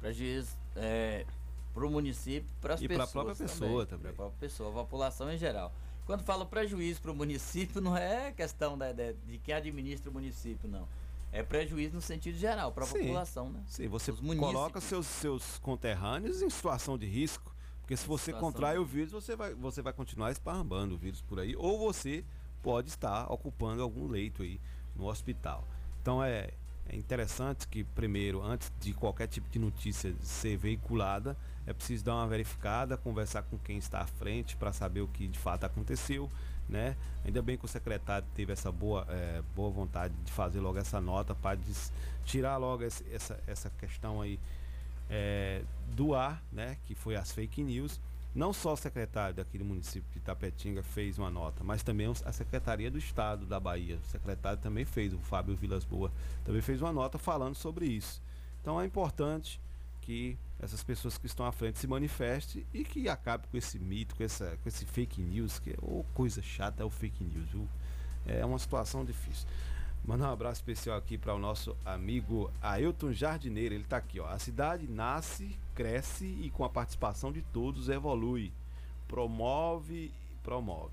Prejuízo 0.00 0.58
é, 0.74 1.24
para 1.72 1.86
o 1.86 1.90
município, 1.90 2.48
para 2.60 2.74
as 2.74 2.80
pessoas. 2.80 2.94
E 2.94 2.96
para 2.96 3.04
a 3.04 3.08
própria 3.08 3.34
pessoa 3.36 3.86
também. 3.86 4.02
Para 4.02 4.10
a 4.10 4.14
própria 4.14 4.38
pessoa, 4.40 4.70
a 4.70 4.84
população 4.84 5.32
em 5.32 5.38
geral. 5.38 5.72
Quando 6.04 6.24
falo 6.24 6.46
prejuízo 6.46 7.00
para 7.00 7.12
o 7.12 7.14
município, 7.14 7.80
não 7.80 7.96
é 7.96 8.32
questão 8.32 8.76
de, 8.76 8.92
de, 8.92 9.12
de 9.12 9.38
quem 9.38 9.54
administra 9.54 10.10
o 10.10 10.12
município, 10.12 10.68
não 10.68 10.86
é 11.32 11.42
prejuízo 11.42 11.94
no 11.94 12.02
sentido 12.02 12.36
geral 12.36 12.70
para 12.72 12.84
a 12.84 12.86
população, 12.86 13.48
né? 13.48 13.62
Sim, 13.66 13.88
você 13.88 14.12
coloca 14.12 14.80
seus, 14.80 15.06
seus 15.06 15.58
conterrâneos 15.58 16.42
em 16.42 16.50
situação 16.50 16.98
de 16.98 17.06
risco. 17.06 17.52
Porque 17.80 17.96
se 17.96 18.06
você 18.06 18.26
situação 18.26 18.52
contrai 18.52 18.78
o 18.78 18.84
vírus, 18.84 19.12
você 19.12 19.34
vai, 19.34 19.54
você 19.54 19.80
vai 19.80 19.94
continuar 19.94 20.30
esparrambando 20.30 20.94
o 20.94 20.98
vírus 20.98 21.22
por 21.22 21.40
aí. 21.40 21.56
Ou 21.56 21.78
você 21.78 22.22
pode 22.62 22.90
estar 22.90 23.32
ocupando 23.32 23.82
algum 23.82 24.06
leito 24.06 24.42
aí 24.42 24.60
no 24.94 25.06
hospital. 25.06 25.66
Então 26.02 26.22
é, 26.22 26.50
é 26.86 26.96
interessante 26.96 27.66
que, 27.66 27.82
primeiro, 27.82 28.42
antes 28.42 28.70
de 28.78 28.92
qualquer 28.92 29.26
tipo 29.26 29.48
de 29.48 29.58
notícia 29.58 30.14
ser 30.20 30.58
veiculada, 30.58 31.36
é 31.66 31.72
preciso 31.72 32.04
dar 32.04 32.16
uma 32.16 32.26
verificada, 32.26 32.96
conversar 32.96 33.42
com 33.42 33.58
quem 33.58 33.78
está 33.78 34.00
à 34.00 34.06
frente 34.06 34.56
para 34.56 34.72
saber 34.72 35.00
o 35.00 35.08
que 35.08 35.28
de 35.28 35.38
fato 35.38 35.64
aconteceu 35.64 36.30
né? 36.68 36.96
Ainda 37.24 37.42
bem 37.42 37.56
que 37.56 37.64
o 37.64 37.68
secretário 37.68 38.26
teve 38.34 38.52
essa 38.52 38.72
boa, 38.72 39.06
é, 39.08 39.42
boa 39.54 39.70
vontade 39.70 40.14
de 40.24 40.32
fazer 40.32 40.60
logo 40.60 40.78
essa 40.78 41.00
nota 41.00 41.34
para 41.34 41.58
tirar 42.24 42.56
logo 42.56 42.82
esse, 42.82 43.04
essa, 43.12 43.38
essa 43.46 43.70
questão 43.78 44.20
aí 44.20 44.40
é, 45.08 45.62
do 45.94 46.14
ar, 46.14 46.42
né? 46.50 46.78
Que 46.86 46.94
foi 46.94 47.14
as 47.14 47.30
fake 47.30 47.62
news. 47.62 48.00
Não 48.34 48.52
só 48.52 48.72
o 48.72 48.76
secretário 48.76 49.36
daquele 49.36 49.62
município 49.62 50.10
de 50.14 50.20
Tapetinga 50.20 50.82
fez 50.82 51.18
uma 51.18 51.30
nota, 51.30 51.62
mas 51.62 51.82
também 51.82 52.10
a 52.24 52.32
Secretaria 52.32 52.90
do 52.90 52.96
Estado 52.96 53.44
da 53.44 53.60
Bahia. 53.60 53.98
O 54.02 54.10
secretário 54.10 54.58
também 54.58 54.86
fez, 54.86 55.12
o 55.12 55.18
Fábio 55.18 55.54
Vilas 55.54 55.84
Boa, 55.84 56.10
também 56.42 56.62
fez 56.62 56.80
uma 56.80 56.92
nota 56.92 57.18
falando 57.18 57.54
sobre 57.54 57.84
isso. 57.84 58.22
Então 58.62 58.80
é 58.80 58.86
importante 58.86 59.60
que 60.00 60.38
essas 60.62 60.82
pessoas 60.82 61.18
que 61.18 61.26
estão 61.26 61.44
à 61.44 61.52
frente 61.52 61.78
se 61.78 61.86
manifestem 61.88 62.64
e 62.72 62.84
que 62.84 63.08
acabe 63.08 63.48
com 63.48 63.56
esse 63.56 63.78
mito, 63.78 64.14
com, 64.14 64.22
essa, 64.22 64.56
com 64.62 64.68
esse 64.68 64.86
fake 64.86 65.20
news, 65.20 65.58
que 65.58 65.70
é 65.70 65.76
oh, 65.82 66.04
coisa 66.14 66.40
chata 66.40 66.82
é 66.82 66.86
o 66.86 66.90
fake 66.90 67.24
news, 67.24 67.48
viu? 67.48 67.68
É 68.24 68.44
uma 68.44 68.58
situação 68.58 69.04
difícil. 69.04 69.48
Mandar 70.04 70.30
um 70.30 70.32
abraço 70.32 70.60
especial 70.60 70.96
aqui 70.96 71.18
para 71.18 71.34
o 71.34 71.38
nosso 71.38 71.76
amigo 71.84 72.50
Ailton 72.60 73.12
Jardineiro. 73.12 73.74
Ele 73.74 73.84
está 73.84 73.96
aqui, 73.96 74.20
ó. 74.20 74.26
A 74.28 74.38
cidade 74.38 74.88
nasce, 74.88 75.58
cresce 75.74 76.24
e 76.24 76.50
com 76.50 76.64
a 76.64 76.70
participação 76.70 77.32
de 77.32 77.42
todos 77.42 77.88
evolui. 77.88 78.52
Promove 79.08 80.12
promove. 80.42 80.92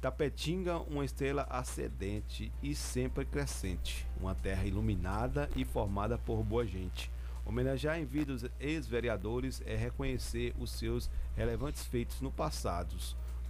Tapetinga, 0.00 0.78
uma 0.78 1.04
estrela 1.04 1.46
ascendente 1.48 2.52
e 2.62 2.74
sempre 2.74 3.24
crescente. 3.24 4.06
Uma 4.20 4.34
terra 4.34 4.64
iluminada 4.64 5.48
e 5.54 5.64
formada 5.64 6.18
por 6.18 6.42
boa 6.42 6.66
gente. 6.66 7.10
Homenagear 7.44 7.98
em 7.98 8.04
vida 8.04 8.32
os 8.32 8.44
ex-vereadores 8.60 9.62
é 9.66 9.76
reconhecer 9.76 10.54
os 10.58 10.70
seus 10.70 11.10
relevantes 11.36 11.84
feitos 11.84 12.20
no 12.20 12.30
passado. 12.30 12.96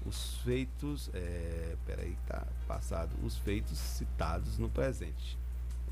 Os 0.04 0.38
feitos. 0.38 1.10
É, 1.12 1.76
peraí, 1.84 2.16
tá 2.26 2.46
passado. 2.66 3.10
Os 3.22 3.36
feitos 3.36 3.78
citados 3.78 4.58
no 4.58 4.68
presente. 4.68 5.38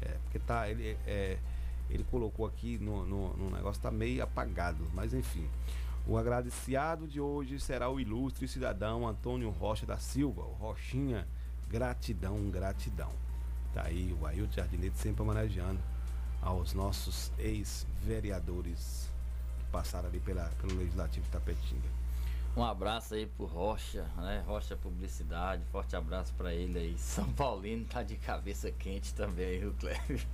É, 0.01 0.09
porque 0.24 0.38
tá. 0.38 0.68
Ele, 0.68 0.96
é, 1.07 1.38
ele 1.90 2.05
colocou 2.05 2.46
aqui 2.46 2.78
no, 2.78 3.05
no, 3.05 3.36
no 3.36 3.51
negócio, 3.51 3.82
tá 3.82 3.90
meio 3.90 4.22
apagado, 4.22 4.88
mas 4.94 5.12
enfim. 5.12 5.48
O 6.07 6.16
agradeciado 6.16 7.07
de 7.07 7.20
hoje 7.20 7.61
será 7.61 7.90
o 7.90 8.01
ilustre 8.01 8.48
cidadão 8.48 9.07
Antônio 9.07 9.51
Rocha 9.51 9.84
da 9.84 9.98
Silva, 9.98 10.42
o 10.42 10.53
Rochinha. 10.55 11.26
Gratidão, 11.68 12.51
gratidão. 12.51 13.12
Tá 13.72 13.84
aí 13.84 14.16
o 14.20 14.26
Ailton 14.26 14.53
Jardineiro 14.53 14.96
sempre 14.96 15.22
homenageando 15.22 15.78
aos 16.43 16.72
nossos 16.72 17.30
ex-vereadores 17.38 19.09
que 19.59 19.64
passaram 19.70 20.09
ali 20.09 20.20
pela, 20.20 20.45
pelo 20.61 20.78
Legislativo 20.78 21.24
de 21.24 21.32
Tapetinga. 21.32 22.01
Um 22.57 22.64
abraço 22.64 23.14
aí 23.14 23.26
pro 23.26 23.47
Rocha, 23.47 24.03
né? 24.16 24.43
Rocha 24.47 24.76
Publicidade, 24.76 25.64
forte 25.70 25.95
abraço 25.95 26.32
para 26.34 26.53
ele 26.53 26.78
aí. 26.78 26.99
São 26.99 27.32
Paulino 27.32 27.84
tá 27.84 28.03
de 28.03 28.16
cabeça 28.16 28.70
quente 28.72 29.14
também, 29.14 29.61
viu, 29.61 29.72
Cléber? 29.74 30.26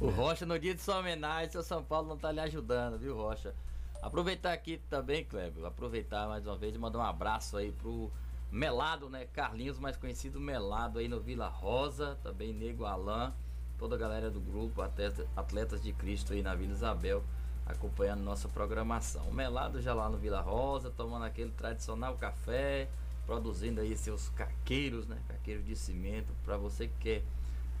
O 0.00 0.08
é. 0.08 0.12
Rocha, 0.12 0.46
no 0.46 0.58
dia 0.58 0.74
de 0.74 0.80
sua 0.80 1.00
homenagem, 1.00 1.50
seu 1.50 1.62
São 1.62 1.82
Paulo 1.82 2.08
não 2.08 2.16
tá 2.16 2.32
lhe 2.32 2.40
ajudando, 2.40 2.98
viu, 2.98 3.16
Rocha? 3.16 3.54
Aproveitar 4.00 4.52
aqui 4.52 4.80
também, 4.88 5.24
Cléber, 5.24 5.64
aproveitar 5.64 6.28
mais 6.28 6.46
uma 6.46 6.56
vez 6.56 6.74
e 6.74 6.78
mandar 6.78 7.00
um 7.00 7.02
abraço 7.02 7.56
aí 7.56 7.72
pro 7.72 8.10
Melado, 8.50 9.10
né? 9.10 9.26
Carlinhos, 9.32 9.78
mais 9.78 9.96
conhecido 9.96 10.40
Melado 10.40 11.00
aí 11.00 11.08
no 11.08 11.20
Vila 11.20 11.48
Rosa, 11.48 12.16
também 12.22 12.52
Nego 12.54 12.86
Alain, 12.86 13.32
toda 13.78 13.94
a 13.94 13.98
galera 13.98 14.30
do 14.30 14.40
grupo, 14.40 14.82
atleta- 14.82 15.26
Atletas 15.36 15.82
de 15.82 15.92
Cristo 15.92 16.32
aí 16.32 16.42
na 16.42 16.54
Vila 16.54 16.72
Isabel, 16.72 17.22
acompanhando 17.66 18.22
nossa 18.22 18.48
programação. 18.48 19.22
O 19.28 19.34
Melado 19.34 19.80
já 19.80 19.94
lá 19.94 20.08
no 20.08 20.18
Vila 20.18 20.40
Rosa, 20.40 20.90
tomando 20.90 21.24
aquele 21.24 21.50
tradicional 21.50 22.16
café, 22.16 22.88
produzindo 23.26 23.80
aí 23.80 23.96
seus 23.96 24.28
caqueiros, 24.30 25.06
né? 25.06 25.18
Caqueiros 25.28 25.64
de 25.66 25.76
cimento, 25.76 26.32
para 26.44 26.56
você 26.56 26.88
que 26.88 26.94
quer 27.00 27.22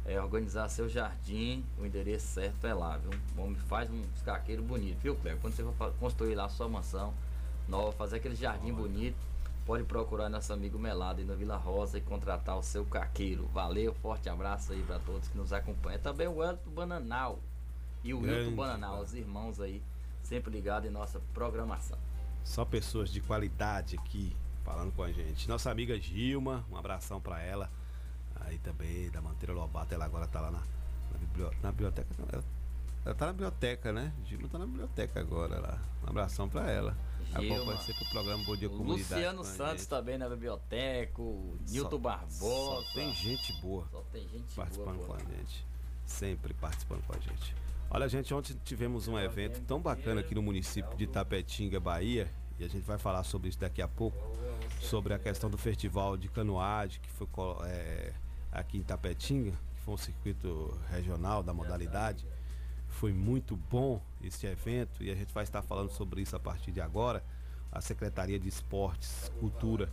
é, 0.04 0.20
organizar 0.20 0.68
seu 0.68 0.88
jardim, 0.88 1.64
o 1.78 1.84
endereço 1.84 2.26
certo 2.26 2.66
é 2.66 2.72
lá, 2.74 2.96
viu? 2.96 3.10
O 3.36 3.42
homem 3.42 3.56
faz 3.56 3.90
uns 3.90 4.22
caqueiros 4.22 4.64
bonitos, 4.64 5.02
viu, 5.02 5.14
Cleber? 5.16 5.40
Quando 5.40 5.54
você 5.54 5.62
for 5.64 5.92
construir 5.98 6.34
lá 6.34 6.44
a 6.44 6.48
sua 6.48 6.68
mansão 6.68 7.12
nova, 7.66 7.92
fazer 7.92 8.16
aquele 8.16 8.34
jardim 8.36 8.72
bonito, 8.72 9.16
pode 9.68 9.84
procurar 9.84 10.30
nosso 10.30 10.50
amigo 10.50 10.78
Melado 10.78 11.20
aí 11.20 11.26
na 11.26 11.34
Vila 11.34 11.58
Rosa 11.58 11.98
e 11.98 12.00
contratar 12.00 12.56
o 12.56 12.62
seu 12.62 12.86
caqueiro. 12.86 13.46
Valeu, 13.48 13.92
forte 13.92 14.26
abraço 14.26 14.72
aí 14.72 14.82
para 14.82 14.98
todos 15.00 15.28
que 15.28 15.36
nos 15.36 15.52
acompanham. 15.52 16.00
Também 16.00 16.26
o 16.26 16.42
Elton 16.42 16.70
Bananal 16.70 17.38
e 18.02 18.14
o 18.14 18.20
Grande, 18.20 18.44
Wilton 18.48 18.56
Bananal, 18.56 19.02
os 19.02 19.12
irmãos 19.12 19.60
aí, 19.60 19.82
sempre 20.22 20.50
ligados 20.50 20.88
em 20.88 20.90
nossa 20.90 21.20
programação. 21.34 21.98
Só 22.42 22.64
pessoas 22.64 23.10
de 23.10 23.20
qualidade 23.20 23.96
aqui 23.98 24.34
falando 24.64 24.90
com 24.92 25.02
a 25.02 25.12
gente. 25.12 25.46
Nossa 25.46 25.70
amiga 25.70 26.00
Gilma, 26.00 26.64
um 26.72 26.76
abração 26.78 27.20
pra 27.20 27.38
ela. 27.42 27.70
Aí 28.40 28.56
também, 28.56 29.10
da 29.10 29.20
Manteira 29.20 29.52
Lobato, 29.52 29.92
ela 29.92 30.06
agora 30.06 30.26
tá 30.26 30.40
lá 30.40 30.50
na, 30.50 30.60
na, 31.12 31.18
biblio- 31.18 31.52
na 31.62 31.70
biblioteca. 31.70 32.08
Ela, 32.32 32.44
ela 33.04 33.14
tá 33.14 33.26
na 33.26 33.32
biblioteca, 33.32 33.92
né? 33.92 34.14
Gilma 34.24 34.48
tá 34.48 34.58
na 34.58 34.64
biblioteca 34.64 35.20
agora 35.20 35.58
lá. 35.60 35.78
Um 36.06 36.08
abração 36.08 36.48
pra 36.48 36.70
ela. 36.70 36.96
Acompanha 37.38 37.78
sempre 37.80 38.04
o 38.04 38.10
programa 38.10 38.44
Bom 38.44 38.56
Dia 38.56 38.68
Comunidade. 38.68 39.14
Luciano 39.14 39.44
Santos 39.44 39.82
gente. 39.82 39.88
também 39.88 40.18
na 40.18 40.28
biblioteca, 40.28 41.22
o 41.22 41.56
Nilton 41.68 41.98
Barbosa. 41.98 42.38
Só 42.38 42.82
tem 42.94 43.14
gente 43.14 43.52
boa. 43.60 43.86
Só 43.90 44.00
tem 44.12 44.28
gente 44.28 44.54
participando 44.54 44.96
boa, 44.96 45.06
com 45.06 45.14
a 45.14 45.18
gente. 45.18 45.66
Sempre 46.04 46.54
participando 46.54 47.06
com 47.06 47.12
a 47.14 47.20
gente. 47.20 47.54
Olha, 47.90 48.08
gente, 48.08 48.34
ontem 48.34 48.56
tivemos 48.64 49.08
um 49.08 49.18
evento 49.18 49.60
tão 49.62 49.80
bacana 49.80 50.20
aqui 50.20 50.34
no 50.34 50.42
município 50.42 50.96
de 50.96 51.06
Tapetinga, 51.06 51.78
Bahia, 51.78 52.30
e 52.58 52.64
a 52.64 52.68
gente 52.68 52.84
vai 52.84 52.98
falar 52.98 53.22
sobre 53.22 53.48
isso 53.48 53.58
daqui 53.58 53.80
a 53.80 53.88
pouco, 53.88 54.18
sobre 54.80 55.14
a 55.14 55.18
questão 55.18 55.48
do 55.48 55.56
festival 55.56 56.16
de 56.16 56.28
canoagem 56.28 57.00
que 57.00 57.10
foi 57.10 57.28
é, 57.66 58.12
aqui 58.50 58.78
em 58.78 58.82
Tapetinga, 58.82 59.52
que 59.52 59.80
foi 59.82 59.94
um 59.94 59.98
circuito 59.98 60.78
regional 60.90 61.42
da 61.42 61.54
modalidade. 61.54 62.26
Foi 62.98 63.12
muito 63.12 63.54
bom 63.54 64.02
esse 64.20 64.44
evento 64.44 65.04
e 65.04 65.08
a 65.08 65.14
gente 65.14 65.32
vai 65.32 65.44
estar 65.44 65.62
falando 65.62 65.88
sobre 65.90 66.20
isso 66.20 66.34
a 66.34 66.40
partir 66.40 66.72
de 66.72 66.80
agora. 66.80 67.24
A 67.70 67.80
Secretaria 67.80 68.40
de 68.40 68.48
Esportes, 68.48 69.30
Cultura 69.38 69.88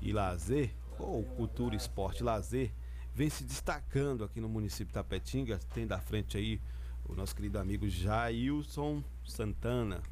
e 0.00 0.12
Lazer, 0.12 0.74
ou 0.98 1.22
Cultura, 1.22 1.76
Esporte 1.76 2.22
e 2.22 2.22
Lazer, 2.24 2.72
vem 3.14 3.30
se 3.30 3.44
destacando 3.44 4.24
aqui 4.24 4.40
no 4.40 4.48
município 4.48 4.86
de 4.86 4.94
Tapetinga. 4.94 5.60
Tem 5.72 5.86
da 5.86 6.00
frente 6.00 6.36
aí 6.36 6.60
o 7.08 7.14
nosso 7.14 7.36
querido 7.36 7.56
amigo 7.56 7.88
Jailson 7.88 9.00
Santana. 9.24 10.02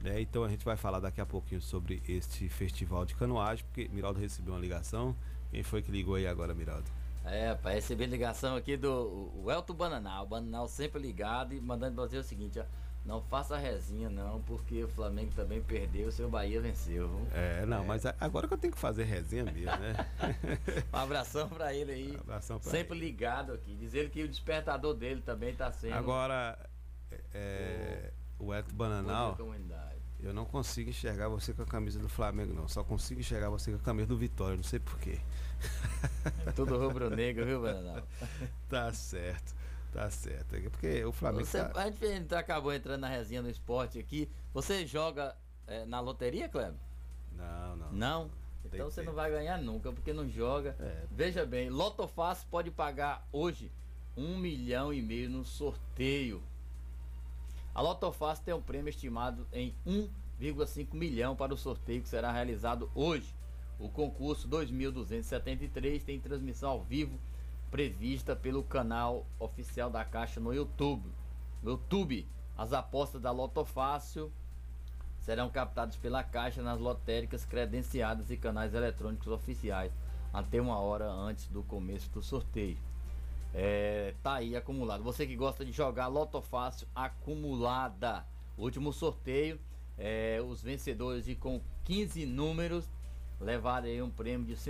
Né? 0.00 0.20
Então 0.20 0.44
a 0.44 0.48
gente 0.48 0.64
vai 0.64 0.76
falar 0.76 1.00
daqui 1.00 1.20
a 1.20 1.26
pouquinho 1.26 1.60
sobre 1.60 2.00
este 2.06 2.48
festival 2.48 3.04
de 3.04 3.16
canoagem, 3.16 3.64
porque 3.64 3.88
Miraldo 3.92 4.20
recebeu 4.20 4.54
uma 4.54 4.60
ligação. 4.60 5.16
Quem 5.50 5.64
foi 5.64 5.82
que 5.82 5.90
ligou 5.90 6.14
aí 6.14 6.28
agora, 6.28 6.54
Miraldo? 6.54 7.01
É, 7.24 7.54
para 7.54 7.70
receber 7.72 8.06
ligação 8.06 8.56
aqui 8.56 8.76
do 8.76 9.30
o 9.36 9.50
Elton 9.50 9.74
Bananal. 9.74 10.24
O 10.24 10.28
Bananal 10.28 10.66
sempre 10.68 11.00
ligado 11.00 11.54
e 11.54 11.60
mandando 11.60 11.94
pra 11.94 12.04
você 12.04 12.16
o 12.18 12.22
seguinte, 12.24 12.58
ó. 12.58 12.64
Não 13.04 13.20
faça 13.20 13.56
resinha 13.56 14.08
não, 14.08 14.40
porque 14.42 14.84
o 14.84 14.88
Flamengo 14.88 15.32
também 15.34 15.60
perdeu, 15.60 16.06
o 16.06 16.12
seu 16.12 16.30
Bahia 16.30 16.60
venceu. 16.60 17.08
viu? 17.08 17.26
É, 17.32 17.66
não, 17.66 17.84
mas 17.84 18.06
a- 18.06 18.14
agora 18.20 18.46
que 18.46 18.54
eu 18.54 18.58
tenho 18.58 18.72
que 18.72 18.78
fazer 18.78 19.02
resenha 19.02 19.44
mesmo, 19.44 19.76
né? 19.76 20.06
Um 20.94 20.96
abração 20.96 21.48
pra 21.48 21.74
ele 21.74 21.90
aí. 21.90 22.16
abração 22.20 22.60
pra 22.60 22.70
sempre 22.70 22.96
ligado 22.96 23.52
aqui. 23.54 23.74
Diz 23.74 23.92
ele 23.92 24.08
que 24.08 24.22
o 24.22 24.28
despertador 24.28 24.94
dele 24.94 25.20
também 25.20 25.52
tá 25.52 25.72
sendo. 25.72 25.94
Agora, 25.94 26.56
é, 27.34 28.12
o 28.38 28.54
Elton 28.54 28.72
Bananal, 28.74 29.36
eu 30.20 30.32
não 30.32 30.44
consigo 30.44 30.90
enxergar 30.90 31.28
você 31.28 31.52
com 31.52 31.62
a 31.62 31.66
camisa 31.66 31.98
do 31.98 32.08
Flamengo, 32.08 32.54
não. 32.54 32.68
Só 32.68 32.84
consigo 32.84 33.18
enxergar 33.20 33.48
você 33.50 33.72
com 33.72 33.78
a 33.78 33.80
camisa 33.80 34.06
do 34.06 34.16
Vitória, 34.16 34.54
não 34.56 34.62
sei 34.62 34.78
porquê. 34.78 35.18
É 36.46 36.52
tudo 36.52 36.78
rubro-negro, 36.78 37.44
viu, 37.44 37.62
Bananal? 37.62 38.02
tá 38.68 38.92
certo, 38.92 39.54
tá 39.92 40.10
certo. 40.10 40.54
É 40.56 40.60
porque 40.68 41.04
o 41.04 41.12
Flamengo 41.12 41.44
Você, 41.44 41.64
tá- 41.64 41.82
A 41.82 41.90
gente 41.90 42.24
tá- 42.26 42.38
acabou 42.38 42.72
entrando 42.72 43.00
na 43.00 43.08
resenha 43.08 43.42
no 43.42 43.50
esporte 43.50 43.98
aqui. 43.98 44.28
Você 44.52 44.86
joga 44.86 45.36
é, 45.66 45.84
na 45.84 46.00
loteria, 46.00 46.48
Kleber? 46.48 46.74
Não, 47.36 47.76
não. 47.76 47.92
Não? 47.92 48.30
Então 48.64 48.90
você 48.90 49.02
não 49.02 49.12
vai 49.12 49.30
ganhar 49.30 49.58
nunca, 49.58 49.92
porque 49.92 50.12
não 50.12 50.28
joga. 50.28 50.76
É. 50.78 51.04
Veja 51.10 51.44
bem, 51.44 51.68
Loto 51.68 52.06
Fácil 52.06 52.46
pode 52.50 52.70
pagar 52.70 53.26
hoje 53.32 53.70
um 54.16 54.36
milhão 54.36 54.92
e 54.92 55.02
meio 55.02 55.28
no 55.28 55.44
sorteio. 55.44 56.42
A 57.74 57.80
Loto 57.80 58.12
Fácil 58.12 58.44
tem 58.44 58.54
um 58.54 58.60
prêmio 58.62 58.90
estimado 58.90 59.46
em 59.52 59.74
1,5 59.86 60.94
milhão 60.94 61.34
para 61.34 61.52
o 61.54 61.56
sorteio 61.56 62.02
que 62.02 62.08
será 62.08 62.30
realizado 62.30 62.90
hoje. 62.94 63.34
O 63.82 63.88
concurso 63.88 64.46
2273 64.46 66.04
tem 66.04 66.20
transmissão 66.20 66.70
ao 66.70 66.84
vivo 66.84 67.18
prevista 67.68 68.36
pelo 68.36 68.62
canal 68.62 69.26
oficial 69.40 69.90
da 69.90 70.04
Caixa 70.04 70.38
no 70.38 70.54
YouTube. 70.54 71.10
No 71.60 71.72
YouTube, 71.72 72.24
as 72.56 72.72
apostas 72.72 73.20
da 73.20 73.32
Loto 73.32 73.64
Fácil 73.64 74.30
serão 75.18 75.50
captados 75.50 75.96
pela 75.96 76.22
Caixa 76.22 76.62
nas 76.62 76.78
lotéricas 76.78 77.44
credenciadas 77.44 78.30
e 78.30 78.36
canais 78.36 78.72
eletrônicos 78.72 79.26
oficiais 79.26 79.90
até 80.32 80.60
uma 80.60 80.78
hora 80.78 81.10
antes 81.10 81.48
do 81.48 81.64
começo 81.64 82.08
do 82.10 82.22
sorteio. 82.22 82.78
É, 83.52 84.14
tá 84.22 84.34
aí 84.34 84.54
acumulado. 84.54 85.02
Você 85.02 85.26
que 85.26 85.34
gosta 85.34 85.64
de 85.64 85.72
jogar 85.72 86.06
Loto 86.06 86.40
Fácil 86.40 86.86
acumulada. 86.94 88.24
Último 88.56 88.92
sorteio, 88.92 89.58
é, 89.98 90.40
os 90.40 90.62
vencedores 90.62 91.24
de 91.24 91.34
com 91.34 91.60
15 91.82 92.24
números 92.26 92.88
levaram 93.42 93.86
aí 93.86 94.00
um 94.00 94.10
prêmio 94.10 94.46
de 94.46 94.54
R$ 94.54 94.60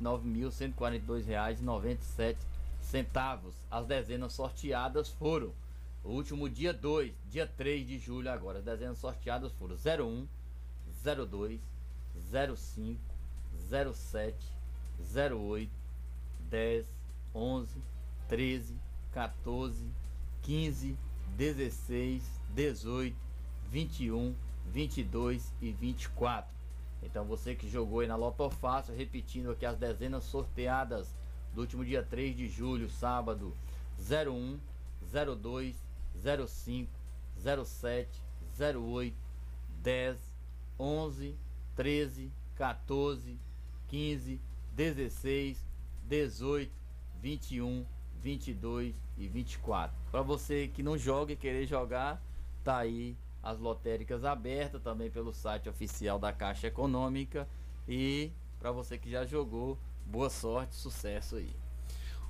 189.142,97 0.00 2.36
centavos. 2.80 3.54
As 3.70 3.86
dezenas 3.86 4.32
sorteadas 4.32 5.08
foram 5.08 5.52
o 6.02 6.10
último 6.10 6.48
dia 6.48 6.72
2, 6.72 7.12
dia 7.30 7.46
3 7.46 7.86
de 7.86 7.98
julho 7.98 8.30
agora. 8.30 8.58
As 8.58 8.64
dezenas 8.64 8.98
sorteadas 8.98 9.52
foram 9.52 9.74
01, 9.74 10.26
02, 11.04 11.60
05, 12.56 12.98
07, 13.94 14.36
08, 14.98 15.70
10, 16.48 16.86
11, 17.34 17.82
13, 18.28 18.76
14, 19.12 19.84
15, 20.42 20.96
16, 21.36 22.22
18, 22.54 23.16
21, 23.70 24.34
22 24.66 25.52
e 25.60 25.72
24. 25.72 26.59
Então 27.02 27.24
você 27.24 27.54
que 27.54 27.68
jogou 27.68 28.00
aí 28.00 28.06
na 28.06 28.16
Loto 28.16 28.50
Fácil, 28.50 28.94
repetindo 28.94 29.50
aqui 29.50 29.64
as 29.64 29.76
dezenas 29.76 30.24
sorteadas 30.24 31.14
do 31.54 31.62
último 31.62 31.84
dia 31.84 32.02
3 32.02 32.36
de 32.36 32.48
julho, 32.48 32.88
sábado, 32.88 33.56
01, 33.98 34.58
02, 35.36 35.76
05, 36.48 36.90
07, 37.36 38.22
08, 38.58 39.16
10, 39.82 40.18
11, 40.78 41.34
13, 41.74 42.32
14, 42.56 43.38
15, 43.88 44.40
16, 44.72 45.66
18, 46.04 46.72
21, 47.20 47.86
22 48.22 48.94
e 49.18 49.28
24. 49.28 49.96
Para 50.10 50.22
você 50.22 50.68
que 50.68 50.82
não 50.82 50.96
joga 50.96 51.32
e 51.32 51.36
querer 51.36 51.66
jogar, 51.66 52.22
tá 52.62 52.78
aí 52.78 53.16
as 53.42 53.58
lotéricas 53.58 54.24
abertas 54.24 54.82
também 54.82 55.10
pelo 55.10 55.32
site 55.32 55.68
oficial 55.68 56.18
da 56.18 56.32
Caixa 56.32 56.66
Econômica 56.66 57.48
e 57.88 58.30
para 58.58 58.70
você 58.70 58.98
que 58.98 59.10
já 59.10 59.24
jogou, 59.24 59.78
boa 60.04 60.28
sorte, 60.28 60.74
sucesso 60.74 61.36
aí. 61.36 61.50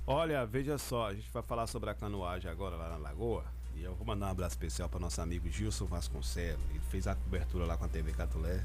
Olha, 0.07 0.45
veja 0.45 0.77
só, 0.77 1.07
a 1.07 1.13
gente 1.13 1.29
vai 1.31 1.43
falar 1.43 1.67
sobre 1.67 1.89
a 1.89 1.93
canoagem 1.93 2.49
agora 2.49 2.75
lá 2.75 2.89
na 2.89 2.97
Lagoa. 2.97 3.45
E 3.75 3.83
eu 3.83 3.93
vou 3.95 4.05
mandar 4.05 4.27
um 4.27 4.31
abraço 4.31 4.53
especial 4.53 4.89
para 4.89 4.99
nosso 4.99 5.21
amigo 5.21 5.49
Gilson 5.49 5.85
Vasconcelos. 5.85 6.61
Ele 6.69 6.79
fez 6.89 7.07
a 7.07 7.15
cobertura 7.15 7.65
lá 7.65 7.77
com 7.77 7.85
a 7.85 7.87
TV 7.87 8.11
Catulé. 8.11 8.63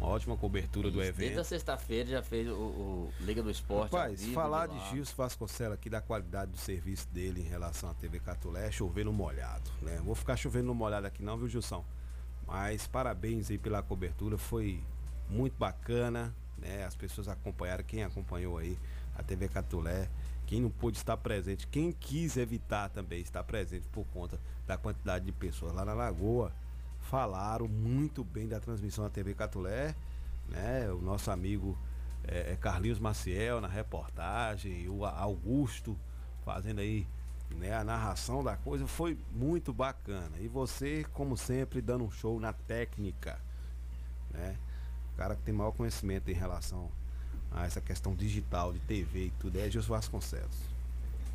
Uma 0.00 0.08
ótima 0.08 0.34
cobertura 0.34 0.90
do 0.90 0.98
Desde 0.98 1.20
a 1.20 1.26
evento. 1.26 1.44
sexta-feira 1.44 2.08
já 2.08 2.22
fez 2.22 2.48
o, 2.48 2.54
o 2.54 3.12
Liga 3.20 3.42
do 3.42 3.50
Esporte. 3.50 3.92
Rapaz, 3.92 4.18
vivo 4.22 4.32
falar 4.32 4.66
de. 4.66 4.90
Gilson 4.90 5.14
Vasconcelos 5.14 5.74
aqui, 5.74 5.90
da 5.90 6.00
qualidade 6.00 6.50
do 6.52 6.56
serviço 6.56 7.06
dele 7.08 7.42
em 7.42 7.44
relação 7.44 7.90
à 7.90 7.94
TV 7.94 8.18
Catulé, 8.18 8.68
é 8.68 8.70
chover 8.72 9.04
no 9.04 9.12
molhado, 9.12 9.70
né? 9.82 10.00
Vou 10.02 10.14
ficar 10.14 10.38
chovendo 10.38 10.68
no 10.68 10.74
molhado 10.74 11.06
aqui 11.06 11.22
não, 11.22 11.36
viu, 11.36 11.48
Gilson? 11.48 11.84
Mas 12.46 12.86
parabéns 12.86 13.50
aí 13.50 13.58
pela 13.58 13.82
cobertura, 13.82 14.38
foi 14.38 14.82
muito 15.28 15.58
bacana, 15.58 16.34
né? 16.56 16.84
As 16.84 16.96
pessoas 16.96 17.28
acompanharam, 17.28 17.84
quem 17.84 18.02
acompanhou 18.02 18.56
aí 18.56 18.78
a 19.18 19.22
TV 19.22 19.48
Catulé, 19.48 20.08
quem 20.46 20.62
não 20.62 20.70
pôde 20.70 20.96
estar 20.96 21.18
presente, 21.18 21.66
quem 21.66 21.92
quis 21.92 22.38
evitar 22.38 22.88
também 22.88 23.20
estar 23.20 23.44
presente 23.44 23.86
por 23.88 24.06
conta 24.06 24.40
da 24.66 24.78
quantidade 24.78 25.26
de 25.26 25.32
pessoas 25.32 25.74
lá 25.74 25.84
na 25.84 25.92
Lagoa, 25.92 26.52
falaram 27.10 27.66
muito 27.66 28.22
bem 28.22 28.46
da 28.46 28.60
transmissão 28.60 29.02
da 29.02 29.10
TV 29.10 29.34
Catulé, 29.34 29.96
né? 30.48 30.88
O 30.92 31.00
nosso 31.00 31.28
amigo 31.32 31.76
é, 32.22 32.52
é 32.52 32.56
Carlinhos 32.56 33.00
Maciel 33.00 33.60
na 33.60 33.66
reportagem, 33.66 34.88
o 34.88 35.04
Augusto 35.04 35.98
fazendo 36.44 36.78
aí 36.78 37.04
né, 37.56 37.74
a 37.74 37.82
narração 37.82 38.44
da 38.44 38.56
coisa 38.56 38.86
foi 38.86 39.18
muito 39.32 39.72
bacana. 39.72 40.38
E 40.38 40.46
você, 40.46 41.04
como 41.12 41.36
sempre, 41.36 41.82
dando 41.82 42.04
um 42.04 42.10
show 42.12 42.38
na 42.38 42.52
técnica, 42.52 43.40
né? 44.30 44.56
O 45.12 45.16
cara 45.16 45.34
que 45.34 45.42
tem 45.42 45.52
maior 45.52 45.72
conhecimento 45.72 46.30
em 46.30 46.34
relação 46.34 46.92
a 47.50 47.66
essa 47.66 47.80
questão 47.80 48.14
digital 48.14 48.72
de 48.72 48.78
TV 48.78 49.26
e 49.26 49.30
tudo 49.32 49.58
é 49.58 49.68
Gilson 49.68 49.88
Vasconcelos. 49.88 50.70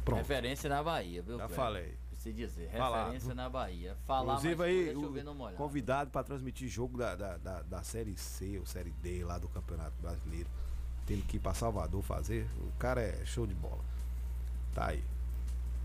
Pronto. 0.06 0.20
Referência 0.20 0.70
na 0.70 0.82
Bahia, 0.82 1.22
viu? 1.22 1.38
Já 1.38 1.48
velho? 1.48 1.56
falei. 1.56 1.98
Se 2.26 2.34
dizer, 2.34 2.72
Falar. 2.72 3.04
referência 3.04 3.36
na 3.36 3.48
Bahia. 3.48 3.96
Falar 4.08 4.34
Inclusive 4.34 4.64
aí, 4.64 4.84
deixa 4.86 5.00
eu 5.00 5.04
o 5.04 5.12
ver 5.12 5.24
no 5.24 5.36
molhado. 5.36 5.58
convidado 5.58 6.10
para 6.10 6.24
transmitir 6.24 6.68
jogo 6.68 6.98
da, 6.98 7.16
da, 7.16 7.38
da, 7.38 7.62
da 7.62 7.84
Série 7.84 8.18
C 8.18 8.58
ou 8.58 8.66
Série 8.66 8.90
D 9.04 9.24
lá 9.24 9.38
do 9.38 9.48
Campeonato 9.48 9.94
Brasileiro. 10.02 10.50
Tendo 11.06 11.22
que 11.28 11.38
ir 11.38 11.40
para 11.40 11.54
Salvador 11.54 12.02
fazer. 12.02 12.48
O 12.62 12.72
cara 12.80 13.00
é 13.00 13.24
show 13.26 13.46
de 13.46 13.54
bola. 13.54 13.84
Tá 14.74 14.88
aí. 14.88 15.04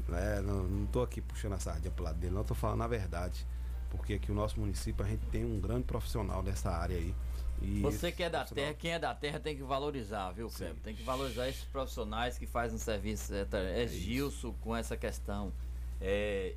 Né, 0.08 0.40
não, 0.40 0.62
não 0.62 0.86
tô 0.86 1.02
aqui 1.02 1.20
puxando 1.20 1.52
a 1.52 1.58
sardinha 1.58 1.90
pro 1.90 2.04
lado 2.04 2.18
dele, 2.18 2.34
não, 2.34 2.42
tô 2.42 2.54
falando 2.54 2.82
a 2.84 2.88
verdade. 2.88 3.46
Porque 3.90 4.14
aqui 4.14 4.32
o 4.32 4.34
nosso 4.34 4.58
município 4.58 5.04
a 5.04 5.08
gente 5.08 5.26
tem 5.26 5.44
um 5.44 5.60
grande 5.60 5.84
profissional 5.84 6.42
nessa 6.42 6.70
área 6.70 6.96
aí. 6.96 7.14
E 7.60 7.80
Você 7.82 8.10
que 8.10 8.22
é 8.22 8.30
da 8.30 8.46
terra, 8.46 8.72
quem 8.72 8.92
é 8.92 8.98
da 8.98 9.14
terra 9.14 9.38
tem 9.38 9.54
que 9.54 9.62
valorizar, 9.62 10.30
viu, 10.32 10.48
Cleber? 10.48 10.76
Tem 10.82 10.94
que 10.96 11.02
valorizar 11.02 11.46
esses 11.50 11.64
profissionais 11.64 12.38
que 12.38 12.46
fazem 12.46 12.76
um 12.76 12.80
serviço. 12.80 13.34
É, 13.34 13.44
tá- 13.44 13.58
é 13.58 13.86
Gilson 13.86 14.54
com 14.62 14.74
essa 14.74 14.96
questão 14.96 15.52
é, 16.00 16.54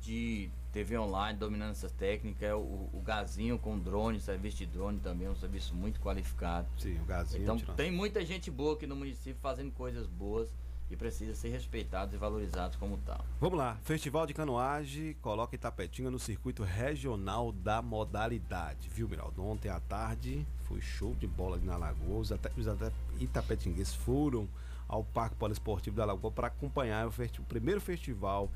de 0.00 0.50
TV 0.72 0.98
online, 0.98 1.38
dominando 1.38 1.70
essas 1.72 1.92
técnicas. 1.92 2.42
É 2.42 2.54
o, 2.54 2.58
o 2.92 3.02
Gazinho 3.04 3.58
com 3.58 3.78
drone, 3.78 4.20
serviço 4.20 4.58
de 4.58 4.66
drone 4.66 4.98
também, 5.00 5.28
um 5.28 5.36
serviço 5.36 5.74
muito 5.74 6.00
qualificado. 6.00 6.66
Sim, 6.78 6.98
o 7.00 7.04
Gazinho. 7.04 7.42
Então 7.42 7.56
tirando- 7.56 7.76
tem 7.76 7.90
muita 7.90 8.24
gente 8.24 8.50
boa 8.50 8.74
aqui 8.74 8.86
no 8.86 8.96
município 8.96 9.36
fazendo 9.40 9.70
coisas 9.72 10.06
boas 10.06 10.48
e 10.90 10.96
precisa 10.96 11.34
ser 11.34 11.48
respeitados 11.48 12.14
e 12.14 12.18
valorizados 12.18 12.76
como 12.76 12.98
tal. 12.98 13.24
Vamos 13.40 13.58
lá, 13.58 13.78
Festival 13.84 14.26
de 14.26 14.34
Canoagem 14.34 15.14
coloca 15.22 15.54
Itapetinga 15.54 16.10
no 16.10 16.18
circuito 16.18 16.62
regional 16.62 17.50
da 17.52 17.80
modalidade, 17.80 18.88
viu, 18.90 19.08
Miraldo? 19.08 19.42
Ontem 19.42 19.70
à 19.70 19.80
tarde 19.80 20.46
foi 20.64 20.80
show 20.82 21.14
de 21.14 21.26
bola 21.26 21.56
ali 21.56 21.64
na 21.64 21.76
Lagoa. 21.78 22.18
Os, 22.18 22.30
ata- 22.30 22.52
os 22.56 22.68
ata- 22.68 22.92
itapetinguenses 23.18 23.94
foram 23.94 24.46
ao 24.86 25.02
Parque 25.02 25.34
Poliesportivo 25.36 25.96
da 25.96 26.04
Lagoa 26.04 26.30
para 26.30 26.48
acompanhar 26.48 27.06
o, 27.06 27.10
o 27.10 27.44
primeiro 27.44 27.80
festival 27.80 28.50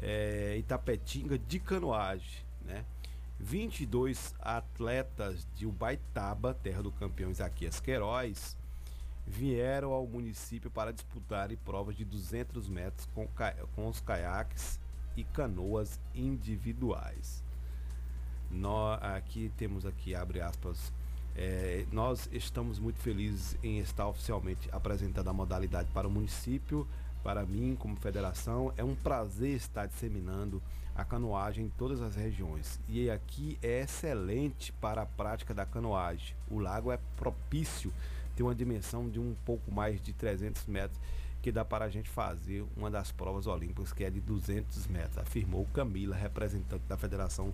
é, 0.00 0.56
Itapetinga 0.58 1.38
de 1.38 1.58
Canoagem, 1.58 2.42
né? 2.64 2.84
22 3.40 4.34
atletas 4.40 5.46
de 5.54 5.64
Ubaitaba, 5.64 6.54
terra 6.54 6.82
do 6.82 6.90
campeão 6.90 7.30
Isaquias 7.30 7.78
Queiroz, 7.78 8.56
vieram 9.26 9.92
ao 9.92 10.06
município 10.06 10.70
para 10.70 10.92
disputarem 10.92 11.56
provas 11.64 11.94
de 11.96 12.04
200 12.04 12.68
metros 12.68 13.06
com, 13.14 13.28
com 13.76 13.88
os 13.88 14.00
caiaques 14.00 14.80
e 15.16 15.22
canoas 15.22 16.00
individuais. 16.14 17.44
Nó- 18.50 18.94
aqui 18.94 19.52
temos 19.56 19.84
aqui, 19.84 20.14
abre 20.14 20.40
aspas, 20.40 20.92
é, 21.36 21.86
nós 21.92 22.28
estamos 22.32 22.78
muito 22.78 22.98
felizes 22.98 23.56
em 23.62 23.78
estar 23.78 24.08
oficialmente 24.08 24.68
apresentando 24.72 25.28
a 25.28 25.32
modalidade 25.32 25.88
para 25.92 26.08
o 26.08 26.10
município. 26.10 26.88
Para 27.28 27.44
mim, 27.44 27.76
como 27.78 27.94
federação, 27.94 28.72
é 28.74 28.82
um 28.82 28.94
prazer 28.94 29.54
estar 29.54 29.84
disseminando 29.84 30.62
a 30.96 31.04
canoagem 31.04 31.66
em 31.66 31.68
todas 31.68 32.00
as 32.00 32.14
regiões. 32.16 32.80
E 32.88 33.10
aqui 33.10 33.58
é 33.62 33.82
excelente 33.82 34.72
para 34.72 35.02
a 35.02 35.06
prática 35.06 35.52
da 35.52 35.66
canoagem. 35.66 36.34
O 36.50 36.58
lago 36.58 36.90
é 36.90 36.98
propício, 37.18 37.92
tem 38.34 38.46
uma 38.46 38.54
dimensão 38.54 39.10
de 39.10 39.20
um 39.20 39.36
pouco 39.44 39.70
mais 39.70 40.00
de 40.00 40.14
300 40.14 40.64
metros, 40.68 40.98
que 41.42 41.52
dá 41.52 41.66
para 41.66 41.84
a 41.84 41.90
gente 41.90 42.08
fazer 42.08 42.64
uma 42.74 42.90
das 42.90 43.12
provas 43.12 43.46
olímpicas, 43.46 43.92
que 43.92 44.04
é 44.04 44.10
de 44.10 44.22
200 44.22 44.86
metros, 44.86 45.18
afirmou 45.18 45.66
Camila, 45.74 46.16
representante 46.16 46.84
da 46.88 46.96
Federação 46.96 47.52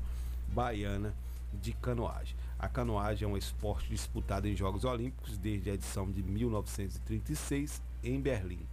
Baiana 0.51 1.13
de 1.53 1.73
Canoagem. 1.73 2.37
A 2.61 2.69
canoagem 2.69 3.29
é 3.29 3.29
um 3.29 3.37
esporte 3.37 3.89
disputado 3.89 4.47
em 4.47 4.55
Jogos 4.55 4.85
Olímpicos 4.85 5.37
desde 5.37 5.69
a 5.69 5.75
edição 5.75 6.09
de 6.09 6.23
1936 6.23 7.83
em 8.05 8.21
Berlim. 8.21 8.65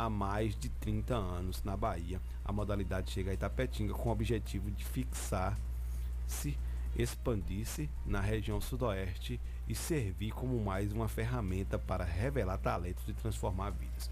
Há 0.00 0.08
mais 0.08 0.56
de 0.56 0.70
30 0.70 1.14
anos 1.14 1.62
na 1.62 1.76
Bahia, 1.76 2.22
a 2.42 2.50
modalidade 2.50 3.10
chega 3.10 3.32
a 3.32 3.34
Itapetinga 3.34 3.92
com 3.92 4.08
o 4.08 4.12
objetivo 4.12 4.70
de 4.70 4.82
fixar-se, 4.82 6.56
expandir-se 6.96 7.90
na 8.06 8.18
região 8.18 8.62
sudoeste 8.62 9.38
e 9.68 9.74
servir 9.74 10.32
como 10.32 10.58
mais 10.58 10.90
uma 10.90 11.06
ferramenta 11.06 11.78
para 11.78 12.02
revelar 12.02 12.56
talentos 12.56 13.06
e 13.08 13.12
transformar 13.12 13.72
vidas. 13.72 14.10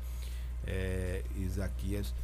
É, 0.66 1.24
Isaquias 1.36 2.14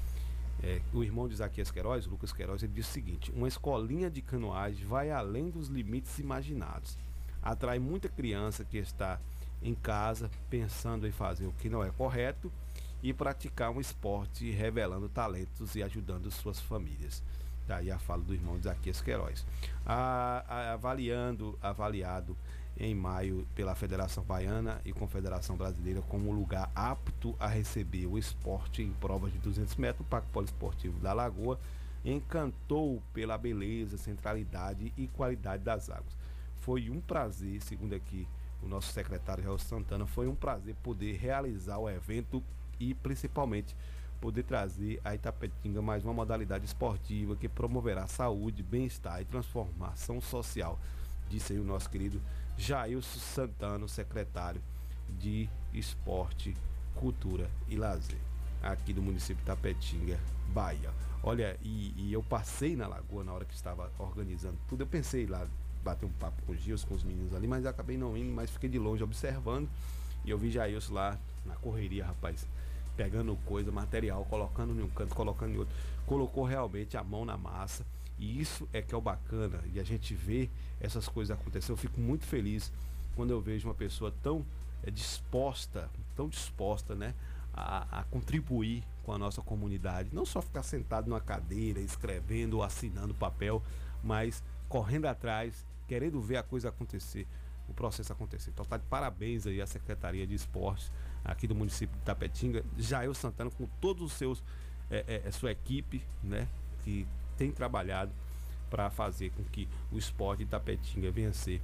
é, 0.63 0.83
o 0.93 1.03
irmão 1.03 1.27
de 1.27 1.33
Isaquias 1.33 1.71
Queiroz, 1.71 2.05
Lucas 2.05 2.35
Queiroz, 2.35 2.63
ele 2.63 2.75
diz 2.75 2.87
o 2.87 2.93
seguinte: 2.93 3.33
uma 3.35 3.49
escolinha 3.49 4.11
de 4.11 4.21
canoagem 4.21 4.85
vai 4.85 5.11
além 5.11 5.49
dos 5.49 5.69
limites 5.69 6.19
imaginados. 6.19 6.99
Atrai 7.43 7.79
muita 7.79 8.11
criança 8.11 8.63
que 8.63 8.77
está 8.77 9.19
em 9.63 9.75
casa 9.75 10.31
pensando 10.51 11.07
em 11.07 11.11
fazer 11.11 11.47
o 11.47 11.53
que 11.53 11.71
não 11.71 11.83
é 11.83 11.91
correto 11.91 12.53
e 13.05 13.13
praticar 13.13 13.71
um 13.71 13.81
esporte 13.81 14.51
revelando 14.51 15.11
talentos 15.11 15.75
e 15.77 15.83
ajudando 15.83 16.31
suas 16.31 16.59
famílias. 16.59 17.23
Daí 17.69 17.91
a 17.91 17.99
fala 17.99 18.23
do 18.23 18.33
irmão 18.33 18.57
Isaquias 18.57 19.03
Queiroz. 19.03 19.47
A- 19.85 20.43
a- 20.49 20.73
avaliando, 20.73 21.59
avaliado 21.61 22.35
em 22.79 22.95
maio 22.95 23.47
pela 23.55 23.75
Federação 23.75 24.25
Baiana 24.25 24.81
e 24.87 24.93
Confederação 24.93 25.55
Brasileira 25.55 26.01
como 26.03 26.33
lugar 26.33 26.71
apto 26.75 27.37
a 27.39 27.47
receber 27.47 28.07
o 28.07 28.17
esporte 28.19 28.83
em 28.83 28.91
provas 28.95 29.31
de 29.33 29.39
200 29.39 29.77
metros, 29.77 30.05
o 30.07 30.09
Parque 30.09 30.29
Poliesportivo 30.33 30.99
da 30.99 31.13
Lagoa 31.13 31.61
encantou 32.05 33.03
pela 33.13 33.37
beleza, 33.37 33.99
centralidade 33.99 34.93
e 34.97 35.07
qualidade 35.09 35.63
das 35.63 35.91
águas. 35.91 36.17
Foi 36.61 36.89
um 36.89 37.01
prazer, 37.01 37.61
segundo 37.63 37.95
aqui 37.95 38.27
o 38.63 38.67
nosso 38.67 38.93
secretário 38.93 39.45
Raul 39.45 39.59
Santana, 39.59 40.07
foi 40.07 40.27
um 40.27 40.35
prazer 40.35 40.75
poder 40.83 41.17
realizar 41.17 41.77
o 41.79 41.89
evento 41.89 42.43
e 42.79 42.95
principalmente 42.95 43.75
poder 44.21 44.45
trazer 44.45 45.01
a 45.05 45.15
Itapetinga 45.15 45.83
mais 45.83 46.05
uma 46.05 46.15
modalidade 46.15 46.65
esportiva 46.65 47.37
que 47.37 47.49
promoverá 47.49 48.07
saúde, 48.07 48.63
bem-estar 48.63 49.21
e 49.21 49.25
transformação 49.25 50.21
social, 50.21 50.79
disse 51.29 51.53
aí 51.53 51.59
o 51.59 51.65
nosso 51.65 51.91
querido 51.91 52.21
Jailson 52.57 53.19
Santana, 53.19 53.87
secretário 53.89 54.63
de 55.19 55.49
Esporte, 55.73 56.57
Cultura 56.95 57.51
e 57.69 57.77
Lazer, 57.77 58.19
aqui 58.63 58.93
do 58.93 59.03
município 59.03 59.37
de 59.37 59.43
Itapetinga, 59.43 60.19
Bahia. 60.49 60.91
Olha, 61.23 61.59
e, 61.63 61.93
e 61.97 62.13
eu 62.13 62.23
passei 62.23 62.77
na 62.77 62.87
lagoa 62.87 63.25
na 63.25 63.33
hora 63.33 63.45
que 63.45 63.55
estava 63.55 63.91
organizando 63.99 64.59
tudo. 64.69 64.83
Eu 64.83 64.87
pensei 64.87 65.27
lá 65.27 65.47
bater 65.83 66.07
um 66.07 66.13
papo 66.13 66.43
com 66.47 66.53
os 66.53 66.61
Gils, 66.61 66.85
com 66.85 66.95
os 66.95 67.03
meninos 67.03 67.35
ali, 67.35 67.47
mas 67.47 67.67
acabei 67.67 67.97
não 67.97 68.17
indo, 68.17 68.33
mas 68.33 68.51
fiquei 68.51 68.69
de 68.69 68.79
longe 68.79 69.03
observando. 69.03 69.69
E 70.25 70.31
eu 70.31 70.39
vi 70.39 70.51
Jailson 70.51 70.95
lá 70.95 71.19
na 71.45 71.55
correria, 71.57 72.07
rapaz, 72.07 72.47
pegando 72.97 73.37
coisa, 73.45 73.71
material, 73.73 74.25
colocando 74.27 74.79
em 74.79 74.83
um 74.83 74.89
canto, 74.89 75.15
colocando 75.15 75.55
em 75.55 75.59
outro. 75.59 75.75
Colocou 76.07 76.45
realmente 76.45 76.97
a 76.97 77.05
mão 77.05 77.25
na 77.25 77.37
massa. 77.37 77.85
E 78.19 78.41
isso 78.41 78.69
é 78.73 78.81
que 78.81 78.95
é 78.95 78.99
o 78.99 79.01
bacana. 79.01 79.61
E 79.73 79.81
a 79.81 79.85
gente 79.85 80.15
vê 80.15 80.49
essas 80.81 81.09
coisas 81.09 81.37
acontecer. 81.37 81.73
Eu 81.73 81.77
fico 81.77 82.01
muito 82.01 82.25
feliz 82.25 82.73
quando 83.17 83.31
eu 83.31 83.41
vejo 83.41 83.69
uma 83.69 83.75
pessoa 83.75 84.13
tão 84.23 84.45
é, 84.83 84.91
disposta, 84.91 85.91
tão 86.15 86.29
disposta, 86.29 86.95
né? 86.95 87.15
A, 87.53 88.01
a 88.01 88.05
contribuir 88.05 88.85
com 89.05 89.13
a 89.13 89.19
nossa 89.19 89.43
comunidade. 89.43 90.11
Não 90.13 90.27
só 90.27 90.41
ficar 90.43 90.63
sentado 90.63 91.09
numa 91.09 91.21
cadeira, 91.21 91.81
escrevendo 91.81 92.55
ou 92.55 92.63
assinando 92.63 93.15
papel, 93.15 93.63
mas 94.03 94.43
correndo 94.69 95.07
atrás, 95.07 95.65
querendo 95.87 96.21
ver 96.21 96.37
a 96.37 96.43
coisa 96.43 96.69
acontecer, 96.69 97.27
o 97.69 97.75
processo 97.75 98.13
acontecer. 98.13 98.51
Então 98.51 98.65
tá 98.65 98.77
de 98.77 98.85
parabéns 98.87 99.47
aí 99.47 99.61
à 99.61 99.67
Secretaria 99.67 100.27
de 100.27 100.35
Esportes 100.35 100.91
aqui 101.25 101.47
do 101.47 101.55
município 101.55 101.97
de 101.97 102.05
Tapetinga, 102.05 102.65
Jair 102.77 103.13
Santana 103.15 103.51
com 103.51 103.67
todos 103.81 104.03
os 104.03 104.13
seus, 104.13 104.43
é, 104.91 105.23
é, 105.25 105.31
sua 105.31 105.51
equipe, 105.51 106.03
né? 106.23 106.47
Que 106.83 107.07
tem 107.37 107.51
trabalhado 107.51 108.13
para 108.69 108.91
fazer 108.91 109.31
com 109.31 109.43
que 109.45 109.69
o 109.91 109.99
esporte 109.99 110.45
de 110.45 110.51
Tapetinga 110.51 111.11
venha 111.11 111.31
a 111.31 111.33
ser 111.33 111.63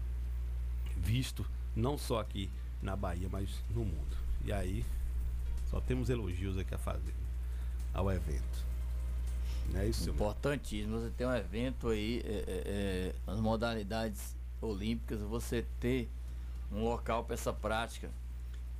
visto 0.96 1.44
não 1.76 1.98
só 1.98 2.20
aqui 2.20 2.50
na 2.82 2.96
Bahia, 2.96 3.28
mas 3.30 3.62
no 3.70 3.84
mundo. 3.84 4.16
E 4.44 4.52
aí, 4.52 4.84
só 5.70 5.80
temos 5.80 6.08
elogios 6.08 6.56
aqui 6.56 6.74
a 6.74 6.78
fazer 6.78 7.14
ao 7.92 8.10
evento. 8.10 8.70
Não 9.72 9.80
é 9.80 9.86
isso, 9.86 10.10
Importantíssimo. 10.10 11.00
Você 11.00 11.10
tem 11.10 11.26
um 11.26 11.34
evento 11.34 11.88
aí, 11.88 12.22
é, 12.24 12.30
é, 12.30 12.44
é, 12.46 13.14
as 13.26 13.38
modalidades 13.38 14.34
olímpicas, 14.60 15.20
você 15.20 15.64
ter 15.78 16.08
um 16.72 16.82
local 16.82 17.24
para 17.24 17.34
essa 17.34 17.52
prática 17.52 18.10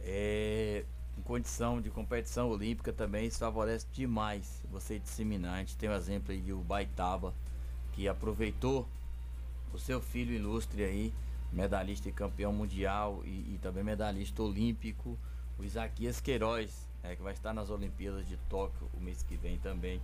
é, 0.03 0.85
em 1.19 1.23
condição 1.23 1.81
de 1.81 1.91
competição 1.91 2.49
olímpica 2.49 2.93
também, 2.93 3.27
isso 3.27 3.39
favorece 3.39 3.87
demais 3.93 4.63
você 4.71 4.99
disseminar. 4.99 5.55
A 5.55 5.59
gente 5.59 5.77
tem 5.77 5.89
o 5.89 5.93
exemplo 5.93 6.33
aí 6.33 6.41
de 6.41 6.53
Ubaitaba, 6.53 7.35
que 7.93 8.09
aproveitou 8.09 8.89
o 9.73 9.79
seu 9.79 10.01
filho 10.01 10.33
ilustre 10.33 10.83
aí, 10.85 11.13
medalhista 11.53 12.09
e 12.09 12.13
campeão 12.13 12.53
mundial 12.53 13.23
e, 13.25 13.55
e 13.55 13.59
também 13.61 13.85
medalhista 13.85 14.43
olímpico, 14.43 15.19
o 15.59 15.65
Isaquias 15.65 16.21
Queiroz, 16.21 16.89
né, 17.03 17.15
que 17.17 17.23
vai 17.23 17.33
estar 17.33 17.53
nas 17.53 17.71
Olimpíadas 17.71 18.27
de 18.27 18.37
Tóquio 18.49 18.89
o 18.95 19.01
mês 19.01 19.23
que 19.23 19.37
vem 19.37 19.59
também. 19.59 20.01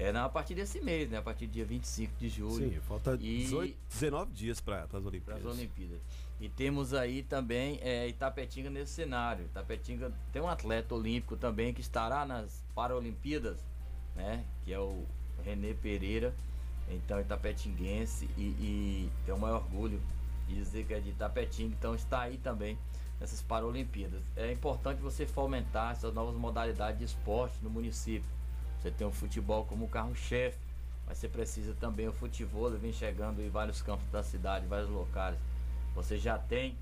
É 0.00 0.16
a 0.16 0.28
partir 0.30 0.54
desse 0.54 0.80
mês, 0.80 1.10
né? 1.10 1.18
A 1.18 1.22
partir 1.22 1.46
do 1.46 1.52
dia 1.52 1.64
25 1.64 2.14
de 2.18 2.28
julho. 2.30 2.70
Sim, 2.70 2.80
falta 2.80 3.14
E- 3.20 3.42
18, 3.44 3.76
19 3.90 4.32
dias 4.32 4.58
para 4.58 4.84
as 4.84 4.88
para 4.88 4.98
Olimpíadas. 4.98 5.44
as 5.46 5.52
Olimpíadas. 5.52 6.00
E 6.40 6.48
temos 6.48 6.94
aí 6.94 7.22
também 7.22 7.78
é, 7.82 8.08
Itapetinga 8.08 8.70
nesse 8.70 8.92
cenário. 8.92 9.44
Itapetinga 9.44 10.10
tem 10.32 10.40
um 10.40 10.48
atleta 10.48 10.94
olímpico 10.94 11.36
também 11.36 11.74
que 11.74 11.82
estará 11.82 12.24
nas 12.24 12.64
Paralimpíadas, 12.74 13.58
né? 14.16 14.42
Que 14.64 14.72
é 14.72 14.78
o 14.78 15.04
Renê 15.44 15.74
Pereira. 15.74 16.34
Então, 16.88 17.20
itapetinguense 17.20 18.28
e, 18.36 18.42
e 18.42 19.10
tem 19.24 19.34
o 19.34 19.38
maior 19.38 19.58
orgulho 19.62 20.00
de 20.48 20.54
dizer 20.54 20.84
que 20.86 20.94
é 20.94 20.98
de 20.98 21.10
Itapetinga. 21.10 21.74
Então, 21.78 21.94
está 21.94 22.22
aí 22.22 22.38
também 22.38 22.76
nessas 23.20 23.42
Paralimpíadas. 23.42 24.22
É 24.34 24.50
importante 24.50 25.00
você 25.00 25.26
fomentar 25.26 25.92
essas 25.92 26.12
novas 26.12 26.34
modalidades 26.34 26.98
de 26.98 27.04
esporte 27.04 27.54
no 27.62 27.68
município. 27.70 28.28
Você 28.80 28.90
tem 28.90 29.06
o 29.06 29.12
futebol 29.12 29.64
como 29.66 29.88
carro-chefe, 29.88 30.58
mas 31.06 31.18
você 31.18 31.28
precisa 31.28 31.74
também 31.74 32.08
o 32.08 32.12
futebol, 32.12 32.70
vem 32.70 32.92
chegando 32.92 33.42
em 33.42 33.50
vários 33.50 33.82
campos 33.82 34.06
da 34.10 34.22
cidade, 34.22 34.66
vários 34.66 34.88
locais. 34.88 35.36
Você 35.94 36.16
já 36.16 36.38
tem 36.38 36.76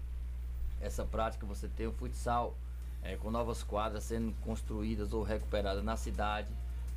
essa 0.81 1.05
prática, 1.05 1.45
você 1.45 1.67
tem 1.67 1.87
o 1.87 1.93
futsal 1.93 2.57
eh, 3.03 3.17
com 3.17 3.31
novas 3.31 3.63
quadras 3.63 4.05
sendo 4.05 4.33
construídas 4.43 5.13
ou 5.13 5.23
recuperadas 5.23 5.83
na 5.83 5.97
cidade. 5.97 6.49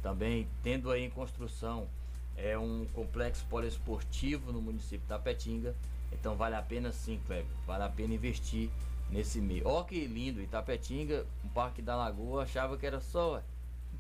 Também 0.04 0.48
tendo 0.62 0.92
aí 0.92 1.04
em 1.04 1.10
construção 1.10 1.88
é 2.38 2.58
um 2.58 2.86
complexo 2.94 3.46
poliesportivo 3.50 4.52
no 4.52 4.62
município 4.62 5.00
de 5.00 5.08
Tapetinga. 5.08 5.76
Então 6.12 6.36
vale 6.36 6.56
a 6.56 6.62
pena 6.62 6.92
sim, 6.92 7.20
Kleber. 7.26 7.46
Vale 7.66 7.84
a 7.84 7.90
pena 7.90 8.14
investir 8.14 8.70
nesse 9.10 9.42
meio. 9.42 9.68
Ó 9.68 9.84
que 9.84 10.06
lindo, 10.06 10.42
Itapetinga, 10.42 11.26
um 11.44 11.50
parque 11.50 11.82
da 11.82 11.96
Lagoa, 11.96 12.44
achava 12.44 12.78
que 12.78 12.86
era 12.86 13.00
só. 13.00 13.42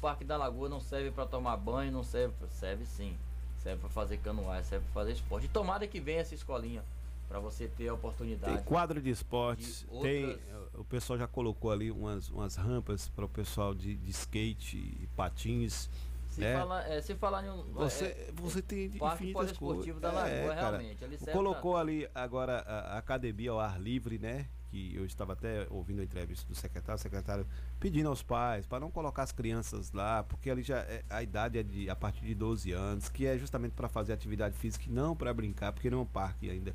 Parque 0.01 0.23
da 0.25 0.35
Lagoa 0.35 0.67
não 0.67 0.79
serve 0.79 1.11
para 1.11 1.25
tomar 1.25 1.55
banho, 1.57 1.91
não 1.91 2.03
serve, 2.03 2.33
serve 2.49 2.85
sim. 2.85 3.15
Serve 3.59 3.79
para 3.81 3.89
fazer 3.89 4.17
canoagem, 4.17 4.63
serve 4.63 4.85
para 4.85 4.93
fazer 5.01 5.11
esporte. 5.13 5.45
E 5.45 5.49
tomara 5.49 5.85
que 5.85 5.99
venha 5.99 6.21
essa 6.21 6.33
escolinha 6.33 6.83
para 7.29 7.39
você 7.39 7.67
ter 7.67 7.87
a 7.87 7.93
oportunidade. 7.93 8.55
Tem 8.55 8.63
quadro 8.63 8.99
de 9.01 9.09
esportes, 9.11 9.85
de 9.89 10.01
tem. 10.01 10.25
outras- 10.25 10.73
O 10.73 10.83
pessoal 10.83 11.19
já 11.19 11.27
colocou 11.27 11.71
ali 11.71 11.91
umas, 11.91 12.29
umas 12.29 12.55
rampas 12.55 13.07
para 13.09 13.23
o 13.23 13.29
pessoal 13.29 13.75
de, 13.75 13.95
de 13.95 14.09
skate 14.09 14.77
e 14.77 15.07
patins. 15.15 15.87
Se, 16.29 16.41
né? 16.41 16.57
falar, 16.57 16.89
é, 16.89 17.01
se 17.01 17.13
falar 17.15 17.45
em 17.45 17.49
um. 17.51 17.61
Você, 17.73 18.05
é, 18.05 18.31
você 18.33 18.61
tem 18.61 18.89
Parque 18.91 19.25
infinitas 19.25 19.57
coisas. 19.57 19.99
da 19.99 20.11
Lagoa, 20.11 20.29
É, 20.29 20.53
realmente. 20.59 21.03
Ele 21.03 21.17
Colocou 21.17 21.77
ali 21.77 22.09
agora 22.15 22.59
a, 22.65 22.95
a 22.95 22.97
academia 22.97 23.51
ao 23.51 23.59
ar 23.59 23.79
livre, 23.79 24.17
né? 24.17 24.47
Que 24.71 24.95
eu 24.95 25.05
estava 25.05 25.33
até 25.33 25.67
ouvindo 25.69 25.99
a 25.99 26.03
entrevista 26.03 26.47
do 26.47 26.55
secretário, 26.55 26.97
o 26.97 27.01
secretário 27.01 27.45
pedindo 27.79 28.07
aos 28.07 28.23
pais 28.23 28.65
para 28.65 28.79
não 28.79 28.89
colocar 28.89 29.23
as 29.23 29.31
crianças 29.33 29.91
lá, 29.91 30.23
porque 30.23 30.49
ali 30.49 30.63
já 30.63 30.77
é- 30.77 31.03
a 31.09 31.21
idade 31.21 31.57
é 31.59 31.63
de 31.63 31.89
a 31.89 31.95
partir 31.95 32.23
de 32.23 32.33
12 32.33 32.71
anos, 32.71 33.09
que 33.09 33.25
é 33.25 33.37
justamente 33.37 33.73
para 33.73 33.89
fazer 33.89 34.13
atividade 34.13 34.55
física 34.57 34.85
e 34.87 34.91
não 34.91 35.13
para 35.15 35.33
brincar, 35.33 35.73
porque 35.73 35.89
não 35.89 35.99
é 35.99 36.01
um 36.01 36.05
parque 36.05 36.49
ainda 36.49 36.73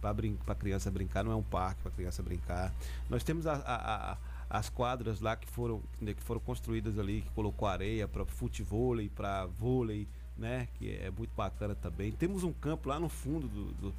para 0.00 0.14
para 0.44 0.54
criança 0.54 0.90
brincar, 0.90 1.22
não 1.22 1.32
é 1.32 1.36
um 1.36 1.42
parque 1.42 1.82
para 1.82 1.90
criança 1.90 2.22
brincar. 2.22 2.72
Nós 3.10 3.22
temos 3.22 3.46
a- 3.46 3.54
a- 3.54 4.12
a- 4.12 4.18
as 4.50 4.68
quadras 4.68 5.20
lá 5.20 5.34
que 5.36 5.46
foram 5.48 5.82
né, 6.00 6.14
que 6.14 6.22
foram 6.22 6.40
construídas 6.40 6.98
ali, 6.98 7.22
que 7.22 7.30
colocou 7.30 7.68
areia 7.68 8.06
para 8.08 8.24
futevôlei, 8.24 9.08
para 9.08 9.46
vôlei, 9.46 10.06
né? 10.36 10.68
Que 10.74 10.90
é 10.96 11.10
muito 11.10 11.30
bacana 11.34 11.74
também. 11.74 12.10
Temos 12.12 12.42
um 12.44 12.52
campo 12.52 12.88
lá 12.88 12.98
no 13.00 13.08
fundo 13.08 13.48
do, 13.48 13.72
do- 13.72 13.94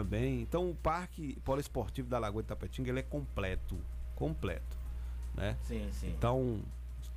também. 0.00 0.40
Então 0.42 0.70
o 0.70 0.74
parque 0.74 1.38
poliesportivo 1.44 2.08
da 2.08 2.18
Lagoa 2.18 2.42
de 2.42 2.48
Tapetinga 2.48 2.90
ele 2.90 3.00
é 3.00 3.02
completo, 3.02 3.78
completo, 4.14 4.76
né? 5.34 5.56
Sim, 5.62 5.88
sim. 5.92 6.08
Então 6.10 6.60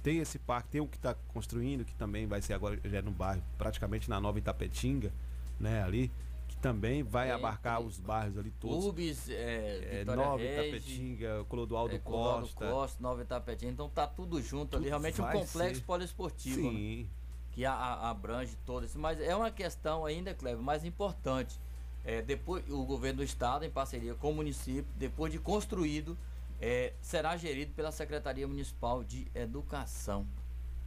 tem 0.02 0.20
esse 0.20 0.40
parque, 0.40 0.70
tem 0.70 0.82
o 0.82 0.88
que 0.88 0.96
está 0.98 1.14
construindo, 1.34 1.84
que 1.84 1.94
também 1.96 2.26
vai 2.26 2.42
ser 2.42 2.54
agora 2.54 2.80
já 2.86 3.00
é 3.00 3.02
no 3.02 3.12
bairro, 3.12 3.44
praticamente 3.58 4.10
na 4.10 4.20
Nova 4.20 4.38
Itapetinga, 4.40 5.12
né? 5.60 5.84
Ali 5.84 6.10
que 6.48 6.56
também 6.58 7.04
vai 7.04 7.28
Tem, 7.28 7.36
abarcar 7.36 7.78
tem. 7.78 7.86
os 7.88 8.00
bairros 8.00 8.38
ali 8.38 8.50
todos. 8.60 8.86
Ubis, 8.86 9.30
é, 9.30 10.02
É, 10.02 10.06
Nova 10.06 10.38
Regi, 10.38 10.54
Itapetinga, 10.70 11.46
Clodoaldo 11.50 11.96
é, 11.96 12.00
Clodoaldo 12.00 12.48
Costa. 12.48 12.68
Costa, 12.70 13.04
Nova 13.04 13.22
Itapetinga. 13.22 13.72
Então 13.74 13.90
tá 13.90 14.08
tudo 14.08 14.42
junto 14.42 14.76
ali, 14.76 14.86
Tudo 14.86 14.90
realmente 14.90 15.22
um 15.22 15.26
complexo 15.26 15.82
ser. 15.82 15.86
poliesportivo. 15.86 16.62
né? 16.62 16.70
Sim. 16.72 17.10
Que 17.52 17.66
a- 17.66 17.74
a- 17.74 18.10
abrange 18.10 18.56
todo 18.66 18.86
isso. 18.86 18.98
Mas 18.98 19.20
é 19.20 19.36
uma 19.36 19.52
questão 19.52 20.06
ainda, 20.06 20.34
Cleber, 20.34 20.62
mais 20.64 20.84
importante. 20.86 21.60
É, 22.06 22.22
depois, 22.22 22.64
o 22.70 22.84
governo 22.86 23.18
do 23.18 23.24
estado, 23.24 23.66
em 23.66 23.70
parceria 23.70 24.16
com 24.16 24.32
o 24.32 24.36
município, 24.36 24.86
depois 24.96 25.32
de 25.32 25.40
construído, 25.40 26.18
é, 26.62 26.94
será 27.02 27.38
gerido 27.38 27.74
pela 27.74 27.92
Secretaria 27.92 28.48
Municipal 28.48 29.04
de 29.04 29.28
Educação. 29.34 30.26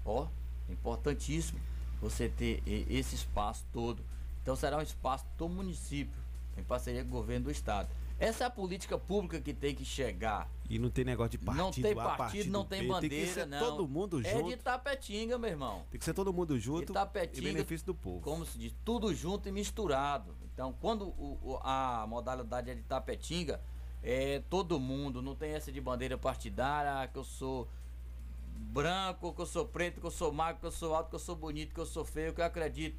Ó, 0.05 0.27
importantíssimo 0.69 1.61
você 2.01 2.29
ter 2.29 2.63
esse 2.67 3.15
espaço 3.15 3.65
todo. 3.73 4.03
Então 4.43 4.57
será 4.57 4.79
um 4.79 4.83
espaço 4.83 5.25
do 5.39 5.49
município, 5.49 6.21
em 6.57 6.65
parceria 6.65 7.03
com 7.03 7.11
o 7.11 7.13
governo 7.13 7.45
do 7.45 7.51
estado. 7.51 7.89
Essa 8.23 8.45
é 8.45 8.47
a 8.47 8.51
política 8.51 8.97
pública 8.97 9.41
que 9.41 9.53
tem 9.53 9.75
que 9.75 9.85
chegar. 9.85 10.49
E 10.71 10.79
não 10.79 10.89
tem 10.91 11.05
negócio 11.05 11.33
de 11.33 11.39
partido 11.39 11.63
não 11.65 11.73
tem 11.73 11.93
A, 11.93 12.17
partido, 12.17 12.51
não 12.53 12.65
tem 12.65 12.83
B, 12.83 12.87
bandeira, 12.89 13.17
tem 13.17 13.27
que 13.27 13.33
ser 13.35 13.47
não. 13.47 13.59
todo 13.59 13.89
mundo 13.89 14.21
É 14.25 14.31
junto. 14.31 14.49
de 14.49 14.57
Tapetinga, 14.59 15.39
meu 15.39 15.51
irmão. 15.51 15.85
Tem 15.91 15.99
que 15.99 16.05
ser 16.05 16.15
todo 16.15 16.33
mundo 16.33 16.57
junto 16.59 16.93
Itapetinga, 16.93 17.49
em 17.49 17.53
benefício 17.55 17.85
do 17.87 17.95
povo. 17.97 18.21
Como 18.21 18.47
se 18.47 18.57
diz, 18.59 18.73
tudo 18.85 19.13
junto 19.13 19.49
e 19.49 19.53
misturado. 19.53 20.37
Então, 20.55 20.73
quando 20.81 21.07
o- 21.09 21.39
o- 21.43 21.59
a 21.65 22.07
modalidade 22.09 22.71
é 22.71 22.75
de 22.77 22.83
Tapetinga, 22.83 23.61
é 24.05 24.41
todo 24.49 24.79
mundo, 24.79 25.21
não 25.21 25.35
tem 25.35 25.55
essa 25.55 25.73
de 25.73 25.81
bandeira 25.81 26.17
partidária, 26.17 27.01
ah, 27.03 27.09
que 27.09 27.19
eu 27.19 27.25
sou 27.25 27.69
branco, 28.57 29.33
que 29.33 29.43
eu 29.43 29.47
sou 29.47 29.67
preto, 29.67 30.01
que 30.01 30.07
eu 30.07 30.11
sou 30.13 30.33
magro, 30.33 30.61
que 30.61 30.67
eu 30.67 30.71
sou 30.71 30.95
alto, 30.95 31.11
que 31.11 31.17
eu 31.17 31.19
sou 31.21 31.35
bonito, 31.35 31.75
que 31.75 31.81
eu 31.81 31.87
sou 31.87 32.05
feio, 32.05 32.33
que 32.33 32.41
eu 32.41 32.45
acredito 32.45 32.97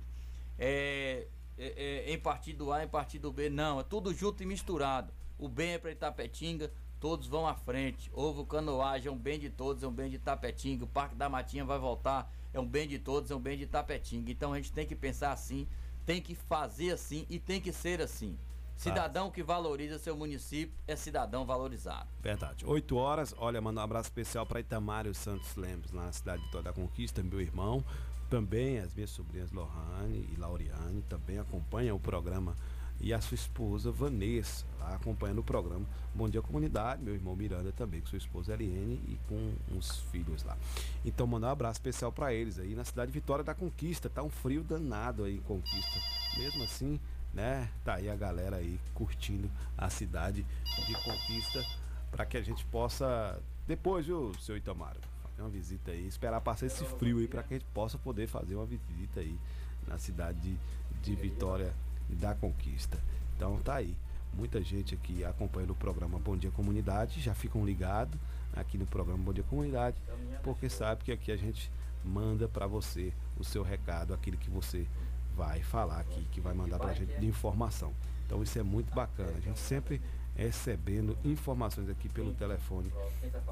é, 0.60 1.28
é, 1.58 2.06
é, 2.08 2.14
em 2.14 2.20
partido 2.20 2.72
A, 2.72 2.84
em 2.84 2.88
partido 2.88 3.32
B. 3.32 3.50
Não, 3.50 3.80
é 3.80 3.84
tudo 3.84 4.14
junto 4.14 4.42
e 4.44 4.46
misturado. 4.46 5.14
O 5.38 5.48
bem 5.48 5.74
é 5.74 5.78
para 5.78 5.92
Itapetinga, 5.92 6.72
todos 7.00 7.28
vão 7.28 7.48
à 7.48 7.54
frente. 7.54 8.10
Houve 8.14 8.46
canoagem, 8.46 9.10
é 9.10 9.12
um 9.12 9.18
bem 9.18 9.40
de 9.40 9.50
todos, 9.50 9.84
é 9.84 9.88
um 9.88 9.92
bem 9.92 10.10
de 10.10 10.16
Itapetinga. 10.16 10.86
O 10.86 10.88
Parque 10.88 11.16
da 11.16 11.28
Matinha 11.30 11.66
vai 11.66 11.78
voltar, 11.78 12.32
é 12.54 12.60
um 12.60 12.68
bem 12.68 12.88
de 12.88 13.00
todos, 13.00 13.30
é 13.30 13.36
um 13.36 13.40
bem 13.40 13.58
de 13.58 13.64
Itapetinga. 13.64 14.32
Então 14.32 14.54
a 14.54 14.58
gente 14.58 14.72
tem 14.72 14.86
que 14.86 14.96
pensar 14.96 15.32
assim, 15.32 15.68
tem 16.06 16.22
que 16.22 16.36
fazer 16.36 16.92
assim 16.92 17.26
e 17.30 17.40
tem 17.40 17.60
que 17.60 17.72
ser 17.72 18.02
assim. 18.02 18.38
Cidadão 18.76 19.30
que 19.30 19.44
valoriza 19.44 19.98
seu 20.00 20.16
município 20.16 20.76
é 20.88 20.96
cidadão 20.96 21.46
valorizado. 21.46 22.08
Verdade. 22.22 22.66
8 22.66 22.96
horas, 22.98 23.34
olha, 23.38 23.62
manda 23.62 23.80
um 23.80 23.84
abraço 23.84 24.08
especial 24.08 24.46
para 24.46 24.60
Itamário 24.60 25.14
Santos 25.14 25.56
Lemos, 25.56 25.92
lá 25.92 26.06
na 26.06 26.12
cidade 26.12 26.44
de 26.44 26.52
Toda 26.52 26.64
da 26.64 26.74
Conquista, 26.74 27.24
meu 27.24 27.40
irmão. 27.40 27.84
Também 28.30 28.80
as 28.80 28.94
minhas 28.94 29.10
sobrinhas 29.10 29.52
Lohane 29.52 30.28
e 30.32 30.40
Lauriane 30.40 31.02
também 31.10 31.38
acompanham 31.40 31.96
o 31.96 32.00
programa. 32.00 32.56
E 33.00 33.14
a 33.14 33.20
sua 33.20 33.36
esposa 33.36 33.92
Vanessa, 33.92 34.66
lá 34.80 34.96
acompanhando 34.96 35.40
o 35.40 35.44
programa. 35.44 35.86
Bom 36.16 36.30
dia, 36.30 36.42
comunidade. 36.42 37.04
Meu 37.04 37.14
irmão 37.14 37.36
Miranda 37.36 37.72
também, 37.72 38.00
com 38.00 38.08
sua 38.08 38.18
esposa 38.18 38.54
Eliane 38.54 39.02
e 39.08 39.20
com 39.28 39.54
uns 39.76 40.00
filhos 40.12 40.44
lá. 40.44 40.58
Então, 41.04 41.28
mandar 41.28 41.48
um 41.48 41.52
abraço 41.52 41.80
especial 41.80 42.12
para 42.12 42.34
eles 42.34 42.60
aí 42.60 42.76
na 42.76 42.86
cidade 42.86 43.12
de 43.12 43.20
Vitória 43.20 43.44
da 43.44 43.54
Conquista. 43.54 44.10
Tá 44.10 44.24
um 44.24 44.30
frio 44.30 44.64
danado 44.64 45.26
aí 45.26 45.38
em 45.38 45.42
Conquista. 45.42 46.00
Mesmo 46.38 46.64
assim, 46.64 47.00
né? 47.34 47.70
Tá 47.84 47.96
aí 47.96 48.10
a 48.10 48.16
galera 48.16 48.58
aí 48.58 48.80
curtindo 48.94 49.52
a 49.78 49.90
cidade 49.90 50.46
de 50.88 50.94
Conquista 51.04 51.66
para 52.10 52.26
que 52.26 52.38
a 52.38 52.42
gente 52.42 52.64
possa 52.66 53.42
depois, 53.66 54.06
viu, 54.06 54.34
seu 54.42 54.58
Itamaro, 54.58 55.00
fazer 55.00 55.13
uma 55.44 55.50
visita 55.50 55.92
aí, 55.92 56.08
esperar 56.08 56.42
passar 56.42 56.66
esse 56.66 56.84
frio 56.86 57.20
aí 57.20 57.28
para 57.28 57.44
que 57.44 57.54
a 57.54 57.58
gente 57.58 57.68
possa 57.74 57.98
poder 57.98 58.28
fazer 58.28 58.56
uma 58.56 58.66
visita 58.66 59.20
aí 59.20 59.38
na 59.88 59.98
cidade 59.98 60.40
de, 60.40 60.58
de 61.02 61.16
Vitória 61.16 61.74
da 62.10 62.34
Conquista. 62.34 62.98
Então 63.36 63.58
tá 63.58 63.76
aí. 63.76 63.96
Muita 64.34 64.64
gente 64.64 64.96
aqui 64.96 65.24
acompanhando 65.24 65.72
o 65.72 65.76
programa 65.76 66.18
Bom 66.18 66.36
Dia 66.36 66.50
Comunidade, 66.50 67.22
já 67.22 67.36
ficam 67.36 67.64
ligados 67.64 68.20
aqui 68.56 68.78
no 68.78 68.86
programa 68.86 69.24
Bom 69.24 69.34
Dia 69.34 69.44
Comunidade, 69.44 69.98
porque 70.42 70.70
sabe 70.70 71.04
que 71.04 71.12
aqui 71.12 71.32
a 71.32 71.38
gente 71.38 71.70
manda 72.04 72.48
para 72.48 72.66
você 72.66 73.14
o 73.38 73.44
seu 73.44 73.62
recado, 73.62 74.14
aquilo 74.14 74.38
que 74.38 74.50
você 74.50 74.88
vai 75.36 75.62
falar 75.62 76.00
aqui, 76.00 76.26
que 76.32 76.42
vai 76.42 76.54
mandar 76.54 76.80
pra 76.80 76.94
gente 76.94 77.14
de 77.20 77.28
informação. 77.28 77.94
Então 78.26 78.42
isso 78.42 78.58
é 78.58 78.64
muito 78.64 78.94
bacana. 78.94 79.34
A 79.38 79.40
gente 79.40 79.60
sempre 79.60 80.02
recebendo 80.36 81.16
informações 81.24 81.90
aqui 81.90 82.10
pelo 82.10 82.34
telefone 82.34 82.92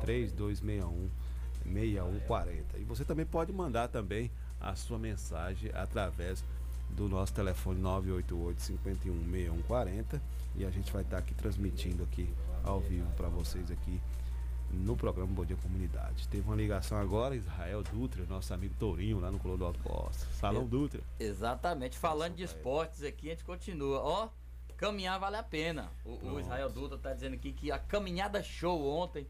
3261 0.02 1.10
6140. 1.64 2.78
E 2.78 2.84
você 2.84 3.06
também 3.06 3.26
pode 3.26 3.52
mandar 3.52 3.88
também 3.88 4.32
a 4.60 4.76
sua 4.76 5.00
mensagem 5.00 5.72
através 5.74 6.44
do 6.90 7.08
nosso 7.08 7.34
telefone 7.34 7.80
988 7.80 8.62
51 8.62 9.14
6140 9.32 10.22
e 10.56 10.66
a 10.66 10.70
gente 10.70 10.92
vai 10.92 11.02
estar 11.02 11.18
aqui 11.18 11.34
transmitindo 11.34 12.04
aqui 12.04 12.34
ao 12.64 12.80
vivo 12.80 13.10
para 13.16 13.30
vocês 13.30 13.72
aqui 13.72 14.02
no 14.72 14.96
programa 14.96 15.32
Bom 15.34 15.46
Dia 15.46 15.58
Comunidade. 15.58 16.28
Teve 16.30 16.48
uma 16.48 16.56
ligação 16.56 16.98
agora, 16.98 17.36
Israel 17.36 17.84
Dutra, 17.84 18.26
nosso 18.26 18.54
amigo 18.54 18.74
Tourinho 18.80 19.20
lá 19.20 19.30
no 19.30 19.40
Clodoaldo 19.40 19.80
Costa. 19.80 20.26
Salão 20.34 20.64
É. 20.64 20.66
Dutra. 20.66 21.02
Exatamente. 21.20 21.98
Falando 21.98 22.36
de 22.36 22.44
esportes 22.44 23.04
aqui, 23.04 23.28
a 23.28 23.32
gente 23.32 23.44
continua. 23.44 24.00
Ó, 24.00 24.30
caminhar 24.78 25.20
vale 25.20 25.36
a 25.36 25.44
pena. 25.44 25.92
O, 26.06 26.36
o 26.36 26.40
Israel 26.40 26.70
Dutra 26.70 26.98
tá 26.98 27.14
dizendo 27.14 27.34
aqui 27.34 27.52
que 27.52 27.72
a 27.72 27.78
caminhada 27.78 28.42
show 28.42 28.88
ontem 28.88 29.28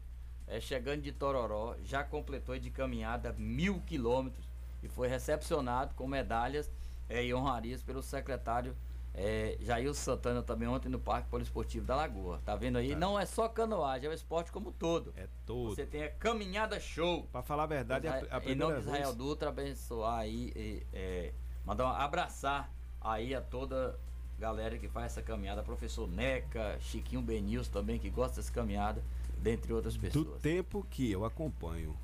é, 0.52 0.60
chegando 0.60 1.00
de 1.00 1.12
Tororó, 1.12 1.74
já 1.82 2.04
completou 2.04 2.58
de 2.58 2.70
caminhada 2.70 3.34
mil 3.38 3.80
quilômetros 3.80 4.46
e 4.82 4.88
foi 4.88 5.08
recepcionado 5.08 5.94
com 5.94 6.06
medalhas 6.06 6.70
é, 7.08 7.24
e 7.24 7.32
honrarias 7.32 7.82
pelo 7.82 8.02
secretário 8.02 8.76
é, 9.14 9.56
Jair 9.60 9.92
Santana 9.94 10.42
também 10.42 10.68
ontem 10.68 10.88
no 10.88 10.98
Parque 10.98 11.28
Poliesportivo 11.28 11.86
da 11.86 11.96
Lagoa. 11.96 12.40
Tá 12.44 12.54
vendo 12.56 12.76
aí? 12.78 12.90
Tá. 12.90 12.98
Não 12.98 13.18
é 13.18 13.26
só 13.26 13.48
canoagem, 13.48 14.08
é 14.08 14.10
o 14.10 14.14
esporte 14.14 14.52
como 14.52 14.72
todo. 14.72 15.12
É 15.16 15.26
todo. 15.46 15.74
Você 15.74 15.86
tem 15.86 16.04
a 16.04 16.10
caminhada 16.10 16.78
show. 16.80 17.24
Pra 17.30 17.42
falar 17.42 17.64
a 17.64 17.66
verdade, 17.66 18.06
é 18.06 18.10
a, 18.10 18.14
a 18.14 18.18
em 18.18 18.54
nome 18.54 18.74
primeira 18.74 18.78
Israel 18.78 19.04
vez. 19.04 19.16
Dutra, 19.16 19.48
abençoar 19.50 20.20
aí, 20.20 20.52
e, 20.56 20.86
é, 20.92 21.32
mandar 21.64 21.86
um 21.86 21.88
abraçar 21.88 22.72
aí 23.00 23.34
a 23.34 23.40
toda 23.40 23.98
galera 24.38 24.78
que 24.78 24.88
faz 24.88 25.06
essa 25.06 25.22
caminhada, 25.22 25.62
professor 25.62 26.08
Neca, 26.08 26.78
Chiquinho 26.80 27.22
Benils 27.22 27.68
também, 27.68 27.98
que 27.98 28.10
gosta 28.10 28.36
dessa 28.36 28.52
caminhada, 28.52 29.02
dentre 29.42 29.72
outras 29.72 29.94
Do 29.94 30.00
pessoas. 30.00 30.40
tempo 30.40 30.86
que 30.88 31.10
eu 31.10 31.24
acompanho, 31.24 31.96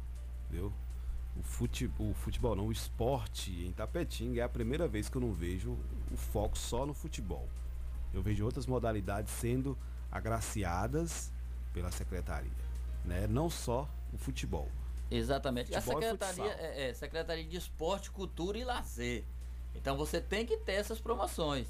viu? 0.51 0.73
O 1.37 1.43
futebol, 1.43 2.11
o 2.11 2.15
futebol 2.15 2.57
não, 2.57 2.67
o 2.67 2.73
esporte 2.73 3.53
em 3.65 3.71
Tapetinga 3.73 4.41
é 4.41 4.45
a 4.45 4.49
primeira 4.49 4.89
vez 4.89 5.09
que 5.09 5.17
eu 5.17 5.21
não 5.21 5.33
vejo 5.33 5.79
o 6.13 6.17
foco 6.17 6.59
só 6.59 6.85
no 6.85 6.93
futebol. 6.93 7.49
Eu 8.13 8.21
vejo 8.23 8.45
outras 8.45 8.67
modalidades 8.67 9.33
sendo 9.33 9.79
agraciadas 10.11 11.31
pela 11.73 11.93
secretaria, 11.93 12.51
né? 13.05 13.27
Não 13.29 13.49
só 13.49 13.89
o 14.13 14.19
futebol. 14.19 14.69
Exatamente. 15.11 15.75
A 15.75 15.81
Futebol 15.81 16.03
e 16.03 16.05
secretaria 16.05 16.53
é, 16.53 16.91
é 16.91 16.95
Secretaria 16.95 17.45
de 17.45 17.57
Esporte, 17.57 18.11
Cultura 18.11 18.59
e 18.59 18.65
Lazer. 18.65 19.25
Então 19.75 19.97
você 19.97 20.21
tem 20.21 20.45
que 20.45 20.57
ter 20.57 20.73
essas 20.73 21.01
promoções. 21.01 21.67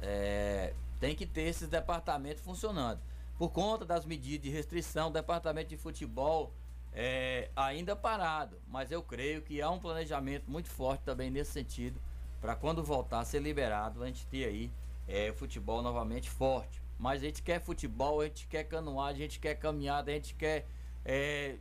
É, 0.00 0.74
tem 1.00 1.14
que 1.14 1.26
ter 1.26 1.42
esses 1.42 1.68
departamentos 1.68 2.42
funcionando. 2.42 3.00
Por 3.38 3.50
conta 3.50 3.84
das 3.84 4.04
medidas 4.04 4.42
de 4.42 4.50
restrição, 4.50 5.08
o 5.08 5.12
departamento 5.12 5.68
de 5.68 5.76
futebol 5.76 6.52
é 6.92 7.50
ainda 7.56 7.96
parado. 7.96 8.60
Mas 8.68 8.90
eu 8.90 9.02
creio 9.02 9.42
que 9.42 9.60
há 9.60 9.70
um 9.70 9.78
planejamento 9.78 10.50
muito 10.50 10.68
forte 10.68 11.02
também 11.02 11.30
nesse 11.30 11.52
sentido. 11.52 12.00
Para 12.40 12.54
quando 12.54 12.82
voltar 12.82 13.20
a 13.20 13.24
ser 13.24 13.40
liberado, 13.40 14.02
a 14.02 14.06
gente 14.06 14.26
ter 14.26 14.44
aí 14.44 14.70
é, 15.06 15.32
futebol 15.32 15.82
novamente 15.82 16.28
forte. 16.28 16.82
Mas 16.98 17.22
a 17.22 17.26
gente 17.26 17.42
quer 17.42 17.60
futebol, 17.60 18.20
a 18.20 18.26
gente 18.26 18.46
quer 18.46 18.64
canoagem, 18.64 19.22
a 19.22 19.28
gente 19.28 19.40
quer 19.40 19.54
caminhada, 19.54 20.10
a 20.10 20.14
gente 20.14 20.34
quer 20.34 20.66
é, 21.04 21.56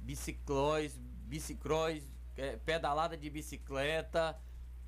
biciclóis, 0.00 0.98
é, 2.36 2.56
pedalada 2.56 3.16
de 3.16 3.28
bicicleta, 3.28 4.38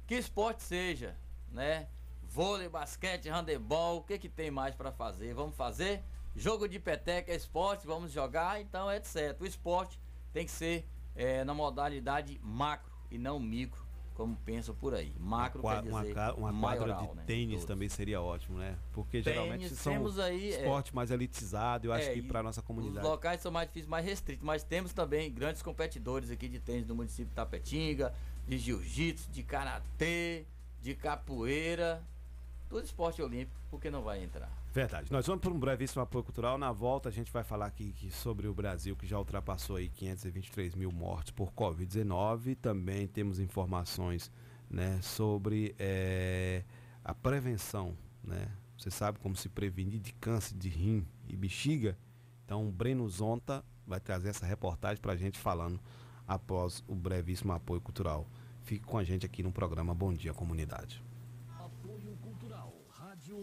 que 0.07 0.15
esporte 0.15 0.63
seja, 0.63 1.17
né? 1.51 1.89
Vôlei, 2.33 2.69
basquete, 2.69 3.29
handebol, 3.29 3.99
o 3.99 4.03
que 4.03 4.17
que 4.17 4.29
tem 4.29 4.53
mais 4.53 4.73
para 4.75 4.93
fazer? 4.93 5.35
Vamos 5.35 5.57
fazer? 5.57 6.01
Jogo 6.37 6.69
de 6.69 6.79
peteca 6.79 7.33
é 7.33 7.35
esporte, 7.35 7.85
vamos 7.89 8.13
jogar, 8.13 8.61
então 8.61 8.91
etc. 8.91 9.37
O 9.41 9.45
esporte 9.47 9.99
tem 10.33 10.45
que 10.47 10.53
ser 10.53 10.87
é, 11.17 11.43
na 11.43 11.53
modalidade 11.53 12.39
macro 12.41 12.89
e 13.11 13.19
não 13.19 13.41
micro, 13.41 13.85
como 14.15 14.37
pensam 14.45 14.73
por 14.77 14.95
aí. 14.95 15.13
Macro 15.19 15.61
Qua- 15.61 15.83
quer 15.83 15.89
uma, 15.91 16.01
dizer 16.03 16.15
ca- 16.15 16.35
uma 16.35 16.53
quadra 16.53 16.87
maioral, 16.87 17.09
de 17.09 17.17
né? 17.17 17.23
tênis 17.27 17.51
Todos. 17.55 17.65
também 17.65 17.89
seria 17.89 18.23
ótimo, 18.23 18.59
né? 18.59 18.79
Porque 18.93 19.21
Tênis, 19.23 19.25
geralmente 19.41 19.69
são 19.75 20.07
aí, 20.23 20.53
é, 20.53 20.59
esporte 20.61 20.95
mais 20.95 21.11
elitizado, 21.11 21.89
eu 21.89 21.93
acho 21.93 22.11
É, 22.11 22.13
que 22.15 22.23
para 22.23 22.45
nossa 22.45 22.61
Os 22.61 22.67
comunidade. 22.67 23.05
locais 23.05 23.41
são 23.41 23.51
mais 23.51 23.67
difíceis, 23.67 23.89
mais 23.91 24.07
restritos, 24.07 24.45
mas 24.47 24.63
temos 24.63 24.93
também 24.93 25.33
grandes 25.33 25.63
competidores 25.63 26.31
aqui 26.31 26.49
de 26.49 26.61
tênis 26.61 26.87
do 26.87 26.95
município 26.95 27.27
de 27.27 27.35
Tapetinga, 27.35 28.15
de 28.47 28.57
jiu-jitsu, 28.57 29.29
de 29.33 29.43
karatê, 29.43 30.47
de 30.81 30.95
capoeira, 30.95 32.01
tudo 32.71 32.85
esporte 32.85 33.21
olímpico, 33.21 33.61
porque 33.69 33.91
não 33.91 34.01
vai 34.01 34.23
entrar. 34.23 34.49
Verdade. 34.73 35.11
Nós 35.11 35.27
vamos 35.27 35.43
para 35.43 35.51
um 35.51 35.59
brevíssimo 35.59 36.01
apoio 36.01 36.23
cultural. 36.23 36.57
Na 36.57 36.71
volta 36.71 37.09
a 37.09 37.13
gente 37.13 37.31
vai 37.33 37.43
falar 37.43 37.67
aqui 37.67 37.93
sobre 38.13 38.47
o 38.47 38.55
Brasil, 38.55 38.95
que 38.95 39.07
já 39.07 39.19
ultrapassou 39.19 39.75
aí 39.75 39.89
523 39.89 40.77
mil 40.77 40.93
mortes 40.93 41.33
por 41.33 41.53
Covid-19. 41.53 42.57
Também 42.57 43.09
temos 43.09 43.41
informações 43.41 44.31
né, 44.71 45.01
sobre 45.03 45.75
eh, 45.81 46.63
a 47.05 47.13
prevenção. 47.13 47.97
Né? 48.23 48.49
Você 48.79 48.91
sabe 48.91 49.19
como 49.19 49.35
se 49.35 49.49
prevenir 49.49 49.99
de 49.99 50.13
câncer 50.13 50.57
de 50.57 50.69
rim 50.69 51.05
e 51.29 51.37
bexiga? 51.37 51.99
Então 52.45 52.69
o 52.69 52.71
Breno 52.71 53.09
Zonta 53.09 53.65
vai 53.85 53.99
trazer 53.99 54.29
essa 54.29 54.47
reportagem 54.47 55.03
para 55.03 55.15
a 55.15 55.17
gente 55.17 55.41
falando 55.41 55.81
após 56.25 56.85
o 56.87 56.95
brevíssimo 56.95 57.53
apoio 57.53 57.81
cultural. 57.81 58.29
Fique 58.63 58.87
com 58.87 58.97
a 58.97 59.03
gente 59.03 59.27
aqui 59.27 59.43
no 59.43 59.51
programa 59.51 59.93
Bom 59.93 60.15
Dia 60.15 60.33
Comunidade. 60.33 61.10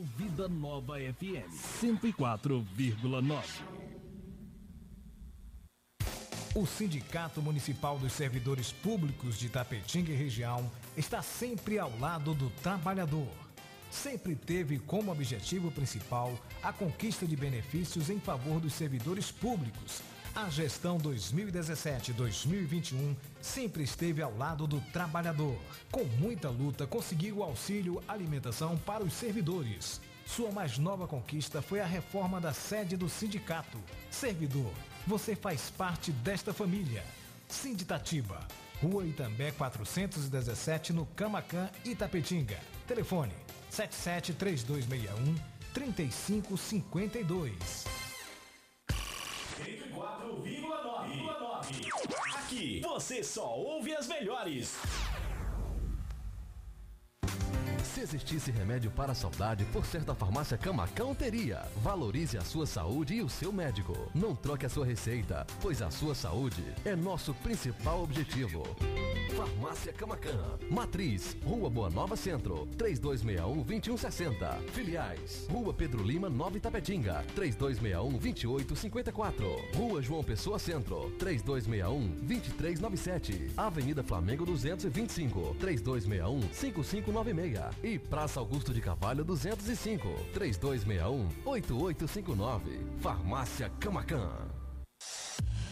Vida 0.04 0.48
Nova 0.48 0.96
FM 1.00 1.50
104,9. 1.82 3.44
O 6.54 6.66
Sindicato 6.66 7.42
Municipal 7.42 7.98
dos 7.98 8.14
Servidores 8.14 8.72
Públicos 8.72 9.40
de 9.40 9.50
Tapetinga 9.50 10.12
e 10.12 10.16
região 10.16 10.70
está 10.96 11.22
sempre 11.22 11.80
ao 11.80 11.92
lado 12.00 12.34
do 12.34 12.50
trabalhador. 12.62 13.30
Sempre 13.90 14.36
teve 14.36 14.78
como 14.80 15.12
objetivo 15.12 15.72
principal 15.72 16.38
a 16.62 16.72
conquista 16.72 17.26
de 17.26 17.36
benefícios 17.36 18.10
em 18.10 18.20
favor 18.20 18.60
dos 18.60 18.74
servidores 18.74 19.32
públicos. 19.32 20.02
A 20.38 20.50
gestão 20.52 21.00
2017-2021 21.00 23.16
sempre 23.42 23.82
esteve 23.82 24.22
ao 24.22 24.38
lado 24.38 24.68
do 24.68 24.80
trabalhador. 24.94 25.58
Com 25.92 26.04
muita 26.04 26.48
luta, 26.48 26.86
conseguiu 26.86 27.38
o 27.38 27.44
auxílio 27.44 28.04
alimentação 28.08 28.78
para 28.78 29.04
os 29.04 29.14
servidores. 29.14 30.00
Sua 30.28 30.52
mais 30.52 30.78
nova 30.78 31.08
conquista 31.08 31.60
foi 31.60 31.80
a 31.80 31.88
reforma 31.88 32.40
da 32.40 32.54
sede 32.54 32.96
do 32.96 33.10
sindicato. 33.10 33.80
Servidor, 34.12 34.72
você 35.08 35.36
faz 35.36 35.72
parte 35.72 36.12
desta 36.12 36.54
família. 36.54 37.04
Sinditatiba, 37.48 38.48
Rua 38.80 39.08
Itambé 39.08 39.50
417, 39.54 40.94
no 40.94 41.08
Camacan, 41.08 41.68
Itapetinga. 41.84 42.60
Telefone 42.86 43.34
773261 43.72 45.36
3552. 45.74 48.07
104,9. 49.58 52.36
Aqui 52.36 52.82
você 52.82 53.24
só 53.24 53.56
ouve 53.56 53.96
as 53.96 54.08
melhores. 54.08 54.76
Se 57.98 58.04
existisse 58.04 58.52
remédio 58.52 58.92
para 58.92 59.12
a 59.12 59.16
saudade, 59.16 59.66
por 59.74 59.84
certa 59.84 60.14
farmácia 60.14 60.56
Camacão 60.56 61.16
teria. 61.16 61.64
Valorize 61.78 62.38
a 62.38 62.44
sua 62.44 62.68
saúde 62.68 63.16
e 63.16 63.24
o 63.24 63.30
seu 63.30 63.52
médico. 63.52 64.12
Não 64.14 64.36
troque 64.36 64.68
a 64.68 64.70
sua 64.70 64.86
receita, 64.86 65.48
pois 65.60 65.82
a 65.82 65.90
sua 65.90 66.14
saúde 66.14 66.64
é 66.86 66.96
nosso 66.96 67.34
principal 67.34 68.04
objetivo. 68.04 68.62
Farmácia 69.36 69.92
Camacan. 69.94 70.60
Matriz, 70.70 71.36
Rua 71.44 71.72
Boa 71.72 71.90
Nova 71.90 72.16
Centro, 72.16 72.68
3261-2160. 72.78 74.60
Filiais, 74.74 75.48
Rua 75.50 75.74
Pedro 75.74 76.04
Lima, 76.04 76.30
Nova 76.30 76.56
Itapetinga, 76.58 77.26
3261-2854. 77.36 79.76
Rua 79.76 80.04
João 80.04 80.24
Pessoa 80.24 80.60
Centro, 80.60 81.12
3261-2397. 81.18 83.54
Avenida 83.58 84.04
Flamengo 84.04 84.46
225, 84.46 85.56
3261-5596. 85.60 87.87
E 87.88 87.98
Praça 87.98 88.42
Augusto 88.42 88.74
de 88.74 88.82
Carvalho 88.82 89.24
205, 89.24 90.10
3261-8859. 91.46 93.00
Farmácia 93.00 93.72
Camacan. 93.80 94.30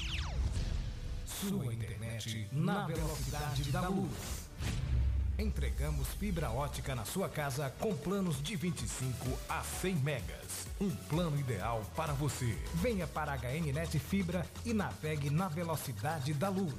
Sua 1.25 1.71
internet 1.71 2.47
na 2.51 2.87
velocidade 2.87 3.71
da 3.71 3.87
luz. 3.87 4.49
Entregamos 5.37 6.07
fibra 6.19 6.49
ótica 6.49 6.95
na 6.95 7.05
sua 7.05 7.29
casa 7.29 7.71
com 7.79 7.95
planos 7.95 8.41
de 8.41 8.55
25 8.55 9.37
a 9.47 9.61
100 9.61 9.95
megas. 9.97 10.67
Um 10.81 10.89
plano 10.89 11.39
ideal 11.39 11.83
para 11.95 12.13
você. 12.13 12.57
Venha 12.75 13.05
para 13.05 13.33
a 13.33 13.37
HN 13.37 13.71
Net 13.71 13.99
Fibra 13.99 14.45
e 14.65 14.73
navegue 14.73 15.29
na 15.29 15.47
velocidade 15.47 16.33
da 16.33 16.49
luz. 16.49 16.73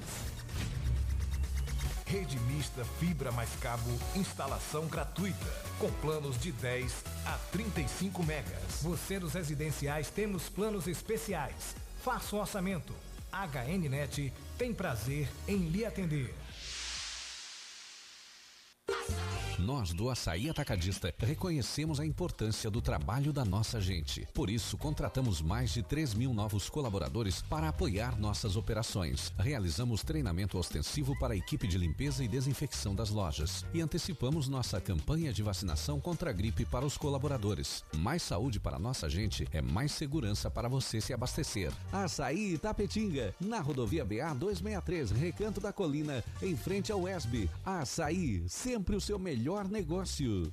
Rede 2.05 2.39
mista 2.41 2.85
fibra 2.99 3.31
mais 3.31 3.49
cabo, 3.55 3.89
instalação 4.15 4.85
gratuita, 4.85 5.51
com 5.79 5.91
planos 5.93 6.39
de 6.39 6.51
10 6.51 7.03
a 7.25 7.37
35 7.51 8.23
megas. 8.23 8.83
Você 8.83 9.19
dos 9.19 9.33
residenciais 9.33 10.11
temos 10.11 10.47
planos 10.47 10.87
especiais. 10.87 11.75
Faça 12.03 12.35
o 12.35 12.39
orçamento. 12.39 12.93
HNnet 13.31 14.31
tem 14.55 14.71
prazer 14.71 15.27
em 15.47 15.67
lhe 15.69 15.83
atender. 15.83 16.31
Nós 19.65 19.93
do 19.93 20.11
Açaí 20.11 20.47
Atacadista 20.47 21.13
reconhecemos 21.17 21.99
a 21.99 22.05
importância 22.05 22.69
do 22.69 22.81
trabalho 22.81 23.33
da 23.33 23.43
nossa 23.43 23.81
gente. 23.81 24.27
Por 24.31 24.47
isso, 24.49 24.77
contratamos 24.77 25.41
mais 25.41 25.71
de 25.71 25.81
3 25.81 26.13
mil 26.13 26.33
novos 26.33 26.69
colaboradores 26.69 27.41
para 27.41 27.69
apoiar 27.69 28.19
nossas 28.19 28.55
operações. 28.55 29.33
Realizamos 29.39 30.03
treinamento 30.03 30.57
ostensivo 30.57 31.17
para 31.17 31.33
a 31.33 31.37
equipe 31.37 31.67
de 31.67 31.79
limpeza 31.79 32.23
e 32.23 32.27
desinfecção 32.27 32.93
das 32.93 33.09
lojas. 33.09 33.65
E 33.73 33.81
antecipamos 33.81 34.47
nossa 34.47 34.79
campanha 34.79 35.33
de 35.33 35.41
vacinação 35.41 35.99
contra 35.99 36.29
a 36.29 36.33
gripe 36.33 36.63
para 36.63 36.85
os 36.85 36.95
colaboradores. 36.95 37.83
Mais 37.95 38.21
saúde 38.21 38.59
para 38.59 38.77
nossa 38.77 39.09
gente 39.09 39.47
é 39.51 39.63
mais 39.63 39.93
segurança 39.93 40.51
para 40.51 40.69
você 40.69 41.01
se 41.01 41.11
abastecer. 41.11 41.71
Açaí 41.91 42.53
Itapetinga, 42.53 43.33
na 43.39 43.61
rodovia 43.61 44.05
BA 44.05 44.31
263, 44.35 45.11
Recanto 45.11 45.59
da 45.59 45.73
Colina, 45.73 46.23
em 46.39 46.55
frente 46.55 46.91
ao 46.91 47.07
ESB. 47.07 47.49
Açaí, 47.65 48.43
sempre 48.75 48.97
o 48.97 48.99
seu 48.99 49.17
melhor 49.17 49.69
negócio. 49.69 50.49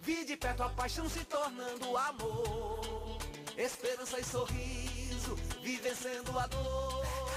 Vi 0.02 0.24
de 0.24 0.36
perto 0.36 0.62
a 0.62 0.68
paixão 0.68 1.08
se 1.08 1.24
tornando 1.24 1.96
amor. 1.96 3.18
Esperança 3.56 4.20
e 4.20 4.24
sorriso, 4.24 5.34
vi 5.62 5.76
vencendo 5.76 6.38
a 6.38 6.46
dor. 6.46 7.27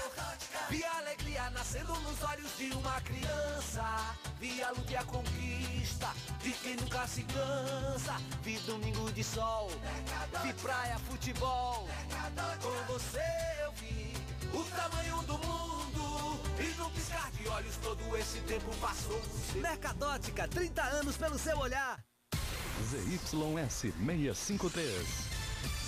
Vi 0.70 0.84
a 0.84 0.98
alegria 0.98 1.50
nascendo 1.50 1.94
nos 2.00 2.22
olhos 2.22 2.56
de 2.56 2.70
uma 2.72 3.00
criança. 3.00 4.16
Vi 4.40 4.62
a 4.62 4.70
luta 4.70 4.92
e 4.92 4.96
a 4.96 5.04
conquista 5.04 6.08
de 6.42 6.50
quem 6.52 6.76
nunca 6.76 7.06
se 7.06 7.22
cansa. 7.24 8.16
Vi 8.42 8.58
domingo 8.60 9.10
de 9.12 9.22
sol, 9.22 9.70
vi 10.42 10.52
praia, 10.54 10.98
futebol. 11.00 11.88
Com 12.60 12.92
você 12.92 13.22
eu 13.64 13.72
vi 13.72 14.14
o 14.52 14.64
tamanho 14.76 15.22
do 15.22 15.38
mundo. 15.38 16.40
E 16.58 16.74
no 16.78 16.90
piscar 16.90 17.30
de 17.32 17.48
olhos 17.48 17.76
todo 17.76 18.16
esse 18.16 18.40
tempo 18.40 18.74
passou. 18.76 19.20
Mercadótica, 19.54 20.48
30 20.48 20.82
anos 20.82 21.16
pelo 21.16 21.38
seu 21.38 21.58
olhar. 21.58 21.98
ZYS 22.90 23.30
653. 23.70 25.31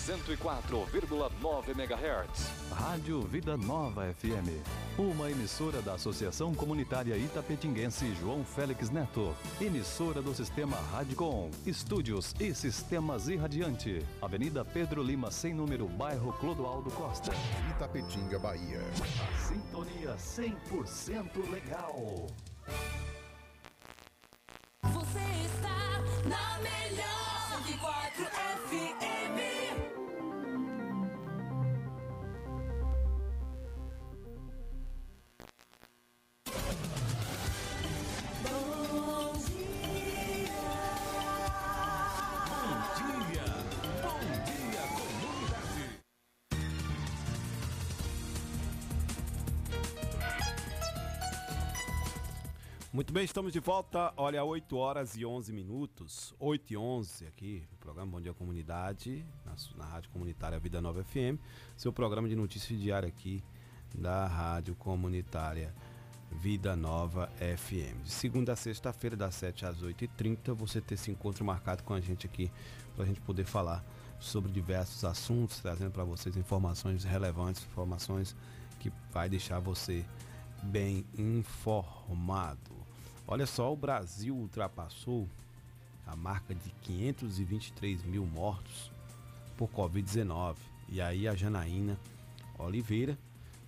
104,9 0.05 1.71
MHz. 1.71 2.51
Rádio 2.71 3.23
Vida 3.23 3.57
Nova 3.57 4.13
FM. 4.13 4.63
Uma 4.99 5.31
emissora 5.31 5.81
da 5.81 5.95
Associação 5.95 6.55
Comunitária 6.55 7.17
Itapetinguense 7.17 8.15
João 8.21 8.45
Félix 8.45 8.91
Neto. 8.91 9.35
Emissora 9.59 10.21
do 10.21 10.35
Sistema 10.35 10.77
Radicom. 10.93 11.51
Estúdios 11.65 12.35
e 12.39 12.55
Sistemas 12.55 13.29
Irradiante. 13.29 14.05
Avenida 14.21 14.63
Pedro 14.63 15.03
Lima, 15.03 15.31
sem 15.31 15.55
número, 15.55 15.89
bairro 15.89 16.35
Clodoaldo 16.35 16.91
Costa. 16.91 17.33
Itapetinga, 17.71 18.39
Bahia. 18.39 18.83
A 18.83 19.39
sintonia 19.39 20.17
100% 20.17 21.51
legal. 21.51 22.27
Muito 52.95 53.13
bem, 53.13 53.25
estamos 53.25 53.53
de 53.53 53.59
volta. 53.59 54.15
Olha, 54.17 54.45
8 54.45 54.77
horas 54.77 55.17
e 55.17 55.27
11 55.27 55.53
minutos. 55.53 56.33
8 56.39 56.75
e 56.75 56.77
11 56.77 57.27
aqui, 57.27 57.67
no 57.73 57.79
programa 57.79 58.13
Bom 58.13 58.21
Dia 58.21 58.33
Comunidade, 58.33 59.27
na, 59.45 59.57
na 59.77 59.85
Rádio 59.85 60.11
Comunitária 60.13 60.61
Vida 60.61 60.81
Nova 60.81 61.03
FM. 61.03 61.37
Seu 61.77 61.93
programa 61.93 62.29
de 62.29 62.37
notícias 62.37 62.81
diário 62.81 63.09
aqui 63.09 63.43
da 63.93 64.29
Rádio 64.29 64.77
Comunitária 64.77 65.75
Vida 66.31 66.77
Nova 66.77 67.29
FM. 67.41 68.05
De 68.05 68.13
segunda 68.13 68.53
a 68.53 68.57
sexta-feira, 68.57 69.17
das 69.17 69.35
7 69.35 69.67
às 69.67 69.83
8h30, 69.83 70.55
você 70.55 70.81
ter 70.81 70.95
esse 70.95 71.11
encontro 71.11 71.45
marcado 71.45 71.83
com 71.83 71.95
a 71.95 72.01
gente 72.01 72.29
aqui, 72.29 72.49
para 72.95 73.03
a 73.03 73.09
gente 73.09 73.21
poder 73.23 73.45
falar 73.45 73.85
sobre 74.21 74.53
diversos 74.53 75.05
assuntos, 75.05 75.59
trazendo 75.59 75.91
para 75.91 76.05
vocês 76.05 76.37
informações 76.37 77.03
relevantes, 77.03 77.65
informações 77.65 78.37
que 78.79 78.93
vai 79.13 79.29
deixar 79.29 79.59
você 79.59 80.05
bem 80.63 81.05
informado. 81.19 82.74
Olha 83.27 83.47
só, 83.47 83.73
o 83.73 83.77
Brasil 83.77 84.37
ultrapassou 84.37 85.29
a 86.07 86.15
marca 86.15 86.55
de 86.55 86.71
523 86.83 88.05
mil 88.05 88.27
mortos 88.27 88.91
por 89.57 89.69
Covid-19. 89.71 90.57
E 90.89 91.01
aí 91.01 91.27
a 91.27 91.35
Janaína 91.35 91.99
Oliveira 92.59 93.19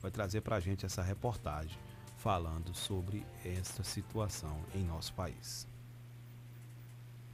vai 0.00 0.10
trazer 0.10 0.42
para 0.42 0.56
a 0.56 0.60
gente 0.60 0.84
essa 0.84 1.02
reportagem 1.02 1.78
falando 2.18 2.74
sobre 2.74 3.24
esta 3.44 3.82
situação 3.82 4.60
em 4.74 4.84
nosso 4.84 5.14
país. 5.14 5.66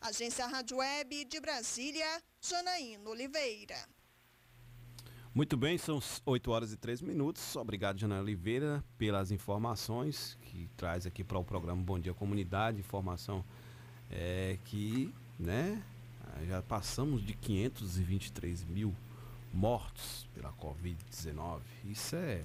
Agência 0.00 0.46
Rádio 0.46 0.78
Web 0.78 1.24
de 1.24 1.40
Brasília, 1.40 2.22
Janaína 2.40 3.10
Oliveira. 3.10 3.76
Muito 5.34 5.56
bem, 5.56 5.76
são 5.76 6.00
8 6.24 6.50
horas 6.50 6.72
e 6.72 6.76
3 6.76 7.00
minutos. 7.00 7.56
Obrigado, 7.56 7.98
Jana 7.98 8.20
Oliveira, 8.20 8.84
pelas 8.96 9.32
informações 9.32 10.38
que 10.42 10.68
traz 10.76 11.06
aqui 11.06 11.24
para 11.24 11.38
o 11.38 11.44
programa 11.44 11.82
Bom 11.82 11.98
Dia 11.98 12.14
Comunidade. 12.14 12.78
Informação 12.78 13.44
é, 14.10 14.58
que, 14.64 15.12
né, 15.38 15.82
já 16.46 16.62
passamos 16.62 17.24
de 17.24 17.34
523 17.34 18.62
mil 18.64 18.94
mortos 19.52 20.28
pela 20.34 20.52
Covid-19. 20.52 21.60
Isso 21.84 22.14
é 22.14 22.44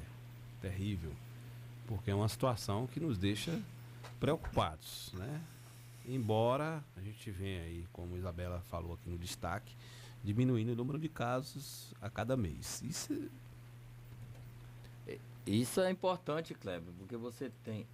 terrível 0.61 1.13
porque 1.89 2.11
é 2.11 2.15
uma 2.15 2.29
situação 2.29 2.85
que 2.85 2.99
nos 2.99 3.17
deixa 3.17 3.59
preocupados, 4.19 5.11
né? 5.13 5.41
Embora 6.11 6.83
a 6.97 7.01
gente 7.01 7.29
venha 7.29 7.61
aí, 7.61 7.85
como 7.93 8.17
Isabela 8.17 8.61
falou 8.61 8.93
aqui 8.93 9.07
no 9.09 9.17
destaque, 9.17 9.75
diminuindo 10.23 10.71
o 10.71 10.75
número 10.75 10.97
de 10.97 11.07
casos 11.07 11.93
a 12.01 12.09
cada 12.09 12.35
mês. 12.35 12.81
Isso 12.81 13.13
é... 15.07 15.19
Isso 15.45 15.81
é 15.81 15.89
importante, 15.89 16.53
Kleber, 16.53 16.93
porque 16.97 17.17
você 17.17 17.51
tem 17.63 17.87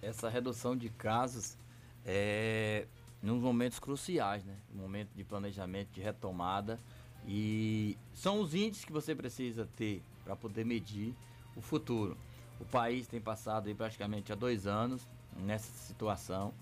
essa 0.00 0.30
redução 0.30 0.74
de 0.74 0.88
casos 0.88 1.58
é, 2.06 2.86
nos 3.22 3.40
momentos 3.42 3.78
cruciais, 3.78 4.44
né? 4.44 4.56
Momento 4.74 5.10
de 5.14 5.22
planejamento, 5.22 5.90
de 5.92 6.00
retomada. 6.00 6.80
E 7.26 7.98
são 8.14 8.40
os 8.40 8.54
índices 8.54 8.84
que 8.84 8.92
você 8.92 9.14
precisa 9.14 9.68
ter 9.76 10.02
para 10.24 10.34
poder 10.34 10.64
medir 10.64 11.14
o 11.54 11.60
futuro. 11.60 12.16
O 12.58 12.64
país 12.64 13.06
tem 13.06 13.20
passado 13.20 13.68
aí 13.68 13.74
praticamente 13.74 14.32
há 14.32 14.34
dois 14.34 14.66
anos 14.66 15.06
nessa 15.36 15.70
situação, 15.86 16.54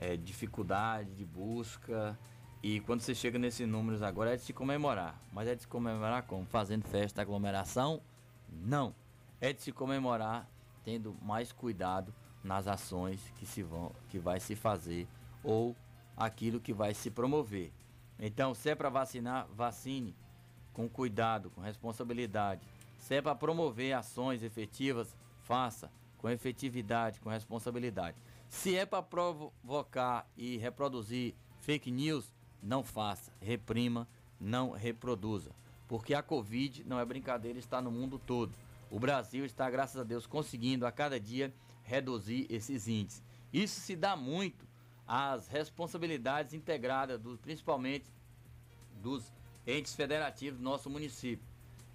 é, 0.00 0.16
dificuldade 0.16 1.12
de 1.14 1.26
busca. 1.26 2.18
E 2.62 2.80
quando 2.80 3.02
você 3.02 3.14
chega 3.14 3.38
nesses 3.38 3.68
números 3.68 4.02
agora 4.02 4.32
é 4.32 4.36
de 4.36 4.42
se 4.42 4.52
comemorar. 4.52 5.20
Mas 5.30 5.46
é 5.46 5.54
de 5.54 5.62
se 5.62 5.68
comemorar 5.68 6.22
como? 6.22 6.46
Fazendo 6.46 6.84
festa, 6.84 7.20
aglomeração? 7.20 8.00
Não. 8.48 8.94
É 9.40 9.52
de 9.52 9.60
se 9.60 9.70
comemorar 9.70 10.48
tendo 10.82 11.14
mais 11.22 11.52
cuidado 11.52 12.14
nas 12.42 12.66
ações 12.66 13.20
que, 13.36 13.44
se 13.44 13.62
vão, 13.62 13.92
que 14.08 14.18
vai 14.18 14.40
se 14.40 14.56
fazer 14.56 15.06
ou 15.44 15.76
aquilo 16.16 16.58
que 16.58 16.72
vai 16.72 16.94
se 16.94 17.10
promover. 17.10 17.70
Então, 18.18 18.54
se 18.54 18.70
é 18.70 18.74
para 18.74 18.88
vacinar, 18.88 19.46
vacine 19.54 20.14
com 20.72 20.88
cuidado, 20.88 21.50
com 21.50 21.60
responsabilidade. 21.60 22.62
Se 22.98 23.16
é 23.16 23.22
para 23.22 23.34
promover 23.34 23.92
ações 23.92 24.42
efetivas, 24.42 25.14
faça 25.42 25.90
com 26.16 26.28
efetividade, 26.28 27.20
com 27.20 27.28
responsabilidade. 27.30 28.16
Se 28.50 28.76
é 28.76 28.84
para 28.84 29.00
provocar 29.00 30.28
e 30.36 30.56
reproduzir 30.56 31.34
fake 31.60 31.88
news, 31.88 32.34
não 32.60 32.82
faça, 32.82 33.32
reprima, 33.40 34.08
não 34.40 34.72
reproduza. 34.72 35.52
Porque 35.86 36.14
a 36.14 36.22
Covid 36.22 36.84
não 36.84 36.98
é 36.98 37.04
brincadeira, 37.04 37.60
está 37.60 37.80
no 37.80 37.92
mundo 37.92 38.18
todo. 38.18 38.52
O 38.90 38.98
Brasil 38.98 39.44
está, 39.44 39.70
graças 39.70 39.98
a 40.00 40.04
Deus, 40.04 40.26
conseguindo 40.26 40.84
a 40.84 40.90
cada 40.90 41.18
dia 41.18 41.54
reduzir 41.84 42.46
esses 42.50 42.88
índices. 42.88 43.22
Isso 43.52 43.80
se 43.80 43.94
dá 43.94 44.16
muito 44.16 44.66
às 45.06 45.46
responsabilidades 45.46 46.52
integradas, 46.52 47.20
principalmente 47.40 48.06
dos 49.00 49.32
entes 49.64 49.94
federativos 49.94 50.58
do 50.58 50.64
nosso 50.64 50.90
município. 50.90 51.46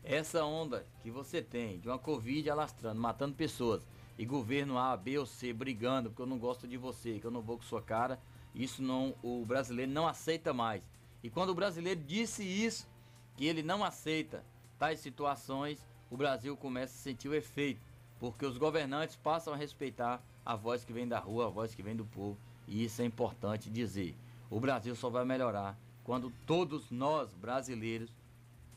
Essa 0.01 0.45
onda 0.45 0.85
que 1.03 1.11
você 1.11 1.41
tem 1.41 1.79
de 1.79 1.89
uma 1.89 1.99
Covid 1.99 2.49
alastrando, 2.49 2.99
matando 2.99 3.35
pessoas, 3.35 3.85
e 4.17 4.25
governo 4.25 4.77
A, 4.77 4.95
B 4.95 5.17
ou 5.17 5.25
C 5.25 5.51
brigando 5.51 6.09
porque 6.09 6.21
eu 6.21 6.27
não 6.27 6.37
gosto 6.37 6.67
de 6.67 6.77
você, 6.77 7.19
que 7.19 7.25
eu 7.25 7.31
não 7.31 7.41
vou 7.41 7.57
com 7.57 7.63
sua 7.63 7.81
cara, 7.81 8.19
isso 8.53 8.81
não 8.81 9.13
o 9.21 9.45
brasileiro 9.45 9.91
não 9.91 10.07
aceita 10.07 10.53
mais. 10.53 10.83
E 11.21 11.29
quando 11.29 11.49
o 11.49 11.55
brasileiro 11.55 11.99
disse 12.01 12.43
isso, 12.43 12.87
que 13.35 13.45
ele 13.45 13.61
não 13.61 13.83
aceita 13.83 14.43
tais 14.79 14.99
situações, 14.99 15.85
o 16.09 16.15
Brasil 16.15 16.55
começa 16.55 16.93
a 16.93 17.01
sentir 17.01 17.27
o 17.27 17.35
efeito, 17.35 17.81
porque 18.19 18.45
os 18.45 18.57
governantes 18.57 19.15
passam 19.17 19.53
a 19.53 19.57
respeitar 19.57 20.21
a 20.45 20.55
voz 20.55 20.85
que 20.85 20.93
vem 20.93 21.07
da 21.07 21.19
rua, 21.19 21.47
a 21.47 21.49
voz 21.49 21.75
que 21.75 21.83
vem 21.83 21.95
do 21.95 22.05
povo, 22.05 22.37
e 22.67 22.85
isso 22.85 23.01
é 23.01 23.05
importante 23.05 23.69
dizer. 23.69 24.15
O 24.49 24.59
Brasil 24.59 24.95
só 24.95 25.09
vai 25.09 25.25
melhorar 25.25 25.77
quando 26.03 26.31
todos 26.45 26.89
nós 26.91 27.33
brasileiros 27.33 28.09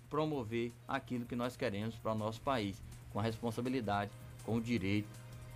promover 0.08 0.72
aquilo 0.88 1.26
que 1.26 1.36
nós 1.36 1.56
queremos 1.56 1.94
para 1.96 2.12
o 2.12 2.18
nosso 2.18 2.40
país, 2.40 2.82
com 3.12 3.20
a 3.20 3.22
responsabilidade, 3.22 4.10
com 4.44 4.56
o 4.56 4.60
direito 4.60 5.08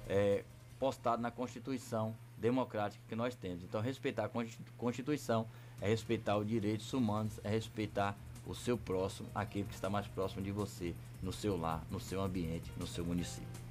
é, 0.09 0.45
postado 0.79 1.23
na 1.23 1.31
Constituição 1.31 2.15
democrática 2.39 3.03
que 3.09 3.15
nós 3.15 3.35
temos. 3.35 3.63
Então, 3.63 3.81
respeitar 3.81 4.25
a 4.25 4.31
Constituição 4.77 5.47
é 5.81 5.89
respeitar 5.89 6.37
os 6.37 6.47
direitos 6.47 6.93
humanos, 6.93 7.41
é 7.45 7.51
respeitar 7.51 8.17
o 8.47 8.55
seu 8.55 8.77
próximo, 8.77 9.29
aquele 9.35 9.65
que 9.65 9.75
está 9.75 9.89
mais 9.89 10.07
próximo 10.09 10.43
de 10.43 10.51
você, 10.51 10.95
no 11.23 11.33
seu 11.33 11.57
lar, 11.57 11.85
no 11.91 12.01
seu 12.01 12.21
ambiente, 12.21 12.73
no 12.77 12.87
seu 12.87 13.05
município. 13.05 13.63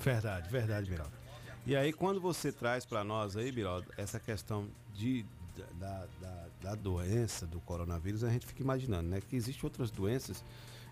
Verdade, 0.00 0.50
verdade, 0.50 0.90
Biraldo. 0.90 1.12
E 1.66 1.76
aí, 1.76 1.92
quando 1.92 2.20
você 2.20 2.50
traz 2.50 2.84
para 2.84 3.04
nós 3.04 3.36
aí, 3.36 3.52
Biraldo, 3.52 3.86
essa 3.96 4.18
questão 4.18 4.66
de 4.94 5.24
da, 5.78 6.06
da, 6.20 6.46
da, 6.62 6.74
doença 6.74 7.46
do 7.46 7.60
coronavírus, 7.60 8.24
a 8.24 8.30
gente 8.30 8.46
fica 8.46 8.62
imaginando, 8.62 9.08
né? 9.08 9.20
Que 9.20 9.36
existem 9.36 9.62
outras 9.64 9.90
doenças 9.90 10.42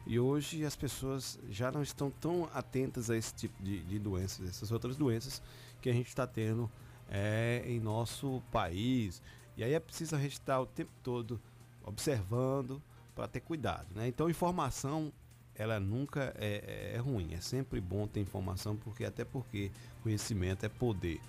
e 0.07 0.19
hoje 0.19 0.65
as 0.65 0.75
pessoas 0.75 1.39
já 1.51 1.71
não 1.71 1.83
estão 1.83 2.11
tão 2.11 2.49
atentas 2.55 3.11
a 3.11 3.17
esse 3.17 3.35
tipo 3.35 3.63
de, 3.63 3.83
de 3.83 3.99
doenças, 3.99 4.49
essas 4.49 4.73
outras 4.73 4.97
doenças 4.97 5.43
que 5.81 5.89
a 5.91 5.93
gente 5.93 6.09
está 6.09 6.27
tendo 6.27 6.71
é, 7.11 7.63
em 7.67 7.79
nosso 7.79 8.43
país. 8.51 9.23
E 9.57 9.65
aí 9.65 9.73
é 9.75 9.81
preciso 9.81 10.17
a 10.17 10.19
gente 10.19 10.33
estar 10.33 10.61
o 10.61 10.67
tempo 10.67 10.91
todo 11.03 11.41
observando 11.85 12.83
para 13.15 13.27
ter 13.27 13.41
cuidado, 13.41 13.87
né? 13.95 14.07
Então 14.07 14.31
informação 14.31 15.13
ela 15.55 15.81
nunca 15.81 16.33
é, 16.39 16.93
é, 16.93 16.97
é 16.97 16.99
ruim, 16.99 17.35
é 17.35 17.41
sempre 17.41 17.81
bom 17.81 18.07
ter 18.07 18.21
informação 18.21 18.77
porque 18.77 19.05
até 19.05 19.25
porque 19.25 19.73
conhecimento 20.03 20.65
é 20.65 20.69
poder. 20.69 21.21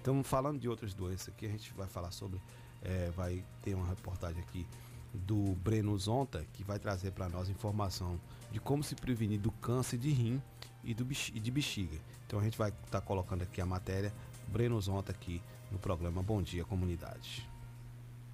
Então 0.00 0.22
falando 0.22 0.60
de 0.60 0.68
outras 0.68 0.92
doenças 0.92 1.28
aqui 1.28 1.46
a 1.46 1.48
gente 1.48 1.72
vai 1.72 1.88
falar 1.88 2.10
sobre 2.10 2.40
é, 2.82 3.10
vai 3.16 3.42
ter 3.62 3.74
uma 3.74 3.86
reportagem 3.86 4.40
aqui 4.42 4.66
do 5.12 5.54
Breno 5.56 5.96
Zonta, 5.98 6.46
que 6.52 6.62
vai 6.62 6.78
trazer 6.78 7.12
para 7.12 7.28
nós 7.28 7.48
informação 7.48 8.20
de 8.50 8.60
como 8.60 8.82
se 8.82 8.94
prevenir 8.94 9.40
do 9.40 9.50
câncer 9.50 9.98
de 9.98 10.10
rim 10.10 10.42
e, 10.84 10.94
do, 10.94 11.06
e 11.34 11.40
de 11.40 11.50
bexiga. 11.50 11.98
Então 12.26 12.38
a 12.38 12.42
gente 12.44 12.58
vai 12.58 12.70
estar 12.70 13.00
tá 13.00 13.00
colocando 13.00 13.42
aqui 13.42 13.60
a 13.60 13.66
matéria, 13.66 14.12
Breno 14.48 14.80
Zonta 14.80 15.12
aqui 15.12 15.42
no 15.70 15.78
programa 15.78 16.22
Bom 16.22 16.42
Dia 16.42 16.64
Comunidade. 16.64 17.48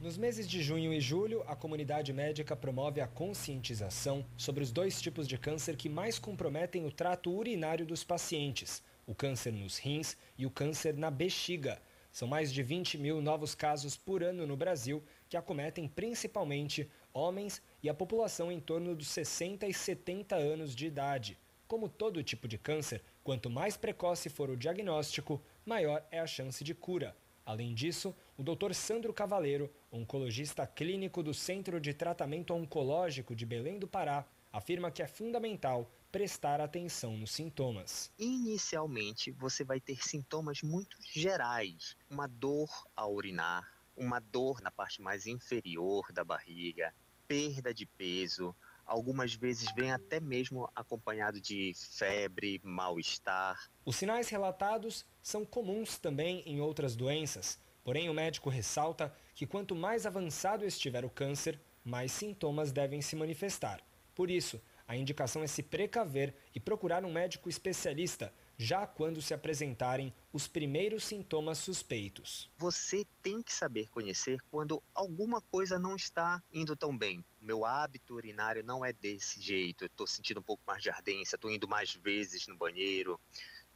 Nos 0.00 0.18
meses 0.18 0.46
de 0.46 0.62
junho 0.62 0.92
e 0.92 1.00
julho, 1.00 1.42
a 1.46 1.56
comunidade 1.56 2.12
médica 2.12 2.54
promove 2.54 3.00
a 3.00 3.06
conscientização 3.06 4.24
sobre 4.36 4.62
os 4.62 4.70
dois 4.70 5.00
tipos 5.00 5.26
de 5.26 5.38
câncer 5.38 5.76
que 5.76 5.88
mais 5.88 6.18
comprometem 6.18 6.84
o 6.84 6.92
trato 6.92 7.32
urinário 7.32 7.86
dos 7.86 8.04
pacientes: 8.04 8.82
o 9.06 9.14
câncer 9.14 9.52
nos 9.52 9.78
rins 9.78 10.16
e 10.36 10.44
o 10.44 10.50
câncer 10.50 10.94
na 10.94 11.10
bexiga. 11.10 11.80
São 12.12 12.28
mais 12.28 12.52
de 12.52 12.62
20 12.62 12.98
mil 12.98 13.20
novos 13.20 13.54
casos 13.54 13.96
por 13.96 14.22
ano 14.22 14.46
no 14.46 14.56
Brasil 14.56 15.02
que 15.34 15.36
acometem 15.36 15.88
principalmente 15.88 16.88
homens 17.12 17.60
e 17.82 17.88
a 17.88 17.94
população 17.94 18.52
em 18.52 18.60
torno 18.60 18.94
dos 18.94 19.08
60 19.08 19.66
e 19.66 19.74
70 19.74 20.36
anos 20.36 20.76
de 20.76 20.86
idade. 20.86 21.36
Como 21.66 21.88
todo 21.88 22.22
tipo 22.22 22.46
de 22.46 22.56
câncer, 22.56 23.02
quanto 23.24 23.50
mais 23.50 23.76
precoce 23.76 24.28
for 24.28 24.48
o 24.48 24.56
diagnóstico, 24.56 25.42
maior 25.66 26.06
é 26.12 26.20
a 26.20 26.26
chance 26.26 26.62
de 26.62 26.72
cura. 26.72 27.16
Além 27.44 27.74
disso, 27.74 28.14
o 28.38 28.44
Dr. 28.44 28.74
Sandro 28.74 29.12
Cavaleiro, 29.12 29.68
oncologista 29.90 30.68
clínico 30.68 31.20
do 31.20 31.34
Centro 31.34 31.80
de 31.80 31.92
Tratamento 31.92 32.54
Oncológico 32.54 33.34
de 33.34 33.44
Belém 33.44 33.80
do 33.80 33.88
Pará, 33.88 34.24
afirma 34.52 34.88
que 34.88 35.02
é 35.02 35.08
fundamental 35.08 35.90
prestar 36.12 36.60
atenção 36.60 37.16
nos 37.16 37.32
sintomas. 37.32 38.08
Inicialmente, 38.16 39.32
você 39.32 39.64
vai 39.64 39.80
ter 39.80 40.00
sintomas 40.00 40.62
muito 40.62 40.96
gerais, 41.12 41.96
uma 42.08 42.28
dor 42.28 42.70
ao 42.94 43.12
urinar, 43.12 43.73
uma 43.96 44.18
dor 44.18 44.60
na 44.60 44.70
parte 44.70 45.00
mais 45.00 45.26
inferior 45.26 46.12
da 46.12 46.24
barriga, 46.24 46.94
perda 47.26 47.72
de 47.72 47.86
peso, 47.86 48.54
algumas 48.86 49.34
vezes 49.34 49.72
vem 49.74 49.92
até 49.92 50.20
mesmo 50.20 50.70
acompanhado 50.74 51.40
de 51.40 51.72
febre, 51.74 52.60
mal-estar. 52.62 53.70
Os 53.84 53.96
sinais 53.96 54.28
relatados 54.28 55.04
são 55.22 55.44
comuns 55.44 55.98
também 55.98 56.42
em 56.46 56.60
outras 56.60 56.94
doenças, 56.94 57.58
porém 57.82 58.08
o 58.08 58.14
médico 58.14 58.50
ressalta 58.50 59.14
que 59.34 59.46
quanto 59.46 59.74
mais 59.74 60.06
avançado 60.06 60.64
estiver 60.64 61.04
o 61.04 61.10
câncer, 61.10 61.60
mais 61.84 62.12
sintomas 62.12 62.72
devem 62.72 63.00
se 63.00 63.16
manifestar. 63.16 63.80
Por 64.14 64.30
isso, 64.30 64.60
a 64.86 64.96
indicação 64.96 65.42
é 65.42 65.46
se 65.46 65.62
precaver 65.62 66.34
e 66.54 66.60
procurar 66.60 67.04
um 67.04 67.12
médico 67.12 67.48
especialista 67.48 68.32
já 68.56 68.86
quando 68.86 69.20
se 69.20 69.34
apresentarem 69.34 70.12
os 70.32 70.46
primeiros 70.46 71.04
sintomas 71.04 71.58
suspeitos. 71.58 72.50
Você 72.56 73.06
tem 73.22 73.42
que 73.42 73.52
saber 73.52 73.88
conhecer 73.90 74.40
quando 74.50 74.82
alguma 74.94 75.40
coisa 75.40 75.78
não 75.78 75.96
está 75.96 76.42
indo 76.52 76.76
tão 76.76 76.96
bem. 76.96 77.24
Meu 77.40 77.64
hábito 77.64 78.14
urinário 78.14 78.62
não 78.64 78.84
é 78.84 78.92
desse 78.92 79.40
jeito, 79.40 79.84
eu 79.84 79.86
estou 79.86 80.06
sentindo 80.06 80.40
um 80.40 80.42
pouco 80.42 80.62
mais 80.66 80.82
de 80.82 80.90
ardência, 80.90 81.36
estou 81.36 81.50
indo 81.50 81.68
mais 81.68 81.94
vezes 81.94 82.46
no 82.46 82.56
banheiro. 82.56 83.20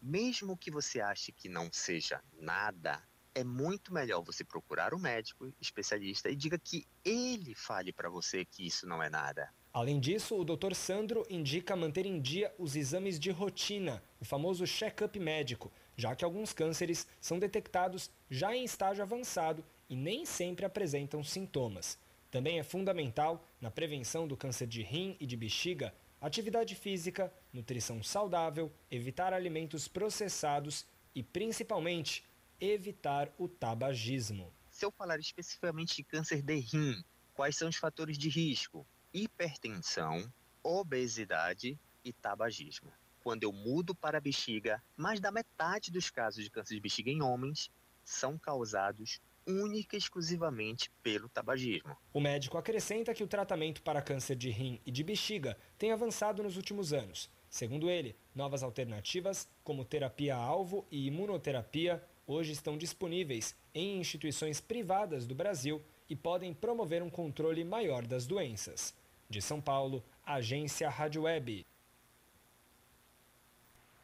Mesmo 0.01 0.57
que 0.57 0.71
você 0.71 1.01
ache 1.01 1.33
que 1.33 1.49
não 1.49 1.69
seja 1.73 2.23
nada, 2.41 3.03
é 3.35 3.45
muito 3.45 3.93
melhor 3.93 4.23
você 4.23 4.45
procurar 4.45 4.95
um 4.95 4.99
médico 4.99 5.53
especialista 5.61 6.29
e 6.29 6.37
diga 6.37 6.59
que 6.59 6.87
ele 7.05 7.55
fale 7.55 7.93
para 7.93 8.09
você 8.09 8.45
que 8.45 8.67
isso 8.67 8.87
não 8.87 9.03
é 9.03 9.09
nada. 9.09 9.53
Além 9.73 10.01
disso, 10.01 10.35
o 10.35 10.45
Dr. 10.45 10.75
Sandro 10.75 11.27
indica 11.29 11.77
manter 11.77 12.07
em 12.07 12.21
dia 12.21 12.53
os 12.59 12.75
exames 12.75 13.19
de 13.19 13.31
rotina, 13.31 14.03
o 14.21 14.25
famoso 14.25 14.67
check-up 14.67 15.19
médico, 15.19 15.71
já 15.97 16.17
que 16.17 16.25
alguns 16.25 16.53
cânceres 16.53 17.07
são 17.21 17.39
detectados 17.39 18.11
já 18.31 18.57
em 18.57 18.65
estágio 18.65 19.03
avançado 19.03 19.65
e 19.89 19.95
nem 19.95 20.25
sempre 20.25 20.65
apresentam 20.65 21.23
sintomas. 21.23 21.99
Também 22.31 22.59
é 22.59 22.63
fundamental, 22.63 23.45
na 23.61 23.71
prevenção 23.71 24.27
do 24.27 24.37
câncer 24.37 24.67
de 24.67 24.83
rim 24.83 25.17
e 25.21 25.27
de 25.27 25.37
bexiga, 25.37 25.95
atividade 26.21 26.75
física, 26.75 27.33
nutrição 27.53 28.03
saudável, 28.03 28.73
evitar 28.91 29.33
alimentos 29.33 29.87
processados 29.87 30.87
e, 31.15 31.23
principalmente, 31.23 32.25
evitar 32.61 33.33
o 33.39 33.49
tabagismo. 33.49 34.53
Se 34.71 34.85
eu 34.85 34.91
falar 34.91 35.19
especificamente 35.19 35.97
de 35.97 36.05
câncer 36.05 36.43
de 36.43 36.57
rim, 36.57 37.03
quais 37.35 37.57
são 37.57 37.69
os 37.69 37.77
fatores 37.77 38.19
de 38.19 38.29
risco? 38.29 38.87
Hipertensão, 39.21 40.33
obesidade 40.63 41.77
e 42.05 42.13
tabagismo. 42.13 42.93
Quando 43.21 43.43
eu 43.43 43.53
mudo 43.53 43.93
para 43.93 44.19
a 44.19 44.21
bexiga, 44.21 44.81
mais 44.97 45.19
da 45.19 45.33
metade 45.33 45.91
dos 45.91 46.09
casos 46.09 46.45
de 46.45 46.49
câncer 46.49 46.75
de 46.75 46.81
bexiga 46.81 47.11
em 47.11 47.21
homens 47.21 47.69
são 48.05 48.39
causados 48.39 49.21
única 49.45 49.97
e 49.97 49.99
exclusivamente 49.99 50.89
pelo 51.03 51.29
tabagismo. 51.29 51.97
O 52.13 52.21
médico 52.21 52.57
acrescenta 52.57 53.13
que 53.13 53.25
o 53.25 53.27
tratamento 53.27 53.83
para 53.83 54.01
câncer 54.01 54.37
de 54.37 54.51
rim 54.51 54.81
e 54.87 54.93
de 54.93 55.03
bexiga 55.03 55.59
tem 55.77 55.91
avançado 55.91 56.45
nos 56.45 56.57
últimos 56.57 56.93
anos. 56.93 57.29
Segundo 57.51 57.91
ele, 57.91 58.15
novas 58.33 58.63
alternativas, 58.63 59.49
como 59.65 59.85
terapia-alvo 59.85 60.87
e 60.93 61.09
imunoterapia, 61.09 62.01
hoje 62.25 62.53
estão 62.53 62.79
disponíveis 62.79 63.57
em 63.75 63.99
instituições 63.99 64.61
privadas 64.61 65.27
do 65.27 65.35
Brasil 65.35 65.83
e 66.09 66.15
podem 66.15 66.55
promover 66.55 67.03
um 67.03 67.11
controle 67.11 67.65
maior 67.65 68.07
das 68.07 68.25
doenças. 68.29 68.95
De 69.31 69.43
São 69.43 69.61
Paulo, 69.61 70.03
Agência 70.25 70.89
Rádio 70.89 71.23
Web. 71.23 71.67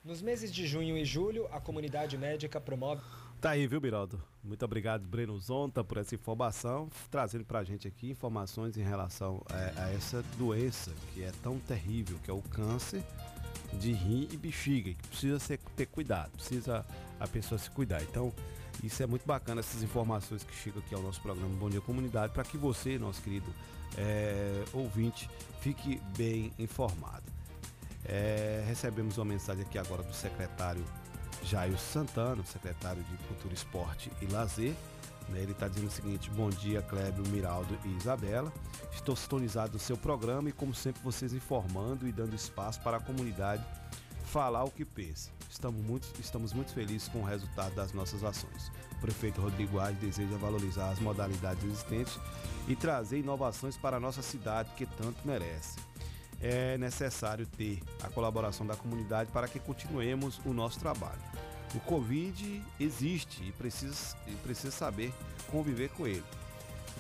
Nos 0.05 0.21
meses 0.21 0.53
de 0.53 0.67
junho 0.67 0.99
e 0.99 1.05
julho, 1.05 1.49
a 1.51 1.59
comunidade 1.59 2.19
médica 2.19 2.61
promove. 2.61 3.01
Tá 3.41 3.51
aí, 3.51 3.67
viu, 3.67 3.81
Biraldo? 3.81 4.23
Muito 4.43 4.63
obrigado, 4.67 5.07
Breno 5.07 5.39
Zonta, 5.39 5.83
por 5.83 5.97
essa 5.97 6.15
informação, 6.15 6.91
trazendo 7.11 7.43
pra 7.43 7.65
gente 7.65 7.89
aqui 7.89 8.11
informações 8.11 8.77
em 8.77 8.83
relação 8.83 9.43
a, 9.49 9.85
a 9.85 9.95
essa 9.95 10.23
doença 10.37 10.93
que 11.15 11.23
é 11.23 11.33
tão 11.43 11.59
terrível, 11.59 12.19
que 12.23 12.31
é 12.31 12.35
o 12.35 12.43
câncer 12.43 13.03
de 13.81 13.93
rim 13.93 14.29
e 14.31 14.37
bexiga, 14.37 14.93
que 14.93 15.09
precisa 15.09 15.39
ser, 15.39 15.59
ter 15.75 15.87
cuidado, 15.87 16.33
precisa 16.33 16.85
a 17.19 17.27
pessoa 17.27 17.59
se 17.59 17.71
cuidar. 17.71 18.03
Então, 18.03 18.31
isso 18.83 19.03
é 19.03 19.07
muito 19.07 19.27
bacana, 19.27 19.61
essas 19.61 19.83
informações 19.83 20.45
que 20.45 20.55
chegam 20.55 20.83
aqui 20.83 20.95
ao 20.95 21.01
nosso 21.01 21.23
programa 21.23 21.55
Bom 21.57 21.71
Dia 21.71 21.81
Comunidade, 21.81 22.35
para 22.35 22.45
que 22.45 22.59
você, 22.59 22.99
nosso 22.99 23.23
querido 23.23 23.51
é, 23.97 24.65
ouvinte, 24.73 25.29
fique 25.61 26.01
bem 26.17 26.53
informado. 26.59 27.25
É, 28.05 28.63
recebemos 28.67 29.17
uma 29.17 29.25
mensagem 29.25 29.65
aqui 29.65 29.79
agora 29.79 30.03
do 30.03 30.13
secretário 30.13 30.85
Jair 31.43 31.79
Santana, 31.79 32.43
secretário 32.45 33.03
de 33.03 33.17
Cultura, 33.29 33.55
Esporte 33.55 34.11
e 34.21 34.27
Lazer. 34.27 34.75
Né, 35.29 35.41
ele 35.41 35.53
está 35.53 35.69
dizendo 35.69 35.89
o 35.89 35.91
seguinte: 35.91 36.31
Bom 36.31 36.51
dia, 36.51 36.83
Clébio, 36.83 37.27
Miraldo 37.29 37.79
e 37.85 37.97
Isabela. 37.97 38.53
Estou 38.93 39.17
sintonizado 39.17 39.75
no 39.75 39.79
seu 39.79 39.97
programa 39.97 40.49
e, 40.49 40.53
como 40.53 40.75
sempre, 40.75 41.03
vocês 41.03 41.33
informando 41.33 42.07
e 42.07 42.13
dando 42.13 42.35
espaço 42.35 42.81
para 42.83 42.99
a 42.99 43.01
comunidade 43.01 43.65
falar 44.25 44.65
o 44.65 44.71
que 44.71 44.85
pensa. 44.85 45.31
Estamos 45.51 45.81
muito, 45.83 46.09
estamos 46.21 46.53
muito 46.53 46.73
felizes 46.73 47.09
com 47.09 47.21
o 47.21 47.25
resultado 47.25 47.75
das 47.75 47.93
nossas 47.93 48.25
ações. 48.25 48.71
Prefeito 49.05 49.43
Rodrigo 49.43 49.79
Age 49.79 49.99
deseja 49.99 50.35
valorizar 50.39 50.89
as 50.89 50.99
modalidades 50.99 51.63
existentes 51.63 52.19
e 52.67 52.75
trazer 52.75 53.19
inovações 53.19 53.77
para 53.77 53.99
a 53.99 54.01
nossa 54.01 54.23
cidade 54.23 54.71
que 54.79 54.87
tanto 54.87 55.19
merece. 55.27 55.79
É 56.41 56.79
necessário 56.79 57.47
ter 57.47 57.83
a 58.03 58.09
colaboração 58.09 58.67
da 58.67 58.75
comunidade 58.75 59.31
para 59.31 59.47
que 59.47 59.61
continuemos 59.61 60.41
o 60.47 60.55
nosso 60.55 60.81
trabalho. 60.81 61.21
O 61.75 61.81
Covid 61.81 62.65
existe 62.81 63.47
e 63.47 63.53
precisa, 63.53 64.17
e 64.27 64.31
precisa 64.37 64.71
saber 64.71 65.13
conviver 65.51 65.91
com 65.91 66.07
ele. 66.07 66.25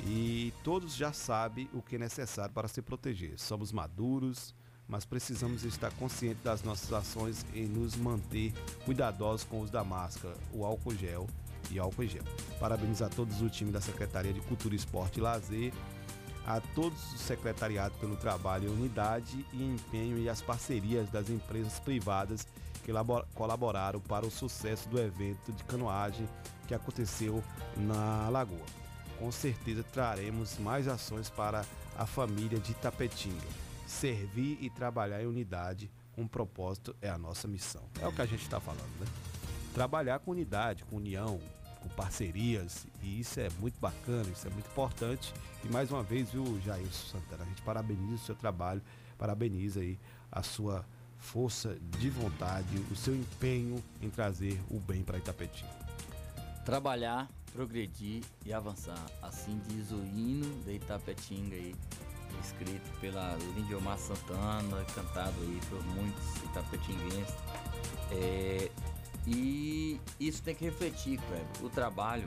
E 0.05 0.53
todos 0.63 0.95
já 0.95 1.11
sabem 1.11 1.71
o 1.73 1.81
que 1.81 1.97
é 1.97 1.99
necessário 1.99 2.53
para 2.53 2.69
se 2.69 2.83
proteger. 2.83 3.39
Somos 3.39 3.73
maduros, 3.73 4.55
mas 4.87 5.07
precisamos 5.07 5.65
estar 5.65 5.91
conscientes 5.93 6.43
das 6.45 6.63
nossas 6.63 6.93
ações 6.93 7.47
e 7.55 7.63
nos 7.63 7.97
manter 7.97 8.53
cuidadosos 8.85 9.47
com 9.47 9.61
o 9.61 9.63
uso 9.63 9.73
da 9.73 9.83
máscara, 9.83 10.37
o 10.53 10.67
álcool 10.67 10.95
gel 10.95 11.27
e 11.71 11.79
álcool 11.79 12.07
gel. 12.07 12.23
Parabéns 12.59 13.03
a 13.03 13.09
todos 13.09 13.41
o 13.41 13.49
time 13.49 13.71
da 13.71 13.81
Secretaria 13.81 14.33
de 14.33 14.41
Cultura, 14.41 14.75
Esporte 14.75 15.19
e 15.19 15.23
Lazer, 15.23 15.73
a 16.47 16.61
todos 16.61 17.13
os 17.13 17.21
secretariados 17.21 17.97
pelo 17.99 18.17
trabalho, 18.17 18.71
unidade 18.71 19.47
e 19.53 19.63
empenho 19.63 20.19
e 20.19 20.29
as 20.29 20.43
parcerias 20.43 21.09
das 21.11 21.31
empresas 21.31 21.79
privadas 21.81 22.47
que 22.85 22.93
colaboraram 23.35 23.99
para 24.01 24.27
o 24.27 24.31
sucesso 24.31 24.89
do 24.89 25.01
evento 25.01 25.53
de 25.53 25.65
canoagem 25.65 26.29
que 26.69 26.75
aconteceu 26.75 27.43
na 27.77 28.29
Lagoa. 28.29 28.67
Com 29.19 29.33
certeza 29.33 29.83
traremos 29.83 30.59
mais 30.59 30.87
ações 30.87 31.31
para 31.31 31.65
a 31.97 32.05
família 32.05 32.59
de 32.59 32.75
Tapetinga. 32.75 33.65
Servir 33.87 34.59
e 34.61 34.69
trabalhar 34.69 35.23
em 35.23 35.27
unidade 35.27 35.91
com 36.15 36.27
propósito 36.27 36.95
é 37.01 37.09
a 37.09 37.19
nossa 37.19 37.49
missão. 37.49 37.83
É 38.01 38.07
o 38.07 38.13
que 38.13 38.23
a 38.23 38.27
gente 38.27 38.43
está 38.43 38.61
falando, 38.61 39.01
né? 39.01 39.07
Trabalhar 39.75 40.21
com 40.21 40.31
unidade, 40.31 40.85
com 40.85 40.97
união, 40.97 41.41
com 41.81 41.89
parcerias, 41.91 42.87
e 43.03 43.19
isso 43.19 43.41
é 43.41 43.49
muito 43.59 43.79
bacana, 43.81 44.31
isso 44.31 44.47
é 44.47 44.51
muito 44.51 44.69
importante. 44.71 45.35
E 45.65 45.69
mais 45.69 45.91
uma 45.91 46.01
vez, 46.01 46.31
viu, 46.31 46.61
Jair 46.61 46.87
Santana, 46.93 47.43
a 47.43 47.47
gente 47.47 47.61
parabeniza 47.63 48.15
o 48.15 48.27
seu 48.27 48.37
trabalho, 48.37 48.81
parabeniza 49.19 49.81
aí 49.81 49.99
a 50.31 50.45
sua 50.45 50.87
força 51.19 51.77
de 51.99 52.09
vontade, 52.09 52.79
o 52.89 52.95
seu 52.95 53.17
empenho 53.17 53.83
em 54.01 54.09
trazer 54.09 54.61
o 54.71 54.79
bem 54.79 55.03
para 55.03 55.19
Itapetinga. 55.19 55.73
Trabalhar, 56.65 57.29
progredir 57.53 58.23
e 58.47 58.53
avançar. 58.53 59.05
Assim 59.21 59.61
diz 59.69 59.91
o 59.91 59.97
hino 59.97 60.63
de 60.63 60.75
Itapetinga 60.75 61.57
aí, 61.57 61.75
escrito 62.41 62.89
pela 63.01 63.37
Lindiomar 63.57 63.99
Santana, 63.99 64.85
cantado 64.95 65.35
aí 65.41 65.61
por 65.69 65.85
muitos 65.85 66.37
itapetinguenses. 66.45 67.35
É, 68.13 68.71
E 69.27 70.01
isso 70.21 70.43
tem 70.43 70.55
que 70.55 70.65
refletir. 70.65 71.19
O 71.63 71.69
trabalho 71.69 72.27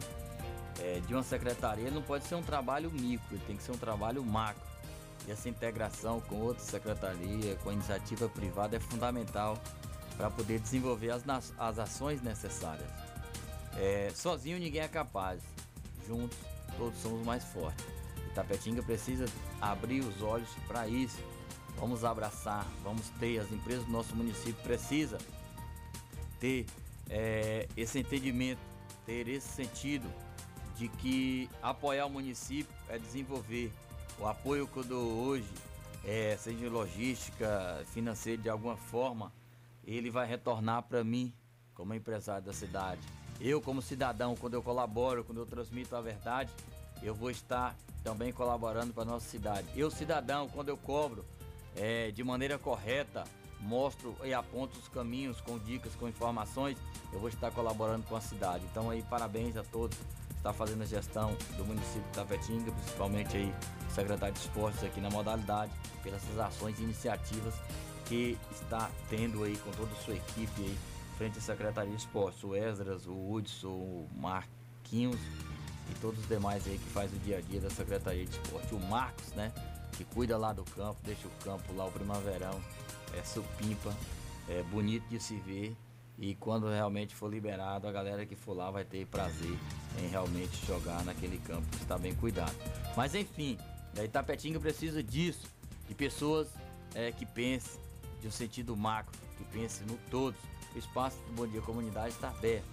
é, 0.79 0.99
de 0.99 1.13
uma 1.13 1.23
secretaria 1.23 1.91
não 1.91 2.01
pode 2.01 2.25
ser 2.25 2.35
um 2.35 2.43
trabalho 2.43 2.91
micro, 2.91 3.37
tem 3.39 3.55
que 3.55 3.63
ser 3.63 3.71
um 3.71 3.77
trabalho 3.77 4.23
macro. 4.23 4.63
E 5.27 5.31
essa 5.31 5.49
integração 5.49 6.21
com 6.21 6.41
outras 6.41 6.67
secretarias, 6.67 7.59
com 7.61 7.69
a 7.69 7.73
iniciativa 7.73 8.29
privada 8.29 8.77
é 8.77 8.79
fundamental 8.79 9.61
para 10.15 10.29
poder 10.29 10.59
desenvolver 10.59 11.11
as, 11.11 11.23
as 11.57 11.79
ações 11.79 12.21
necessárias. 12.21 12.89
É, 13.75 14.11
sozinho 14.15 14.57
ninguém 14.57 14.81
é 14.81 14.87
capaz, 14.87 15.41
juntos 16.07 16.37
todos 16.77 16.97
somos 16.99 17.25
mais 17.25 17.43
fortes. 17.43 17.85
Itapetinga 18.31 18.83
precisa 18.83 19.25
abrir 19.59 20.01
os 20.01 20.21
olhos 20.21 20.49
para 20.67 20.87
isso. 20.87 21.17
Vamos 21.77 22.03
abraçar, 22.03 22.65
vamos 22.83 23.09
ter, 23.19 23.39
as 23.39 23.51
empresas 23.51 23.85
do 23.85 23.91
nosso 23.91 24.15
município 24.15 24.61
precisam 24.63 25.19
ter 26.39 26.65
é, 27.09 27.67
esse 27.75 27.99
entendimento, 27.99 28.61
ter 29.05 29.27
esse 29.27 29.47
sentido 29.47 30.07
de 30.75 30.87
que 30.87 31.49
apoiar 31.61 32.05
o 32.05 32.09
município 32.09 32.73
é 32.89 32.97
desenvolver. 32.97 33.71
O 34.19 34.27
apoio 34.27 34.67
que 34.67 34.77
eu 34.77 34.83
dou 34.83 35.25
hoje, 35.25 35.49
é, 36.05 36.37
seja 36.37 36.69
logística, 36.69 37.83
financeira 37.93 38.41
de 38.41 38.49
alguma 38.49 38.77
forma, 38.77 39.31
ele 39.85 40.09
vai 40.09 40.27
retornar 40.27 40.83
para 40.83 41.03
mim 41.03 41.33
como 41.73 41.93
empresário 41.93 42.43
da 42.43 42.53
cidade. 42.53 43.01
Eu, 43.39 43.61
como 43.61 43.81
cidadão, 43.81 44.35
quando 44.35 44.55
eu 44.55 44.63
colaboro, 44.63 45.23
quando 45.23 45.39
eu 45.39 45.45
transmito 45.45 45.95
a 45.95 46.01
verdade, 46.01 46.49
eu 47.03 47.13
vou 47.13 47.29
estar 47.29 47.75
também 48.03 48.31
colaborando 48.31 48.93
para 48.93 49.03
a 49.03 49.05
nossa 49.05 49.29
cidade. 49.29 49.67
Eu, 49.75 49.91
cidadão, 49.91 50.47
quando 50.49 50.69
eu 50.69 50.77
cobro 50.77 51.23
é, 51.75 52.09
de 52.11 52.23
maneira 52.23 52.57
correta, 52.57 53.23
mostro 53.61 54.15
e 54.23 54.33
aponto 54.33 54.77
os 54.79 54.87
caminhos 54.87 55.41
com 55.41 55.57
dicas, 55.59 55.95
com 55.95 56.07
informações, 56.07 56.77
eu 57.11 57.19
vou 57.19 57.29
estar 57.29 57.51
colaborando 57.51 58.05
com 58.07 58.15
a 58.15 58.21
cidade. 58.21 58.63
Então 58.71 58.89
aí 58.89 59.03
parabéns 59.03 59.57
a 59.57 59.63
todos 59.63 59.97
que 59.97 60.35
está 60.35 60.53
fazendo 60.53 60.83
a 60.83 60.85
gestão 60.85 61.35
do 61.57 61.65
município 61.65 62.03
de 62.03 62.13
Tapetinga, 62.13 62.71
principalmente 62.71 63.37
aí 63.37 63.53
o 63.89 63.93
secretário 63.93 64.33
de 64.33 64.41
esportes 64.41 64.83
aqui 64.83 65.01
na 65.01 65.09
modalidade, 65.09 65.71
pelas 66.03 66.23
essas 66.23 66.39
ações 66.39 66.79
e 66.79 66.83
iniciativas 66.83 67.55
que 68.05 68.37
está 68.51 68.89
tendo 69.09 69.43
aí 69.43 69.57
com 69.57 69.71
toda 69.71 69.91
a 69.91 69.95
sua 70.03 70.15
equipe 70.15 70.61
aí, 70.61 70.77
frente 71.17 71.37
à 71.37 71.41
Secretaria 71.41 71.91
de 71.91 71.97
Esportes, 71.97 72.43
o 72.43 72.55
Esdras, 72.55 73.05
o 73.05 73.31
Hudson, 73.31 73.67
o 73.67 74.07
Marquinhos 74.15 75.19
e 75.89 75.95
todos 75.99 76.19
os 76.19 76.27
demais 76.27 76.65
aí 76.67 76.77
que 76.77 76.89
faz 76.89 77.11
o 77.11 77.17
dia 77.17 77.39
a 77.39 77.41
dia 77.41 77.59
da 77.59 77.69
Secretaria 77.69 78.25
de 78.25 78.31
Esporte. 78.31 78.73
O 78.73 78.79
Marcos, 78.79 79.29
né, 79.33 79.51
que 79.93 80.05
cuida 80.05 80.37
lá 80.37 80.53
do 80.53 80.63
campo, 80.63 80.97
deixa 81.03 81.27
o 81.27 81.31
campo 81.43 81.73
lá, 81.75 81.85
o 81.85 81.91
primaverão, 81.91 82.61
é 83.15 83.23
supimpa, 83.23 83.95
é 84.47 84.63
bonito 84.63 85.07
de 85.09 85.19
se 85.19 85.35
ver 85.37 85.75
e 86.17 86.33
quando 86.35 86.67
realmente 86.67 87.13
for 87.13 87.29
liberado, 87.29 87.87
a 87.87 87.91
galera 87.91 88.25
que 88.25 88.35
for 88.35 88.53
lá 88.53 88.71
vai 88.71 88.83
ter 88.83 89.05
prazer 89.05 89.55
em 89.99 90.07
realmente 90.07 90.65
jogar 90.65 91.03
naquele 91.05 91.37
campo 91.37 91.67
que 91.69 91.83
está 91.83 91.97
bem 91.97 92.15
cuidado. 92.15 92.55
Mas 92.95 93.13
enfim, 93.13 93.57
a 93.95 94.03
Itapetinga 94.03 94.59
precisa 94.59 95.03
disso, 95.03 95.47
de 95.87 95.93
pessoas 95.93 96.47
é, 96.95 97.11
que 97.11 97.25
pensem 97.25 97.79
de 98.19 98.27
um 98.27 98.31
sentido 98.31 98.75
macro, 98.75 99.15
que 99.37 99.43
pensem 99.45 99.85
no 99.85 99.97
todos. 100.09 100.39
O 100.73 100.77
espaço 100.77 101.17
do 101.27 101.33
Bom 101.33 101.47
Dia 101.47 101.61
Comunidade 101.61 102.09
está 102.09 102.29
aberto 102.29 102.65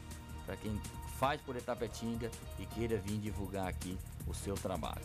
para 0.47 0.56
quem 0.56 0.81
faz 1.19 1.40
por 1.43 1.55
Itapetinga 1.55 2.31
e 2.59 2.66
queira 2.66 2.97
vir 2.98 3.19
divulgar 3.19 3.69
aqui 3.69 3.98
o 4.27 4.32
seu 4.32 4.55
trabalho. 4.55 5.05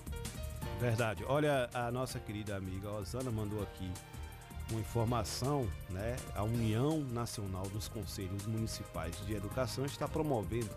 Verdade. 0.79 1.25
Olha, 1.27 1.69
a 1.73 1.91
nossa 1.91 2.19
querida 2.19 2.55
amiga 2.55 2.89
Osana 2.89 3.29
mandou 3.29 3.61
aqui 3.61 3.91
uma 4.71 4.79
informação, 4.79 5.67
né? 5.89 6.15
A 6.35 6.43
União 6.43 6.99
Nacional 6.99 7.67
dos 7.69 7.87
Conselhos 7.87 8.45
Municipais 8.45 9.15
de 9.25 9.33
Educação 9.33 9.85
está 9.85 10.07
promovendo 10.07 10.69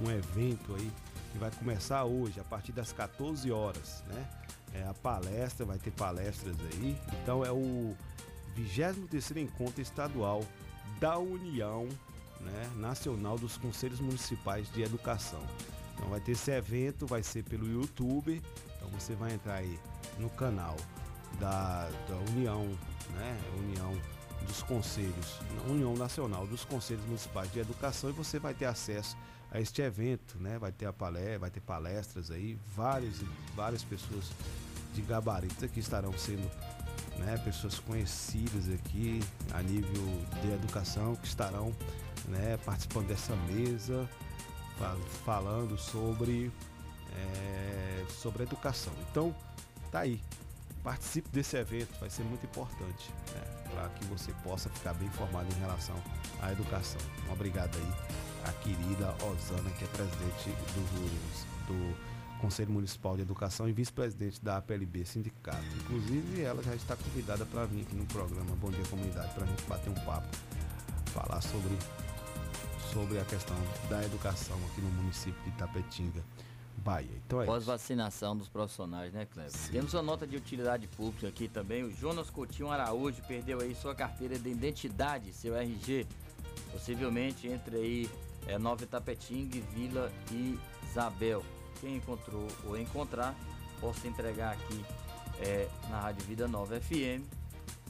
um 0.00 0.10
evento 0.10 0.74
aí 0.74 0.90
que 1.32 1.38
vai 1.38 1.50
começar 1.50 2.04
hoje, 2.04 2.40
a 2.40 2.44
partir 2.44 2.72
das 2.72 2.92
14 2.92 3.50
horas, 3.50 4.02
né? 4.08 4.28
É 4.74 4.84
a 4.84 4.94
palestra, 4.94 5.64
vai 5.64 5.78
ter 5.78 5.90
palestras 5.92 6.56
aí. 6.72 6.96
Então 7.22 7.44
é 7.44 7.50
o 7.50 7.96
23º 8.56 9.38
Encontro 9.38 9.80
Estadual 9.80 10.42
da 11.00 11.18
União 11.18 11.88
né, 12.40 12.70
Nacional 12.76 13.38
dos 13.38 13.56
Conselhos 13.56 14.00
Municipais 14.00 14.70
de 14.72 14.82
Educação. 14.82 15.42
Então 15.94 16.08
vai 16.08 16.20
ter 16.20 16.32
esse 16.32 16.50
evento, 16.50 17.06
vai 17.06 17.22
ser 17.22 17.44
pelo 17.44 17.66
YouTube. 17.66 18.42
Então 18.76 18.88
você 18.90 19.14
vai 19.14 19.34
entrar 19.34 19.54
aí 19.54 19.78
no 20.18 20.30
canal 20.30 20.76
da, 21.40 21.88
da 22.08 22.16
União, 22.32 22.68
né? 23.14 23.38
União 23.58 23.96
dos 24.46 24.62
Conselhos, 24.62 25.38
União 25.68 25.94
Nacional 25.94 26.46
dos 26.46 26.64
Conselhos 26.64 27.04
Municipais 27.04 27.52
de 27.52 27.58
Educação 27.58 28.08
e 28.10 28.12
você 28.12 28.38
vai 28.38 28.54
ter 28.54 28.64
acesso 28.66 29.16
a 29.50 29.60
este 29.60 29.82
evento, 29.82 30.38
né? 30.38 30.58
Vai 30.58 30.72
ter 30.72 30.86
a 30.86 30.92
palestra, 30.92 31.38
vai 31.38 31.50
ter 31.50 31.60
palestras 31.60 32.30
aí, 32.30 32.58
várias 32.76 33.16
várias 33.54 33.82
pessoas 33.82 34.24
de 34.94 35.02
gabaritos 35.02 35.62
aqui 35.62 35.80
estarão 35.80 36.12
sendo, 36.16 36.48
né, 37.18 37.36
pessoas 37.44 37.78
conhecidas 37.78 38.68
aqui 38.72 39.20
a 39.52 39.62
nível 39.62 40.02
de 40.42 40.50
educação 40.52 41.14
que 41.16 41.26
estarão, 41.26 41.74
né, 42.26 42.56
participando 42.64 43.06
dessa 43.08 43.34
mesa, 43.36 44.08
fa- 44.78 44.96
falando 45.24 45.76
sobre 45.78 46.50
é, 47.14 48.04
sobre 48.08 48.42
educação. 48.44 48.92
Então, 49.10 49.34
tá 49.90 50.00
aí. 50.00 50.20
Participe 50.88 51.28
desse 51.28 51.54
evento, 51.54 52.00
vai 52.00 52.08
ser 52.08 52.22
muito 52.22 52.46
importante 52.46 53.12
né, 53.34 53.42
para 53.70 53.90
que 53.90 54.06
você 54.06 54.32
possa 54.42 54.70
ficar 54.70 54.94
bem 54.94 55.06
informado 55.06 55.46
em 55.54 55.60
relação 55.60 55.94
à 56.40 56.50
educação. 56.50 56.98
Um 57.28 57.32
obrigado 57.34 57.76
aí 57.76 58.48
à 58.48 58.52
querida 58.54 59.14
Osana, 59.22 59.68
que 59.72 59.84
é 59.84 59.86
presidente 59.88 60.48
do, 60.48 61.66
do 61.66 62.38
Conselho 62.40 62.72
Municipal 62.72 63.16
de 63.16 63.20
Educação 63.20 63.68
e 63.68 63.72
vice-presidente 63.74 64.42
da 64.42 64.56
APLB 64.56 65.04
Sindicato. 65.04 65.62
Inclusive, 65.82 66.40
ela 66.40 66.62
já 66.62 66.74
está 66.74 66.96
convidada 66.96 67.44
para 67.44 67.66
vir 67.66 67.82
aqui 67.82 67.94
no 67.94 68.06
programa 68.06 68.56
Bom 68.56 68.70
Dia 68.70 68.86
Comunidade 68.86 69.34
para 69.34 69.44
a 69.44 69.46
gente 69.46 69.64
bater 69.64 69.90
um 69.90 70.04
papo, 70.06 70.34
falar 71.12 71.42
sobre, 71.42 71.76
sobre 72.94 73.20
a 73.20 73.24
questão 73.26 73.56
da 73.90 74.02
educação 74.02 74.56
aqui 74.70 74.80
no 74.80 74.88
município 74.92 75.38
de 75.42 75.50
Itapetinga, 75.50 76.24
Bahia. 76.78 77.10
Então 77.26 77.42
é. 77.42 77.46
Pós-vacinação 77.46 78.36
dos 78.36 78.48
profissionais, 78.48 79.12
né, 79.12 79.26
Cleber? 79.26 79.52
Temos 79.70 79.94
uma 79.94 80.02
nota 80.02 80.26
de 80.26 80.36
utilidade 80.36 80.86
pública 80.88 81.28
aqui 81.28 81.48
também. 81.48 81.84
O 81.84 81.90
Jonas 81.90 82.30
Coutinho 82.30 82.70
Araújo 82.70 83.22
perdeu 83.26 83.60
aí 83.60 83.74
sua 83.74 83.94
carteira 83.94 84.38
de 84.38 84.48
identidade, 84.48 85.32
seu 85.32 85.54
RG. 85.56 86.06
Possivelmente 86.72 87.48
entre 87.48 87.76
aí 87.76 88.10
é, 88.46 88.58
Nova 88.58 88.82
Itapetinga, 88.82 89.60
Vila 89.74 90.12
e 90.32 90.58
Isabel. 90.84 91.44
Quem 91.80 91.96
encontrou 91.96 92.46
ou 92.66 92.78
encontrar, 92.78 93.34
possa 93.80 94.08
entregar 94.08 94.52
aqui 94.52 94.84
é, 95.40 95.68
na 95.88 96.00
Rádio 96.00 96.24
Vida 96.26 96.48
Nova 96.48 96.80
FM 96.80 97.22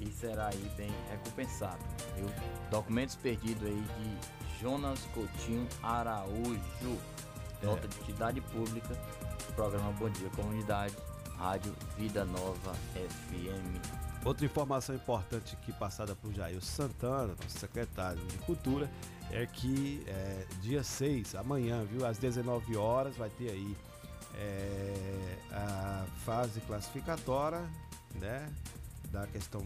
e 0.00 0.10
será 0.12 0.48
aí 0.48 0.70
bem 0.76 0.90
recompensado. 1.10 1.82
Viu? 2.16 2.28
Documentos 2.70 3.16
perdidos 3.16 3.66
aí 3.66 3.82
de 3.82 4.60
Jonas 4.60 5.00
Coutinho 5.14 5.66
Araújo. 5.82 6.98
Nota 7.62 7.88
de 7.88 7.96
utilidade 7.98 8.40
pública, 8.40 8.94
programa 9.54 9.90
Bom 9.92 10.08
Dia 10.10 10.30
Comunidade, 10.30 10.94
Rádio 11.36 11.74
Vida 11.96 12.24
Nova 12.24 12.74
FM. 12.94 13.98
Outra 14.24 14.44
informação 14.44 14.94
importante 14.94 15.56
aqui 15.60 15.72
passada 15.72 16.14
por 16.14 16.32
Jair 16.32 16.60
Santana, 16.60 17.34
nosso 17.40 17.58
secretário 17.58 18.20
de 18.26 18.38
Cultura, 18.38 18.90
é 19.30 19.46
que 19.46 20.02
é, 20.06 20.46
dia 20.60 20.82
6, 20.82 21.34
amanhã, 21.34 21.84
viu, 21.84 22.06
às 22.06 22.18
19 22.18 22.76
horas, 22.76 23.16
vai 23.16 23.30
ter 23.30 23.50
aí 23.50 23.76
é, 24.36 25.38
a 25.52 26.04
fase 26.24 26.60
classificatória, 26.60 27.62
né, 28.14 28.48
da 29.10 29.26
questão... 29.26 29.64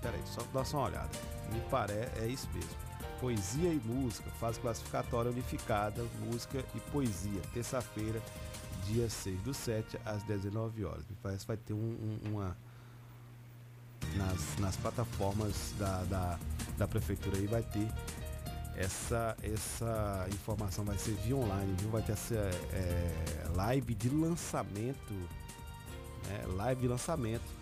Peraí, 0.00 0.20
só 0.24 0.42
dá 0.52 0.64
só 0.64 0.78
uma 0.78 0.86
olhada. 0.86 1.10
Me 1.52 1.60
parece, 1.70 2.18
é 2.20 2.26
isso 2.26 2.48
mesmo. 2.54 2.89
Poesia 3.20 3.70
e 3.70 3.80
música, 3.84 4.30
fase 4.40 4.58
classificatória 4.60 5.30
unificada, 5.30 6.02
música 6.24 6.64
e 6.74 6.80
poesia, 6.90 7.40
terça-feira, 7.52 8.20
dia 8.86 9.10
6 9.10 9.40
do 9.42 9.52
7, 9.52 9.98
às 10.06 10.22
19 10.22 10.84
horas. 10.86 11.04
Me 11.08 11.16
parece 11.22 11.40
que 11.42 11.48
vai 11.48 11.56
ter 11.58 11.74
um- 11.74 11.76
um- 12.24 12.30
uma 12.30 12.56
nas, 14.16 14.58
nas 14.58 14.76
plataformas 14.76 15.74
da, 15.78 16.02
da, 16.04 16.38
da 16.78 16.88
prefeitura 16.88 17.36
aí 17.36 17.46
vai 17.46 17.62
ter 17.62 17.86
essa, 18.74 19.36
essa 19.42 20.26
informação 20.32 20.84
vai 20.84 20.96
ser 20.96 21.12
via 21.16 21.36
online, 21.36 21.76
viu? 21.78 21.90
Vai 21.90 22.00
ter 22.02 22.12
essa 22.12 22.34
é, 22.34 23.46
live 23.54 23.94
de 23.94 24.08
lançamento, 24.08 25.12
né? 26.26 26.44
Live 26.56 26.80
de 26.80 26.88
lançamento 26.88 27.59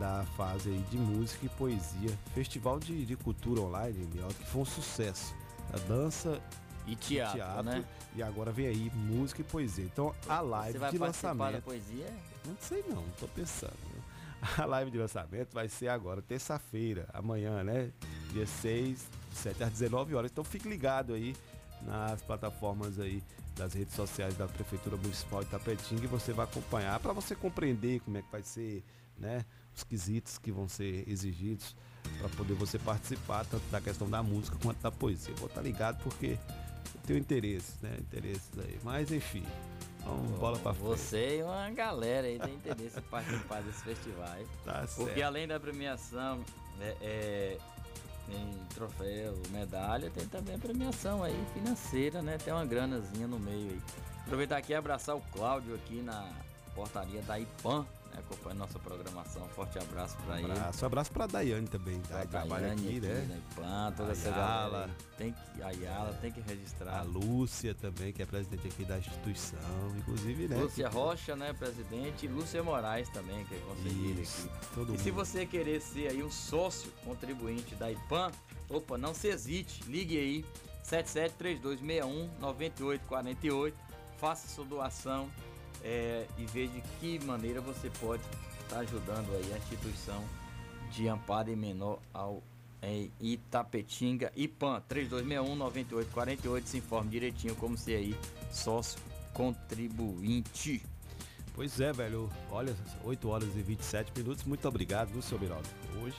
da 0.00 0.24
fase 0.34 0.70
aí 0.70 0.78
de 0.90 0.96
música 0.96 1.44
e 1.44 1.48
poesia, 1.50 2.18
festival 2.34 2.80
de, 2.80 3.04
de 3.04 3.16
cultura 3.16 3.60
online, 3.60 4.08
que 4.38 4.46
foi 4.46 4.62
um 4.62 4.64
sucesso. 4.64 5.34
A 5.72 5.76
dança 5.86 6.40
E 6.86 6.96
teatro, 6.96 7.62
né? 7.62 7.84
E 8.16 8.22
agora 8.22 8.50
vem 8.50 8.66
aí 8.66 8.90
música 8.94 9.42
e 9.42 9.44
poesia. 9.44 9.84
Então 9.84 10.14
a 10.26 10.40
live 10.40 10.72
de 10.72 10.78
participar 10.78 10.98
da 10.98 11.06
lançamento. 11.06 11.64
poesia? 11.64 12.06
Não 12.46 12.56
sei 12.58 12.82
não, 12.88 13.04
tô 13.20 13.28
pensando. 13.28 13.76
A 14.56 14.64
live 14.64 14.90
de 14.90 14.96
lançamento 14.96 15.52
vai 15.52 15.68
ser 15.68 15.88
agora, 15.88 16.22
terça-feira, 16.22 17.06
amanhã, 17.12 17.62
né? 17.62 17.92
Dia 18.32 18.46
6 18.46 19.06
de 19.28 19.36
7 19.36 19.62
às 19.64 19.70
19 19.70 20.14
horas. 20.14 20.30
Então 20.30 20.42
fique 20.42 20.66
ligado 20.66 21.12
aí 21.12 21.36
nas 21.82 22.22
plataformas 22.22 22.98
aí 22.98 23.22
das 23.54 23.74
redes 23.74 23.92
sociais 23.92 24.34
da 24.38 24.48
Prefeitura 24.48 24.96
Municipal 24.96 25.44
de 25.44 25.50
Tapetinga 25.50 26.04
e 26.04 26.06
você 26.06 26.32
vai 26.32 26.46
acompanhar 26.46 26.98
para 27.00 27.12
você 27.12 27.36
compreender 27.36 28.00
como 28.00 28.16
é 28.16 28.22
que 28.22 28.32
vai 28.32 28.42
ser, 28.42 28.82
né, 29.18 29.44
os 29.80 29.84
quesitos 29.84 30.38
que 30.38 30.52
vão 30.52 30.68
ser 30.68 31.08
exigidos 31.08 31.74
para 32.18 32.28
poder 32.30 32.54
você 32.54 32.78
participar 32.78 33.44
tanto 33.46 33.64
da 33.70 33.80
questão 33.80 34.08
da 34.08 34.22
música 34.22 34.56
quanto 34.62 34.80
da 34.80 34.90
poesia. 34.90 35.34
Vou 35.36 35.48
estar 35.48 35.62
ligado 35.62 36.02
porque 36.02 36.38
eu 36.94 37.00
tenho 37.06 37.18
interesse, 37.18 37.72
né, 37.82 37.96
interesses 37.98 38.50
aí. 38.58 38.78
Mas 38.82 39.10
enfim, 39.10 39.44
vamos 40.04 40.38
bola 40.38 40.58
para 40.58 40.74
frente. 40.74 40.86
Você 40.86 41.38
e 41.38 41.42
uma 41.42 41.70
galera 41.70 42.26
aí 42.26 42.38
tem 42.38 42.54
interesse 42.54 42.98
em 42.98 43.02
participar 43.02 43.62
desses 43.62 43.82
festivais. 43.82 44.46
Tá 44.64 44.86
Porque 44.94 45.14
certo. 45.14 45.22
além 45.22 45.48
da 45.48 45.58
premiação, 45.58 46.44
é, 46.80 46.96
é, 47.00 47.58
tem 48.26 48.52
troféu, 48.74 49.34
medalha, 49.50 50.10
tem 50.10 50.26
também 50.26 50.54
a 50.54 50.58
premiação 50.58 51.22
aí 51.22 51.44
financeira, 51.54 52.22
né? 52.22 52.38
Tem 52.38 52.52
uma 52.52 52.64
granazinha 52.64 53.26
no 53.26 53.38
meio 53.38 53.70
aí. 53.70 53.80
Aproveitar 54.24 54.58
aqui 54.58 54.72
e 54.72 54.74
abraçar 54.74 55.16
o 55.16 55.20
Cláudio 55.32 55.74
aqui 55.74 56.00
na 56.02 56.30
portaria 56.74 57.20
da 57.22 57.38
IPAM, 57.38 57.84
né? 58.12 58.18
Acompanhando 58.18 58.58
nossa 58.58 58.78
programação. 58.78 59.48
Forte 59.48 59.78
abraço 59.78 60.16
pra 60.26 60.40
ele. 60.40 60.50
Abraço, 60.52 60.86
abraço 60.86 61.10
para 61.12 61.26
Daiane 61.26 61.66
também, 61.68 62.00
tá? 62.00 62.26
Trabalha 62.26 62.68
Daiane 62.68 62.88
aqui, 62.88 63.00
né? 63.00 63.26
da 63.28 63.36
IPAM, 63.36 63.92
toda 63.96 64.12
essa 64.12 64.28
Ayala. 64.28 64.70
galera. 64.70 64.96
Tem 65.16 65.32
que, 65.32 65.62
a 65.62 65.66
Ayala 65.68 66.12
tem 66.20 66.32
que 66.32 66.40
registrar. 66.40 66.98
A 67.00 67.02
Lúcia 67.02 67.74
também, 67.74 68.12
que 68.12 68.22
é 68.22 68.26
presidente 68.26 68.66
aqui 68.68 68.84
da 68.84 68.98
instituição, 68.98 69.58
inclusive, 69.96 70.48
né? 70.48 70.56
Lúcia 70.56 70.88
Rocha, 70.88 71.36
né, 71.36 71.52
presidente, 71.52 72.26
e 72.26 72.28
Lúcia 72.28 72.62
Moraes 72.62 73.08
também, 73.10 73.44
que 73.46 73.54
é 73.54 73.58
conselheira 73.58 74.20
Isso, 74.20 74.48
aqui. 74.54 74.66
todo 74.74 74.94
e 74.94 74.98
se 74.98 75.10
mundo. 75.10 75.24
você 75.24 75.46
querer 75.46 75.80
ser 75.80 76.08
aí 76.08 76.22
um 76.22 76.30
sócio 76.30 76.90
contribuinte 77.04 77.74
da 77.74 77.90
IPAM, 77.90 78.30
opa, 78.68 78.96
não 78.98 79.14
se 79.14 79.28
hesite, 79.28 79.82
ligue 79.84 80.18
aí, 80.18 80.44
7732619848, 82.40 83.72
faça 84.18 84.48
sua 84.48 84.64
doação 84.64 85.28
é, 85.82 86.26
e 86.38 86.46
veja 86.46 86.72
de 86.72 86.82
que 86.98 87.24
maneira 87.24 87.60
você 87.60 87.90
pode 88.00 88.22
estar 88.62 88.80
ajudando 88.80 89.34
aí 89.34 89.52
a 89.52 89.58
instituição 89.58 90.22
de 90.90 91.08
amparo 91.08 91.50
em 91.50 91.56
menor 91.56 92.00
ao 92.12 92.42
em 92.82 93.12
Itapetinga, 93.20 94.32
IPAM, 94.34 94.82
3261-9848, 94.88 96.64
se 96.64 96.78
informe 96.78 97.10
direitinho 97.10 97.54
como 97.56 97.76
ser 97.76 97.96
aí 97.96 98.16
sócio 98.50 98.98
contribuinte. 99.34 100.82
Pois 101.54 101.78
é, 101.78 101.92
velho. 101.92 102.30
Olha, 102.50 102.74
8 103.04 103.28
horas 103.28 103.48
e 103.54 103.62
27 103.62 104.12
minutos. 104.16 104.44
Muito 104.44 104.66
obrigado, 104.66 105.08
viu, 105.08 105.20
seu 105.20 105.38
Miraldo? 105.38 105.68
Hoje 106.02 106.16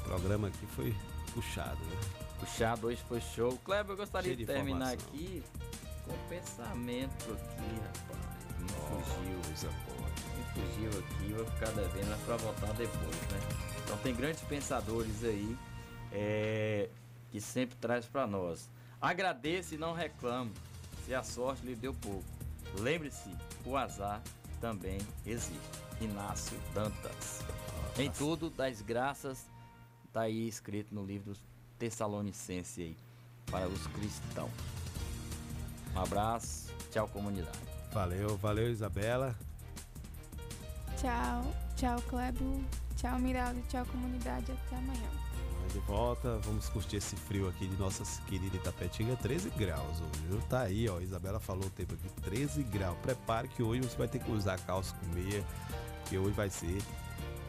o 0.00 0.04
programa 0.04 0.48
aqui 0.48 0.66
foi 0.74 0.94
puxado, 1.32 1.78
né? 1.84 1.96
Puxado, 2.40 2.88
hoje 2.88 3.00
foi 3.08 3.20
show. 3.20 3.56
Kleber, 3.64 3.92
eu 3.92 3.96
gostaria 3.96 4.34
Cheio 4.34 4.36
de, 4.38 4.44
de 4.44 4.52
terminar 4.52 4.92
aqui 4.92 5.42
com 6.04 6.12
pensamento 6.28 7.32
aqui, 7.32 7.80
rapaz. 7.82 8.34
Me 8.58 8.68
fugiu. 8.68 9.40
Coisa 9.44 9.68
boa. 9.86 10.08
Me 10.36 10.44
fugiu 10.52 10.90
aqui, 11.00 11.32
vou 11.32 11.46
ficar 11.46 11.70
devendo, 11.72 12.08
mas 12.08 12.20
pra 12.22 12.36
voltar 12.36 12.72
depois, 12.74 13.16
né? 13.30 13.40
Então 13.84 13.96
tem 13.98 14.14
grandes 14.14 14.42
pensadores 14.42 15.24
aí 15.24 15.56
é, 16.12 16.88
que 17.30 17.40
sempre 17.40 17.76
traz 17.76 18.06
pra 18.06 18.26
nós. 18.26 18.70
Agradeça 19.00 19.74
e 19.74 19.78
não 19.78 19.92
reclame 19.92 20.52
se 21.04 21.14
a 21.14 21.22
sorte 21.22 21.66
lhe 21.66 21.74
deu 21.74 21.92
pouco. 21.94 22.24
Lembre-se, 22.78 23.30
o 23.64 23.76
azar 23.76 24.22
também 24.60 24.98
existe. 25.26 25.84
Inácio 26.00 26.58
Dantas. 26.74 27.40
Em 27.96 28.10
tudo, 28.10 28.50
das 28.50 28.80
graças, 28.80 29.46
tá 30.12 30.22
aí 30.22 30.48
escrito 30.48 30.92
no 30.94 31.04
livro 31.04 31.30
dos 31.30 31.44
Tessalonicenses 31.78 32.78
aí, 32.78 32.96
para 33.46 33.68
os 33.68 33.86
cristãos. 33.88 34.50
Um 35.94 36.00
abraço, 36.00 36.72
tchau 36.90 37.08
comunidade. 37.08 37.58
Valeu, 37.92 38.36
valeu, 38.36 38.70
Isabela. 38.70 39.34
Tchau, 40.96 41.44
tchau, 41.76 42.02
Clébio. 42.08 42.64
Tchau, 42.96 43.18
Miraldo. 43.18 43.60
Tchau, 43.68 43.84
comunidade. 43.86 44.50
Até 44.50 44.76
amanhã. 44.76 45.08
De 45.72 45.78
volta, 45.80 46.38
vamos 46.44 46.68
curtir 46.68 46.96
esse 46.96 47.16
frio 47.16 47.48
aqui 47.48 47.66
de 47.66 47.76
nossa 47.76 48.04
querida 48.26 48.56
Itapetinga, 48.56 49.16
13 49.16 49.50
graus 49.50 50.00
hoje? 50.00 50.46
Tá 50.48 50.60
aí, 50.60 50.88
ó, 50.88 51.00
Isabela 51.00 51.40
falou 51.40 51.66
o 51.66 51.70
tempo 51.70 51.94
aqui, 51.94 52.08
13 52.22 52.62
graus. 52.64 52.96
Prepare 52.98 53.48
que 53.48 53.62
hoje 53.62 53.82
você 53.82 53.96
vai 53.96 54.08
ter 54.08 54.18
que 54.18 54.30
usar 54.30 54.58
calça 54.60 54.94
com 54.96 55.14
meia, 55.14 55.44
que 56.08 56.18
hoje 56.18 56.32
vai 56.32 56.50
ser 56.50 56.82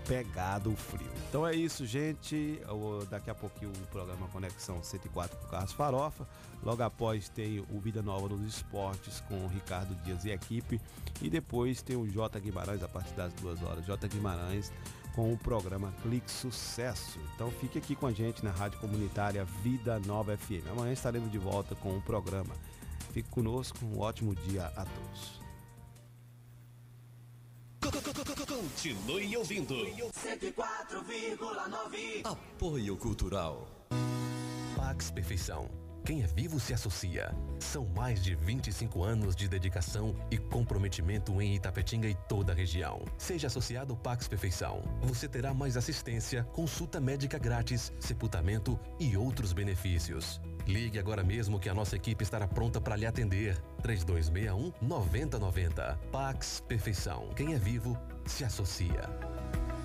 pegado 0.07 0.71
o 0.71 0.75
frio. 0.75 1.09
Então 1.29 1.45
é 1.45 1.53
isso, 1.53 1.85
gente. 1.85 2.61
Daqui 3.09 3.29
a 3.29 3.35
pouquinho 3.35 3.71
o 3.71 3.87
programa 3.87 4.27
Conexão 4.27 4.81
104 4.81 5.37
com 5.37 5.47
Carlos 5.47 5.73
Farofa. 5.73 6.27
Logo 6.63 6.81
após 6.81 7.29
tem 7.29 7.59
o 7.59 7.79
Vida 7.79 8.01
Nova 8.01 8.29
nos 8.29 8.41
Esportes 8.45 9.21
com 9.21 9.45
o 9.45 9.47
Ricardo 9.47 9.95
Dias 10.03 10.25
e 10.25 10.31
equipe. 10.31 10.79
E 11.21 11.29
depois 11.29 11.81
tem 11.81 11.95
o 11.95 12.07
J 12.07 12.39
Guimarães 12.39 12.83
a 12.83 12.87
partir 12.87 13.13
das 13.13 13.33
duas 13.33 13.61
horas. 13.61 13.85
J 13.85 14.07
Guimarães 14.07 14.71
com 15.13 15.31
o 15.31 15.37
programa 15.37 15.93
Clique 16.01 16.29
Sucesso. 16.29 17.19
Então 17.33 17.49
fique 17.49 17.77
aqui 17.77 17.95
com 17.95 18.07
a 18.07 18.11
gente 18.11 18.43
na 18.43 18.51
Rádio 18.51 18.79
Comunitária 18.79 19.45
Vida 19.63 19.99
Nova 19.99 20.35
FM. 20.37 20.67
Amanhã 20.71 20.91
estaremos 20.91 21.31
de 21.31 21.37
volta 21.37 21.73
com 21.75 21.97
o 21.97 22.01
programa. 22.01 22.53
Fique 23.11 23.29
conosco, 23.29 23.77
um 23.85 23.99
ótimo 23.99 24.35
dia 24.35 24.65
a 24.75 24.85
todos. 24.85 25.44
Continue 27.85 29.37
ouvindo. 29.37 29.75
104,9 29.75 32.21
Apoio 32.23 32.97
Cultural. 32.97 33.67
Pax 34.75 35.11
Perfeição. 35.11 35.69
Quem 36.03 36.23
é 36.23 36.27
vivo 36.27 36.59
se 36.59 36.73
associa. 36.73 37.31
São 37.59 37.85
mais 37.85 38.23
de 38.23 38.33
25 38.33 39.03
anos 39.03 39.35
de 39.35 39.47
dedicação 39.47 40.15
e 40.31 40.37
comprometimento 40.37 41.39
em 41.39 41.53
Itapetinga 41.55 42.07
e 42.07 42.15
toda 42.27 42.53
a 42.53 42.55
região. 42.55 43.05
Seja 43.19 43.45
associado 43.47 43.95
Pax 43.95 44.27
Perfeição. 44.27 44.81
Você 45.01 45.27
terá 45.27 45.53
mais 45.53 45.77
assistência, 45.77 46.43
consulta 46.53 46.99
médica 46.99 47.37
grátis, 47.37 47.93
sepultamento 47.99 48.79
e 48.99 49.15
outros 49.15 49.53
benefícios. 49.53 50.41
Ligue 50.67 50.97
agora 50.97 51.23
mesmo 51.23 51.59
que 51.59 51.69
a 51.69 51.73
nossa 51.73 51.95
equipe 51.95 52.23
estará 52.23 52.47
pronta 52.47 52.81
para 52.81 52.95
lhe 52.95 53.05
atender. 53.05 53.57
3261 53.81 54.73
9090. 54.81 55.99
Pax 56.11 56.63
Perfeição. 56.67 57.29
Quem 57.35 57.53
é 57.53 57.59
vivo 57.59 57.97
se 58.25 58.43
associa. 58.43 59.09